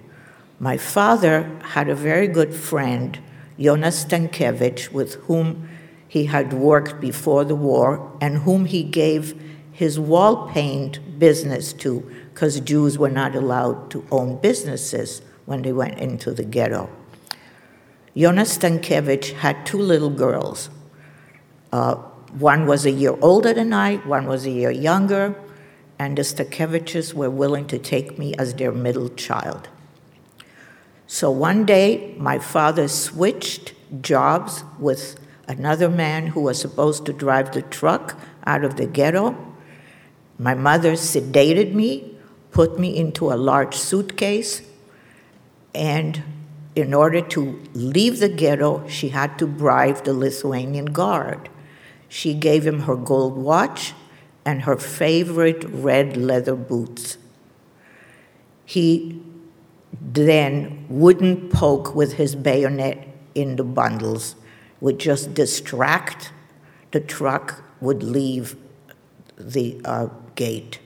My 0.60 0.78
father 0.78 1.44
had 1.76 1.88
a 1.88 1.94
very 1.94 2.28
good 2.28 2.56
friend, 2.56 3.20
Jonas 3.60 4.04
Stankiewicz, 4.04 4.92
with 4.92 5.14
whom 5.26 5.70
he 6.08 6.26
had 6.26 6.54
worked 6.54 7.00
before 7.00 7.46
the 7.46 7.54
war 7.54 8.18
and 8.20 8.40
whom 8.40 8.66
he 8.66 8.82
gave 8.82 9.40
his 9.72 10.00
wall 10.00 10.50
paint 10.50 11.20
business 11.20 11.72
to 11.74 12.00
because 12.34 12.60
Jews 12.62 12.98
were 12.98 13.12
not 13.12 13.36
allowed 13.36 13.92
to 13.92 14.04
own 14.10 14.38
businesses 14.38 15.22
when 15.46 15.62
they 15.62 15.72
went 15.72 16.00
into 16.00 16.32
the 16.32 16.46
ghetto. 16.46 16.90
Jonas 18.18 18.58
Stankiewicz 18.58 19.34
had 19.34 19.68
two 19.68 19.78
little 19.78 20.10
girls. 20.10 20.72
Uh, 21.76 21.96
one 22.40 22.66
was 22.66 22.86
a 22.86 22.92
year 22.92 23.18
older 23.22 23.54
than 23.54 23.74
I, 23.74 23.98
one 23.98 24.28
was 24.28 24.46
a 24.46 24.50
year 24.50 24.72
younger, 24.72 25.36
and 26.00 26.18
the 26.18 26.22
Stankiewiczes 26.22 27.14
were 27.14 27.30
willing 27.30 27.68
to 27.68 27.78
take 27.78 28.18
me 28.18 28.34
as 28.36 28.54
their 28.54 28.72
middle 28.72 29.10
child. 29.10 29.68
So 31.06 31.30
one 31.30 31.66
day, 31.66 32.16
my 32.18 32.40
father 32.40 32.88
switched 32.88 33.74
jobs 34.02 34.64
with 34.80 35.20
another 35.50 35.90
man 35.90 36.28
who 36.28 36.40
was 36.44 36.62
supposed 36.62 37.06
to 37.08 37.12
drive 37.12 37.52
the 37.52 37.64
truck 37.64 38.18
out 38.46 38.64
of 38.64 38.78
the 38.78 38.86
ghetto. 38.86 39.36
My 40.40 40.54
mother 40.54 40.94
sedated 40.94 41.74
me, 41.74 42.18
put 42.52 42.80
me 42.80 42.96
into 42.96 43.34
a 43.34 43.36
large 43.36 43.76
suitcase, 43.76 44.62
and 45.74 46.24
in 46.74 46.94
order 46.94 47.20
to 47.20 47.62
leave 47.74 48.20
the 48.20 48.30
ghetto, 48.30 48.88
she 48.88 49.10
had 49.10 49.38
to 49.40 49.46
bribe 49.46 50.06
the 50.06 50.14
Lithuanian 50.14 50.86
guard. 50.86 51.50
She 52.16 52.34
gave 52.34 52.66
him 52.66 52.80
her 52.84 52.96
gold 52.96 53.36
watch 53.36 53.94
and 54.46 54.62
her 54.62 54.78
favorite 54.78 55.66
red 55.66 56.16
leather 56.16 56.56
boots. 56.56 57.18
He 58.64 59.22
then 60.02 60.86
wouldn't 60.88 61.52
poke 61.52 61.94
with 61.94 62.14
his 62.14 62.34
bayonet 62.34 63.06
in 63.36 63.58
the 63.58 63.66
bundles 63.66 64.36
would 64.80 64.98
just 64.98 65.34
distract, 65.34 66.32
the 66.92 67.02
truck 67.02 67.62
would 67.82 68.02
leave 68.02 68.56
the 69.38 69.82
uh, 69.84 70.08
gate. 70.36 70.80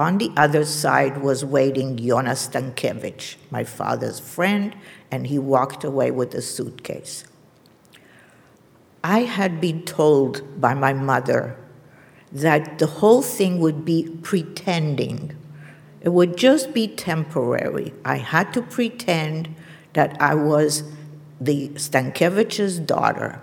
On 0.00 0.18
the 0.18 0.32
other 0.36 0.64
side 0.64 1.22
was 1.22 1.44
waiting 1.44 1.96
Jonas 1.96 2.48
Stankiewicz, 2.48 3.36
my 3.52 3.62
father's 3.62 4.18
friend, 4.18 4.74
and 5.12 5.28
he 5.28 5.38
walked 5.38 5.84
away 5.84 6.10
with 6.10 6.34
a 6.34 6.42
suitcase. 6.42 7.22
I 9.08 9.20
had 9.20 9.60
been 9.60 9.84
told 9.84 10.60
by 10.60 10.74
my 10.74 10.92
mother 10.92 11.56
that 12.32 12.80
the 12.80 12.88
whole 12.88 13.22
thing 13.22 13.60
would 13.60 13.84
be 13.84 14.10
pretending. 14.22 15.36
It 16.00 16.08
would 16.08 16.36
just 16.36 16.74
be 16.74 16.88
temporary. 16.88 17.94
I 18.04 18.16
had 18.16 18.52
to 18.54 18.62
pretend 18.62 19.54
that 19.92 20.20
I 20.20 20.34
was 20.34 20.82
the 21.40 21.68
Stankiewicz's 21.76 22.80
daughter. 22.80 23.40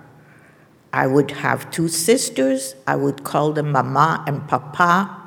I 0.91 1.07
would 1.07 1.31
have 1.31 1.71
two 1.71 1.87
sisters. 1.87 2.75
I 2.85 2.97
would 2.97 3.23
call 3.23 3.53
them 3.53 3.71
Mama 3.71 4.21
and 4.27 4.45
Papa. 4.49 5.17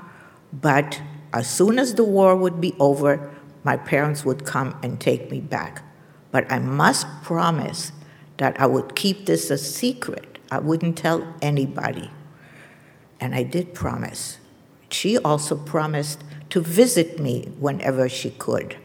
But 0.52 1.00
as 1.32 1.48
soon 1.48 1.78
as 1.78 1.94
the 1.94 2.04
war 2.04 2.36
would 2.36 2.60
be 2.60 2.74
over, 2.78 3.34
my 3.64 3.78
parents 3.78 4.26
would 4.26 4.44
come 4.44 4.78
and 4.82 5.00
take 5.00 5.30
me 5.30 5.40
back. 5.40 5.82
But 6.30 6.52
I 6.52 6.58
must 6.58 7.06
promise 7.22 7.92
that 8.38 8.60
I 8.60 8.66
would 8.66 8.94
keep 8.94 9.26
this 9.26 9.50
a 9.50 9.58
secret. 9.58 10.38
I 10.50 10.58
wouldn't 10.58 10.98
tell 10.98 11.34
anybody. 11.42 12.10
And 13.20 13.34
I 13.34 13.42
did 13.42 13.74
promise. 13.74 14.38
She 14.90 15.18
also 15.18 15.56
promised 15.56 16.22
to 16.50 16.60
visit 16.60 17.18
me 17.18 17.50
whenever 17.58 18.08
she 18.08 18.30
could. 18.30 18.76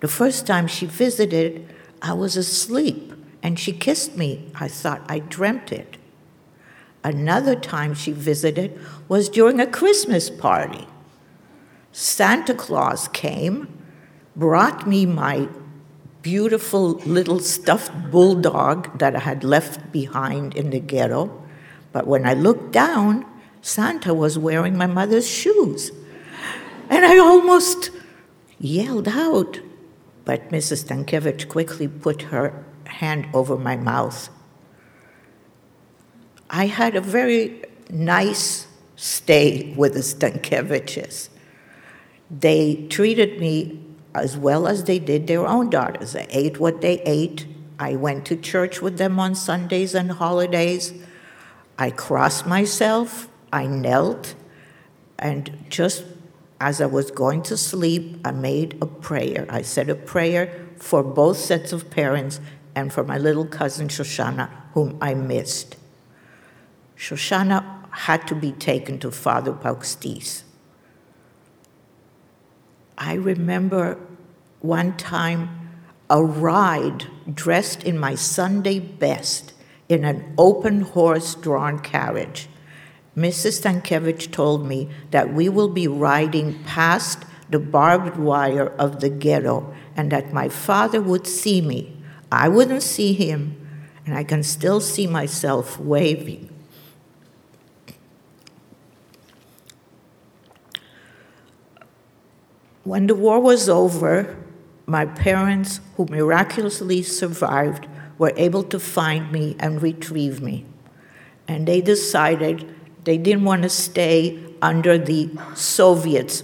The 0.00 0.08
first 0.08 0.46
time 0.46 0.66
she 0.66 0.86
visited, 0.86 1.68
I 2.00 2.12
was 2.12 2.36
asleep 2.36 3.12
and 3.42 3.58
she 3.58 3.72
kissed 3.72 4.16
me. 4.16 4.50
I 4.54 4.68
thought 4.68 5.02
I 5.08 5.18
dreamt 5.20 5.72
it. 5.72 5.96
Another 7.02 7.54
time 7.54 7.94
she 7.94 8.12
visited 8.12 8.78
was 9.08 9.28
during 9.28 9.60
a 9.60 9.66
Christmas 9.66 10.30
party. 10.30 10.86
Santa 11.92 12.54
Claus 12.54 13.08
came, 13.08 13.68
brought 14.36 14.86
me 14.86 15.06
my 15.06 15.48
beautiful 16.22 16.94
little 17.06 17.40
stuffed 17.40 18.10
bulldog 18.10 18.98
that 18.98 19.16
I 19.16 19.20
had 19.20 19.44
left 19.44 19.92
behind 19.92 20.54
in 20.54 20.70
the 20.70 20.80
ghetto. 20.80 21.30
But 21.92 22.06
when 22.06 22.26
I 22.26 22.34
looked 22.34 22.72
down, 22.72 23.24
Santa 23.62 24.14
was 24.14 24.38
wearing 24.38 24.76
my 24.76 24.86
mother's 24.86 25.28
shoes. 25.28 25.90
And 26.90 27.04
I 27.04 27.18
almost 27.18 27.90
yelled 28.58 29.08
out, 29.08 29.60
but 30.24 30.50
Mrs. 30.50 30.84
Stankiewicz 30.84 31.48
quickly 31.48 31.88
put 31.88 32.22
her 32.22 32.64
hand 32.84 33.26
over 33.34 33.56
my 33.56 33.76
mouth. 33.76 34.30
I 36.50 36.66
had 36.66 36.96
a 36.96 37.00
very 37.00 37.62
nice 37.90 38.66
stay 38.96 39.74
with 39.76 39.94
the 39.94 40.00
Stankiewiczes. 40.00 41.28
They 42.30 42.86
treated 42.88 43.38
me 43.38 43.87
as 44.14 44.36
well 44.36 44.66
as 44.66 44.84
they 44.84 44.98
did 44.98 45.26
their 45.26 45.46
own 45.46 45.70
daughters. 45.70 46.16
I 46.16 46.26
ate 46.30 46.58
what 46.58 46.80
they 46.80 47.00
ate. 47.02 47.46
I 47.78 47.96
went 47.96 48.26
to 48.26 48.36
church 48.36 48.82
with 48.82 48.98
them 48.98 49.18
on 49.20 49.34
Sundays 49.34 49.94
and 49.94 50.12
holidays. 50.12 50.92
I 51.78 51.90
crossed 51.90 52.46
myself. 52.46 53.28
I 53.52 53.66
knelt. 53.66 54.34
And 55.18 55.66
just 55.68 56.04
as 56.60 56.80
I 56.80 56.86
was 56.86 57.10
going 57.10 57.42
to 57.42 57.56
sleep, 57.56 58.20
I 58.24 58.32
made 58.32 58.78
a 58.82 58.86
prayer. 58.86 59.46
I 59.48 59.62
said 59.62 59.88
a 59.88 59.94
prayer 59.94 60.68
for 60.76 61.02
both 61.02 61.36
sets 61.36 61.72
of 61.72 61.90
parents 61.90 62.40
and 62.74 62.92
for 62.92 63.04
my 63.04 63.18
little 63.18 63.46
cousin 63.46 63.88
Shoshana, 63.88 64.50
whom 64.74 64.98
I 65.00 65.14
missed. 65.14 65.76
Shoshana 66.96 67.88
had 67.90 68.26
to 68.28 68.34
be 68.34 68.52
taken 68.52 68.98
to 69.00 69.10
Father 69.10 69.52
Paukštys. 69.52 70.42
I 72.98 73.14
remember 73.14 73.98
one 74.60 74.96
time 74.98 75.70
a 76.10 76.22
ride 76.22 77.06
dressed 77.32 77.82
in 77.84 77.98
my 77.98 78.14
Sunday 78.14 78.78
best 78.78 79.54
in 79.88 80.04
an 80.04 80.34
open 80.36 80.82
horse 80.82 81.34
drawn 81.34 81.78
carriage 81.78 82.48
Mrs. 83.18 83.60
Stankiewicz 83.60 84.30
told 84.30 84.64
me 84.64 84.88
that 85.10 85.34
we 85.34 85.48
will 85.48 85.68
be 85.68 85.88
riding 85.88 86.62
past 86.62 87.24
the 87.50 87.58
barbed 87.58 88.16
wire 88.16 88.68
of 88.78 89.00
the 89.00 89.08
ghetto 89.08 89.74
and 89.96 90.12
that 90.12 90.32
my 90.32 90.48
father 90.48 91.00
would 91.00 91.26
see 91.26 91.60
me. 91.60 92.00
I 92.30 92.48
wouldn't 92.48 92.84
see 92.84 93.14
him, 93.14 93.56
and 94.06 94.16
I 94.16 94.22
can 94.22 94.44
still 94.44 94.80
see 94.80 95.08
myself 95.08 95.80
waving. 95.80 96.47
When 102.88 103.06
the 103.06 103.14
war 103.14 103.38
was 103.38 103.68
over, 103.68 104.34
my 104.86 105.04
parents, 105.04 105.80
who 105.98 106.06
miraculously 106.06 107.02
survived, 107.02 107.86
were 108.16 108.32
able 108.34 108.62
to 108.62 108.80
find 108.80 109.30
me 109.30 109.56
and 109.60 109.82
retrieve 109.82 110.40
me. 110.40 110.64
And 111.46 111.68
they 111.68 111.82
decided 111.82 112.74
they 113.04 113.18
didn't 113.18 113.44
want 113.44 113.64
to 113.64 113.68
stay 113.68 114.42
under 114.62 114.96
the 114.96 115.28
Soviets. 115.54 116.42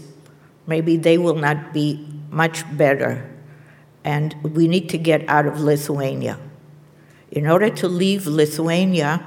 Maybe 0.67 0.99
they 0.99 1.17
will 1.17 1.37
not 1.37 1.73
be 1.73 2.07
much 2.29 2.61
better. 2.77 3.25
And 4.05 4.37
we 4.43 4.69
need 4.69 4.91
to 4.91 4.99
get 4.99 5.27
out 5.27 5.47
of 5.47 5.61
Lithuania. 5.61 6.39
In 7.31 7.47
order 7.47 7.71
to 7.71 7.89
leave 7.89 8.27
Lithuania, 8.27 9.25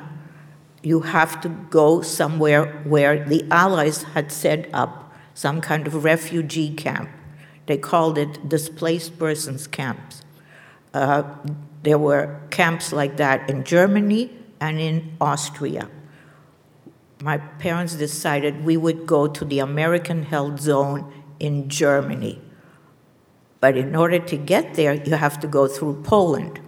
you 0.84 0.99
have 0.99 1.41
to 1.41 1.49
go 1.49 2.03
somewhere 2.03 2.80
where 2.84 3.26
the 3.26 3.43
Allies 3.49 4.03
had 4.03 4.32
set 4.32 4.70
up 4.72 5.06
some 5.38 5.61
kind 5.61 5.85
of 5.88 6.03
refugee 6.03 6.73
camp. 6.73 7.09
They 7.67 7.77
called 7.77 8.17
it 8.17 8.49
displaced 8.49 9.19
persons 9.19 9.67
camps. 9.67 10.23
Uh, 10.93 11.23
there 11.83 11.97
were 11.97 12.39
camps 12.49 12.91
like 12.91 13.17
that 13.17 13.49
in 13.49 13.63
Germany 13.63 14.31
and 14.59 14.79
in 14.79 15.15
Austria 15.21 15.89
my 17.21 17.38
parents 17.38 17.95
decided 17.95 18.63
we 18.63 18.77
would 18.77 19.07
go 19.07 19.27
to 19.27 19.43
the 19.43 19.59
American 19.59 20.23
held 20.23 20.59
zone 20.59 21.11
in 21.39 21.67
Germany. 21.69 22.39
But 23.59 23.75
in 23.75 23.95
order 23.95 24.19
to 24.19 24.38
get 24.38 24.75
there, 24.75 24.93
you 24.93 25.15
have 25.15 25.39
to 25.39 25.47
go 25.47 25.67
through 25.67 26.03
Poland. 26.03 26.59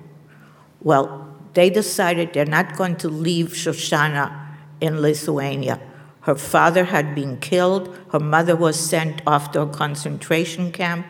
Well, 0.82 1.36
they 1.53 1.70
decided 1.70 2.34
they're 2.34 2.45
not 2.45 2.76
going 2.76 2.95
to 2.97 3.09
leave 3.09 3.49
Shoshana 3.49 4.47
in 4.82 5.01
Lithuania. 5.01 5.80
Her 6.22 6.36
father 6.36 6.86
had 6.86 7.15
been 7.15 7.38
killed. 7.38 7.97
Her 8.11 8.20
mother 8.20 8.55
was 8.55 8.80
sent 8.80 9.22
off 9.26 9.51
to 9.53 9.61
a 9.61 9.67
concentration 9.67 10.72
camp. 10.72 11.07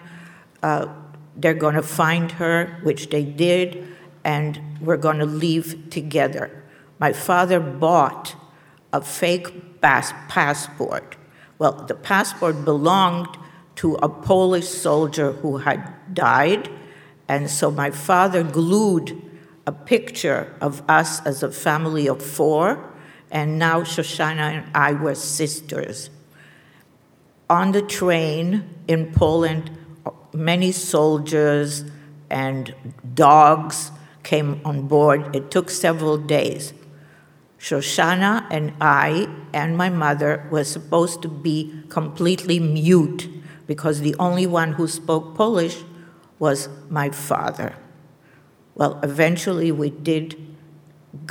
Uh, 0.61 0.87
they're 1.35 1.53
going 1.53 1.75
to 1.75 1.83
find 1.83 2.33
her, 2.33 2.79
which 2.83 3.09
they 3.09 3.23
did, 3.23 3.87
and 4.23 4.59
we're 4.81 4.97
going 4.97 5.19
to 5.19 5.25
leave 5.25 5.89
together. 5.89 6.63
My 6.99 7.13
father 7.13 7.59
bought 7.59 8.35
a 8.91 9.01
fake 9.01 9.81
pass- 9.81 10.13
passport. 10.27 11.15
Well, 11.57 11.71
the 11.87 11.95
passport 11.95 12.65
belonged 12.65 13.37
to 13.75 13.95
a 13.95 14.09
Polish 14.09 14.67
soldier 14.67 15.31
who 15.31 15.57
had 15.57 16.13
died, 16.13 16.69
and 17.27 17.49
so 17.49 17.71
my 17.71 17.91
father 17.91 18.43
glued 18.43 19.21
a 19.65 19.71
picture 19.71 20.55
of 20.59 20.81
us 20.89 21.25
as 21.25 21.43
a 21.43 21.51
family 21.51 22.07
of 22.07 22.21
four, 22.21 22.88
and 23.31 23.59
now 23.59 23.81
Shoshana 23.81 24.53
and 24.53 24.75
I 24.75 24.93
were 24.93 25.15
sisters. 25.15 26.09
On 27.49 27.71
the 27.71 27.81
train 27.81 28.69
in 28.87 29.11
Poland, 29.11 29.71
many 30.33 30.71
soldiers 30.71 31.83
and 32.29 32.73
dogs 33.13 33.91
came 34.23 34.61
on 34.63 34.87
board. 34.87 35.35
It 35.35 35.49
took 35.51 35.69
several 35.69 36.17
days. 36.17 36.73
Shoshana 37.59 38.47
and 38.49 38.73
I 38.79 39.27
and 39.53 39.75
my 39.75 39.89
mother 39.89 40.47
were 40.49 40.63
supposed 40.63 41.21
to 41.23 41.27
be 41.27 41.83
completely 41.89 42.59
mute 42.59 43.27
because 43.67 43.99
the 43.99 44.15
only 44.17 44.47
one 44.47 44.73
who 44.73 44.87
spoke 44.87 45.35
Polish 45.35 45.83
was 46.39 46.69
my 46.89 47.09
father. 47.09 47.75
Well, 48.75 48.99
eventually 49.03 49.71
we 49.71 49.89
did 49.89 50.48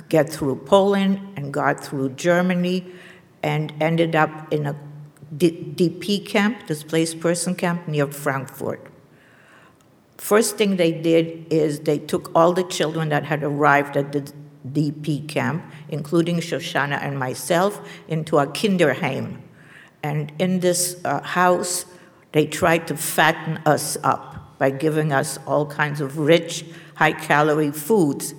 get 0.09 0.29
through 0.29 0.57
Poland 0.57 1.21
and 1.37 1.53
got 1.53 1.83
through 1.85 2.11
Germany 2.11 2.87
and 3.43 3.73
ended 3.81 4.17
up 4.17 4.53
in 4.53 4.67
a 4.67 4.77
DP 5.37 6.27
camp, 6.27 6.67
displaced 6.67 7.21
person 7.21 7.55
camp 7.55 7.87
near 7.87 8.07
Frankfurt. 8.07 8.91
First 10.17 10.57
thing 10.57 10.77
they 10.77 10.91
did 10.91 11.47
is 11.53 11.81
they 11.81 11.99
took 11.99 12.31
all 12.35 12.53
the 12.53 12.65
children 12.65 13.09
that 13.11 13.25
had 13.25 13.45
arrived 13.45 13.97
at 13.97 14.13
the 14.13 14.33
DP 14.67 15.29
camp, 15.29 15.65
including 15.89 16.39
Shoshana 16.39 17.01
and 17.01 17.19
myself, 17.19 17.81
into 18.09 18.39
a 18.39 18.47
kinderheim. 18.47 19.39
And 20.03 20.33
in 20.39 20.61
this 20.61 21.01
uh, 21.05 21.23
house, 21.23 21.87
they 22.33 22.47
tried 22.47 22.89
to 22.89 22.97
fatten 22.97 23.59
us 23.65 23.97
up 24.03 24.59
by 24.59 24.71
giving 24.71 25.13
us 25.13 25.39
all 25.47 25.67
kinds 25.67 26.01
of 26.01 26.19
rich, 26.19 26.65
high 26.97 27.13
calorie 27.13 27.71
foods. 27.71 28.35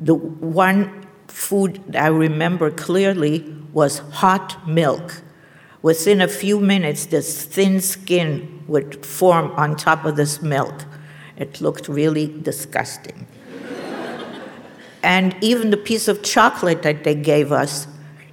The 0.00 0.14
one 0.14 1.06
food 1.26 1.96
I 1.96 2.08
remember 2.08 2.70
clearly 2.70 3.54
was 3.72 3.98
hot 3.98 4.66
milk. 4.68 5.22
Within 5.82 6.20
a 6.20 6.28
few 6.28 6.58
minutes, 6.58 7.06
this 7.06 7.44
thin 7.44 7.80
skin 7.80 8.64
would 8.66 9.04
form 9.04 9.52
on 9.52 9.76
top 9.76 10.04
of 10.04 10.16
this 10.16 10.42
milk. 10.42 10.84
It 11.36 11.60
looked 11.60 11.88
really 11.88 12.26
disgusting. 12.42 13.26
and 15.02 15.36
even 15.40 15.70
the 15.70 15.76
piece 15.76 16.08
of 16.08 16.22
chocolate 16.22 16.82
that 16.82 17.04
they 17.04 17.14
gave 17.14 17.52
us 17.52 17.86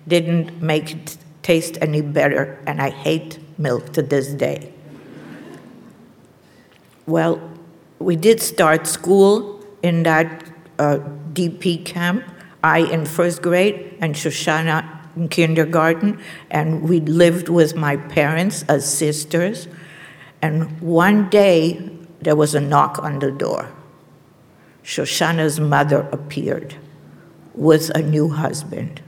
didn't 0.07 0.61
make 0.61 0.91
it 0.91 1.18
taste 1.43 1.78
any 1.82 2.01
better, 2.01 2.59
and 2.66 2.82
I 2.82 2.89
hate 2.89 3.39
milk 3.59 3.93
to 3.93 4.01
this 4.01 4.30
day. 4.30 4.74
Well, 7.05 7.39
we 7.99 8.16
did 8.16 8.41
start 8.41 8.88
school 8.88 9.63
in 9.84 10.03
that 10.03 10.49
uh, 10.80 10.99
DP 11.36 11.86
camp, 11.86 12.23
I 12.63 12.79
in 12.79 13.05
first 13.05 13.41
grade 13.41 13.97
and 14.01 14.15
Shoshana 14.15 14.95
in 15.15 15.29
kindergarten, 15.29 16.19
and 16.49 16.89
we 16.89 16.99
lived 16.99 17.49
with 17.49 17.75
my 17.75 17.97
parents 17.97 18.63
as 18.63 18.91
sisters. 18.91 19.67
And 20.41 20.81
one 20.81 21.29
day 21.29 21.91
there 22.21 22.36
was 22.36 22.55
a 22.55 22.61
knock 22.61 22.99
on 22.99 23.19
the 23.19 23.31
door. 23.31 23.71
Shoshana's 24.83 25.59
mother 25.59 26.07
appeared 26.11 26.75
with 27.53 27.89
a 27.91 28.01
new 28.01 28.29
husband. 28.29 29.01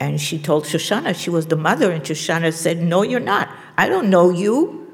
And 0.00 0.20
she 0.20 0.38
told 0.38 0.64
Shoshana 0.64 1.14
she 1.14 1.30
was 1.30 1.46
the 1.46 1.56
mother, 1.56 1.92
and 1.92 2.02
Shoshana 2.02 2.52
said, 2.52 2.78
No, 2.78 3.02
you're 3.02 3.20
not. 3.20 3.50
I 3.76 3.88
don't 3.88 4.08
know 4.08 4.30
you. 4.30 4.88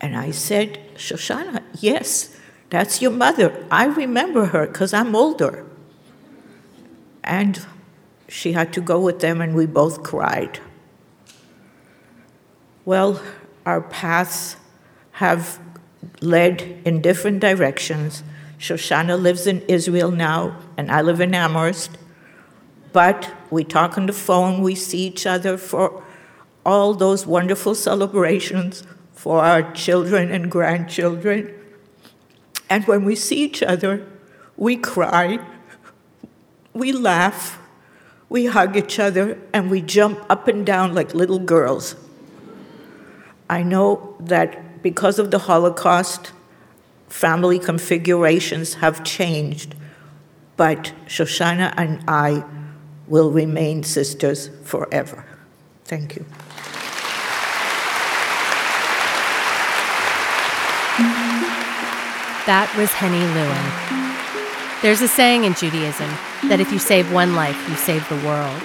And 0.00 0.16
I 0.16 0.30
said, 0.30 0.78
Shoshana, 0.94 1.62
yes, 1.80 2.37
that's 2.70 3.00
your 3.00 3.10
mother. 3.10 3.66
I 3.70 3.86
remember 3.86 4.46
her 4.46 4.66
because 4.66 4.92
I'm 4.92 5.14
older. 5.14 5.64
And 7.24 7.64
she 8.28 8.52
had 8.52 8.72
to 8.74 8.80
go 8.80 9.00
with 9.00 9.20
them, 9.20 9.40
and 9.40 9.54
we 9.54 9.66
both 9.66 10.02
cried. 10.02 10.60
Well, 12.84 13.22
our 13.64 13.80
paths 13.80 14.56
have 15.12 15.60
led 16.20 16.80
in 16.84 17.00
different 17.00 17.40
directions. 17.40 18.22
Shoshana 18.58 19.20
lives 19.20 19.46
in 19.46 19.62
Israel 19.62 20.10
now, 20.10 20.58
and 20.76 20.90
I 20.90 21.00
live 21.00 21.20
in 21.20 21.34
Amherst. 21.34 21.96
But 22.92 23.32
we 23.50 23.64
talk 23.64 23.96
on 23.98 24.06
the 24.06 24.12
phone, 24.12 24.62
we 24.62 24.74
see 24.74 25.06
each 25.06 25.26
other 25.26 25.56
for 25.56 26.02
all 26.64 26.94
those 26.94 27.26
wonderful 27.26 27.74
celebrations 27.74 28.82
for 29.12 29.40
our 29.40 29.72
children 29.72 30.30
and 30.30 30.50
grandchildren. 30.50 31.57
And 32.70 32.86
when 32.86 33.04
we 33.04 33.14
see 33.14 33.44
each 33.44 33.62
other, 33.62 34.06
we 34.56 34.76
cry, 34.76 35.38
we 36.74 36.92
laugh, 36.92 37.58
we 38.28 38.46
hug 38.46 38.76
each 38.76 38.98
other, 38.98 39.38
and 39.52 39.70
we 39.70 39.80
jump 39.80 40.24
up 40.28 40.48
and 40.48 40.66
down 40.66 40.94
like 40.94 41.14
little 41.14 41.38
girls. 41.38 41.96
I 43.48 43.62
know 43.62 44.16
that 44.20 44.82
because 44.82 45.18
of 45.18 45.30
the 45.30 45.38
Holocaust, 45.38 46.32
family 47.08 47.58
configurations 47.58 48.74
have 48.74 49.02
changed, 49.02 49.74
but 50.56 50.92
Shoshana 51.06 51.72
and 51.76 52.04
I 52.06 52.44
will 53.06 53.30
remain 53.30 53.82
sisters 53.82 54.50
forever. 54.64 55.24
Thank 55.84 56.16
you. 56.16 56.26
That 62.48 62.74
was 62.78 62.90
Henny 62.94 63.18
Lewin. 63.18 64.80
There's 64.80 65.02
a 65.02 65.06
saying 65.06 65.44
in 65.44 65.52
Judaism 65.52 66.08
that 66.48 66.60
if 66.60 66.72
you 66.72 66.78
save 66.78 67.12
one 67.12 67.34
life, 67.34 67.54
you 67.68 67.76
save 67.76 68.08
the 68.08 68.16
world. 68.26 68.62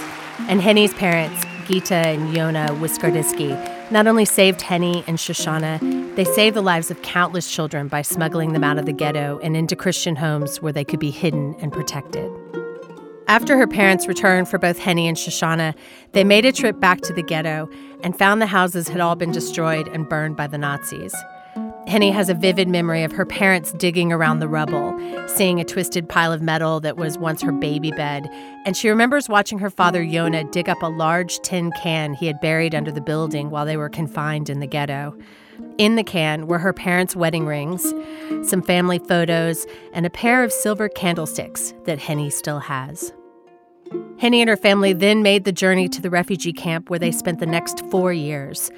And 0.48 0.62
Henny's 0.62 0.94
parents, 0.94 1.44
Gita 1.68 1.94
and 1.94 2.34
Yona 2.34 2.70
Wiskardiski, 2.80 3.92
not 3.92 4.08
only 4.08 4.24
saved 4.24 4.62
Henny 4.62 5.04
and 5.06 5.18
Shoshana, 5.18 6.16
they 6.16 6.24
saved 6.24 6.56
the 6.56 6.62
lives 6.62 6.92
of 6.92 7.02
countless 7.02 7.54
children 7.54 7.90
by 7.90 8.04
smuggling 8.04 8.54
them 8.54 8.64
out 8.64 8.78
of 8.78 8.86
the 8.86 8.94
ghetto 8.94 9.38
and 9.44 9.58
into 9.58 9.76
Christian 9.76 10.16
homes 10.16 10.62
where 10.62 10.72
they 10.72 10.86
could 10.86 11.02
be 11.02 11.12
hidden 11.12 11.54
and 11.60 11.74
protected. 11.74 12.32
After 13.28 13.58
her 13.58 13.68
parents 13.68 14.08
returned 14.08 14.48
for 14.48 14.60
both 14.60 14.78
Henny 14.78 15.10
and 15.10 15.18
Shoshana, 15.18 15.76
they 16.14 16.24
made 16.24 16.46
a 16.46 16.54
trip 16.54 16.80
back 16.80 17.02
to 17.02 17.12
the 17.12 17.22
ghetto 17.22 17.70
and 18.02 18.18
found 18.18 18.42
the 18.42 18.46
houses 18.46 18.88
had 18.88 19.02
all 19.02 19.18
been 19.18 19.34
destroyed 19.34 19.90
and 19.90 20.08
burned 20.08 20.38
by 20.38 20.48
the 20.48 20.58
Nazis. 20.58 21.14
Henny 21.88 22.12
has 22.12 22.30
a 22.30 22.34
vivid 22.34 22.68
memory 22.68 23.04
of 23.04 23.12
her 23.12 23.26
parents 23.26 23.74
digging 23.74 24.12
around 24.12 24.40
the 24.40 24.48
rubble, 24.48 24.98
seeing 25.28 25.60
a 25.60 25.66
twisted 25.66 26.08
pile 26.08 26.32
of 26.32 26.42
metal 26.42 26.80
that 26.80 26.98
was 26.98 27.18
once 27.18 27.42
her 27.42 27.52
baby 27.52 27.92
bed, 27.92 28.30
and 28.66 28.78
she 28.78 28.90
remembers 28.90 29.28
watching 29.28 29.60
her 29.60 29.70
father 29.70 30.04
Yona 30.04 30.50
dig 30.52 30.70
up 30.70 30.82
a 30.82 30.88
large 30.88 31.40
tin 31.40 31.72
can 31.74 32.14
he 32.14 32.26
had 32.26 32.40
buried 32.40 32.74
under 32.74 32.92
the 32.92 33.02
building 33.02 33.50
while 33.50 33.66
they 33.66 33.78
were 33.78 33.90
confined 33.90 34.50
in 34.50 34.60
the 34.60 34.68
ghetto. 34.68 35.16
In 35.78 35.96
the 35.96 36.04
can 36.04 36.48
were 36.48 36.60
her 36.60 36.74
parents' 36.74 37.16
wedding 37.16 37.46
rings, 37.46 37.94
some 38.44 38.62
family 38.62 39.00
photos, 39.00 39.68
and 39.94 40.06
a 40.06 40.10
pair 40.10 40.44
of 40.44 40.52
silver 40.52 40.88
candlesticks 40.90 41.74
that 41.86 42.00
Henny 42.00 42.30
still 42.30 42.60
has. 42.60 43.14
Henny 44.18 44.42
and 44.42 44.50
her 44.50 44.58
family 44.58 44.94
then 44.94 45.22
made 45.22 45.44
the 45.44 45.52
journey 45.52 45.90
to 45.90 46.02
the 46.02 46.10
refugee 46.10 46.54
camp 46.54 46.90
where 46.90 47.00
they 47.00 47.12
spent 47.12 47.40
the 47.40 47.46
next 47.46 47.86
four 47.92 48.14
years. 48.14 48.72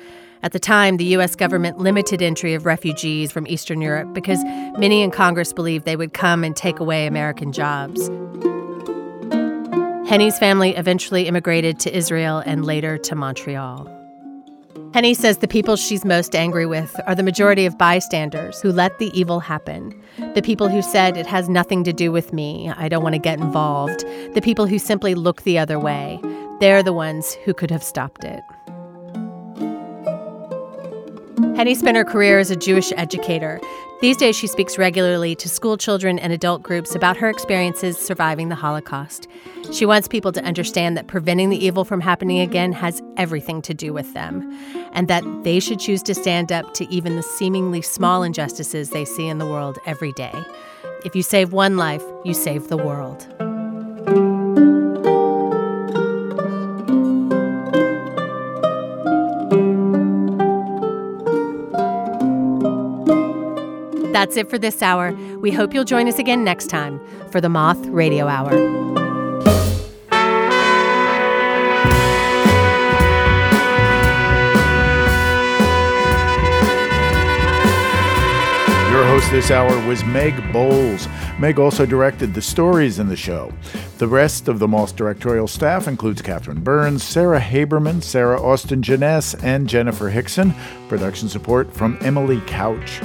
At 0.46 0.52
the 0.52 0.60
time, 0.60 0.98
the 0.98 1.06
U.S. 1.06 1.36
government 1.36 1.80
limited 1.80 2.22
entry 2.22 2.54
of 2.54 2.68
refugees 2.68 3.32
from 3.32 3.48
Eastern 3.48 3.82
Europe 3.82 4.14
because 4.14 4.44
many 4.78 5.02
in 5.02 5.10
Congress 5.10 5.52
believed 5.52 5.86
they 5.86 5.96
would 5.96 6.14
come 6.14 6.44
and 6.44 6.56
take 6.56 6.80
away 6.80 7.08
American 7.08 7.52
jobs. 7.52 8.10
Henny's 10.08 10.38
family 10.38 10.76
eventually 10.76 11.26
immigrated 11.26 11.80
to 11.80 11.98
Israel 11.98 12.44
and 12.46 12.64
later 12.64 12.96
to 13.00 13.16
Montreal. 13.16 13.92
Henny 14.94 15.16
says 15.16 15.40
the 15.40 15.48
people 15.48 15.76
she's 15.78 16.06
most 16.06 16.36
angry 16.36 16.68
with 16.68 16.96
are 17.08 17.16
the 17.16 17.24
majority 17.24 17.66
of 17.66 17.76
bystanders 17.80 18.62
who 18.62 18.72
let 18.72 19.00
the 19.00 19.10
evil 19.20 19.40
happen. 19.40 20.00
The 20.36 20.44
people 20.44 20.70
who 20.70 20.84
said 20.84 21.18
it 21.18 21.26
has 21.26 21.50
nothing 21.50 21.84
to 21.86 21.92
do 21.92 22.12
with 22.12 22.34
me, 22.34 22.72
I 22.78 22.88
don't 22.88 23.02
want 23.02 23.16
to 23.16 23.20
get 23.20 23.40
involved. 23.40 24.06
The 24.36 24.42
people 24.44 24.68
who 24.68 24.78
simply 24.78 25.16
look 25.16 25.42
the 25.42 25.58
other 25.58 25.80
way. 25.80 26.20
They're 26.60 26.84
the 26.84 26.94
ones 26.94 27.34
who 27.46 27.54
could 27.56 27.72
have 27.72 27.84
stopped 27.84 28.24
it. 28.24 28.44
Henny 31.56 31.74
spent 31.74 31.96
her 31.96 32.04
career 32.04 32.38
as 32.38 32.52
a 32.52 32.56
Jewish 32.56 32.92
educator, 32.98 33.62
These 34.02 34.18
days, 34.18 34.36
she 34.36 34.48
speaks 34.48 34.78
regularly 34.78 35.36
to 35.36 35.48
school 35.48 35.78
children 35.78 36.20
and 36.20 36.34
adult 36.34 36.62
groups 36.62 36.96
about 36.96 37.16
her 37.16 37.30
experiences 37.30 37.98
surviving 37.98 38.50
the 38.50 38.56
Holocaust. 38.56 39.28
She 39.72 39.86
wants 39.86 40.10
people 40.10 40.34
to 40.34 40.44
understand 40.44 40.98
that 40.98 41.08
preventing 41.08 41.50
the 41.50 41.66
evil 41.66 41.86
from 41.86 42.02
happening 42.02 42.40
again 42.40 42.74
has 42.74 43.02
everything 43.16 43.62
to 43.62 43.74
do 43.74 43.94
with 43.94 44.14
them, 44.14 44.52
and 44.92 45.08
that 45.08 45.24
they 45.44 45.62
should 45.62 45.80
choose 45.80 46.04
to 46.04 46.14
stand 46.14 46.52
up 46.52 46.74
to 46.74 46.94
even 46.94 47.16
the 47.16 47.24
seemingly 47.24 47.82
small 47.82 48.22
injustices 48.22 48.90
they 48.90 49.06
see 49.06 49.28
in 49.28 49.38
the 49.38 49.46
world 49.46 49.80
every 49.86 50.12
day. 50.12 50.34
If 51.06 51.16
you 51.16 51.24
save 51.24 51.54
one 51.54 51.78
life, 51.78 52.04
you 52.26 52.34
save 52.34 52.68
the 52.68 52.78
world. 52.78 53.26
That's 64.26 64.38
it 64.38 64.50
for 64.50 64.58
this 64.58 64.82
hour. 64.82 65.12
We 65.38 65.52
hope 65.52 65.72
you'll 65.72 65.84
join 65.84 66.08
us 66.08 66.18
again 66.18 66.44
next 66.44 66.66
time 66.66 67.00
for 67.30 67.40
the 67.40 67.48
Moth 67.48 67.86
Radio 67.86 68.26
Hour. 68.26 68.52
Your 78.90 79.06
host 79.06 79.30
this 79.30 79.52
hour 79.52 79.88
was 79.88 80.04
Meg 80.06 80.52
Bowles. 80.52 81.08
Meg 81.38 81.60
also 81.60 81.86
directed 81.86 82.34
the 82.34 82.42
stories 82.42 82.98
in 82.98 83.10
the 83.10 83.16
show. 83.16 83.54
The 84.00 84.08
rest 84.08 84.48
of 84.48 84.58
the 84.58 84.68
Moth 84.68 84.96
directorial 84.96 85.46
staff 85.48 85.88
includes 85.88 86.24
Catherine 86.24 86.64
Burns, 86.64 87.04
Sarah 87.04 87.40
Haberman, 87.40 88.02
Sarah 88.02 88.42
Austin 88.42 88.82
Jenness, 88.82 89.36
and 89.44 89.70
Jennifer 89.70 90.10
Hickson. 90.10 90.56
Production 90.88 91.30
support 91.30 91.72
from 91.72 92.00
Emily 92.02 92.42
Couch. 92.48 93.02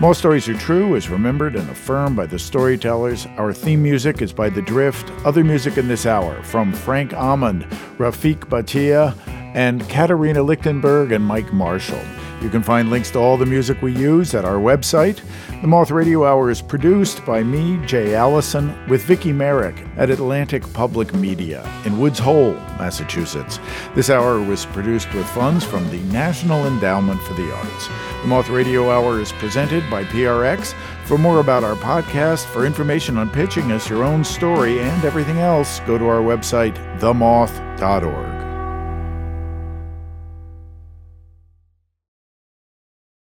Moth 0.00 0.16
Stories 0.16 0.48
Are 0.48 0.54
True 0.54 0.96
is 0.96 1.08
remembered 1.08 1.54
and 1.54 1.70
affirmed 1.70 2.16
by 2.16 2.26
the 2.26 2.38
storytellers. 2.38 3.26
Our 3.38 3.52
theme 3.52 3.80
music 3.80 4.22
is 4.22 4.32
by 4.32 4.50
The 4.50 4.60
Drift. 4.60 5.08
Other 5.24 5.44
music 5.44 5.78
in 5.78 5.86
this 5.86 6.04
hour 6.04 6.42
from 6.42 6.72
Frank 6.72 7.14
Almond, 7.14 7.62
Rafiq 7.96 8.40
Bhatia, 8.40 9.16
and 9.54 9.88
Caterina 9.88 10.42
Lichtenberg 10.42 11.12
and 11.12 11.24
Mike 11.24 11.52
Marshall. 11.52 12.02
You 12.44 12.50
can 12.50 12.62
find 12.62 12.90
links 12.90 13.10
to 13.12 13.18
all 13.18 13.38
the 13.38 13.46
music 13.46 13.80
we 13.80 13.96
use 13.96 14.34
at 14.34 14.44
our 14.44 14.56
website. 14.56 15.22
The 15.62 15.66
Moth 15.66 15.90
Radio 15.90 16.26
Hour 16.26 16.50
is 16.50 16.60
produced 16.60 17.24
by 17.24 17.42
me, 17.42 17.78
Jay 17.86 18.14
Allison, 18.14 18.86
with 18.86 19.02
Vicki 19.02 19.32
Merrick 19.32 19.82
at 19.96 20.10
Atlantic 20.10 20.70
Public 20.74 21.14
Media 21.14 21.66
in 21.86 21.98
Woods 21.98 22.18
Hole, 22.18 22.52
Massachusetts. 22.78 23.58
This 23.94 24.10
hour 24.10 24.40
was 24.40 24.66
produced 24.66 25.10
with 25.14 25.26
funds 25.30 25.64
from 25.64 25.88
the 25.88 26.00
National 26.12 26.66
Endowment 26.66 27.22
for 27.22 27.32
the 27.32 27.50
Arts. 27.50 27.88
The 28.20 28.28
Moth 28.28 28.50
Radio 28.50 28.90
Hour 28.90 29.22
is 29.22 29.32
presented 29.32 29.82
by 29.90 30.04
PRX. 30.04 30.74
For 31.06 31.16
more 31.16 31.40
about 31.40 31.64
our 31.64 31.76
podcast, 31.76 32.44
for 32.44 32.66
information 32.66 33.16
on 33.16 33.30
pitching 33.30 33.72
us 33.72 33.88
your 33.88 34.04
own 34.04 34.22
story 34.22 34.80
and 34.80 35.02
everything 35.02 35.38
else, 35.38 35.80
go 35.80 35.96
to 35.96 36.06
our 36.08 36.20
website, 36.20 36.76
themoth.org. 36.98 38.33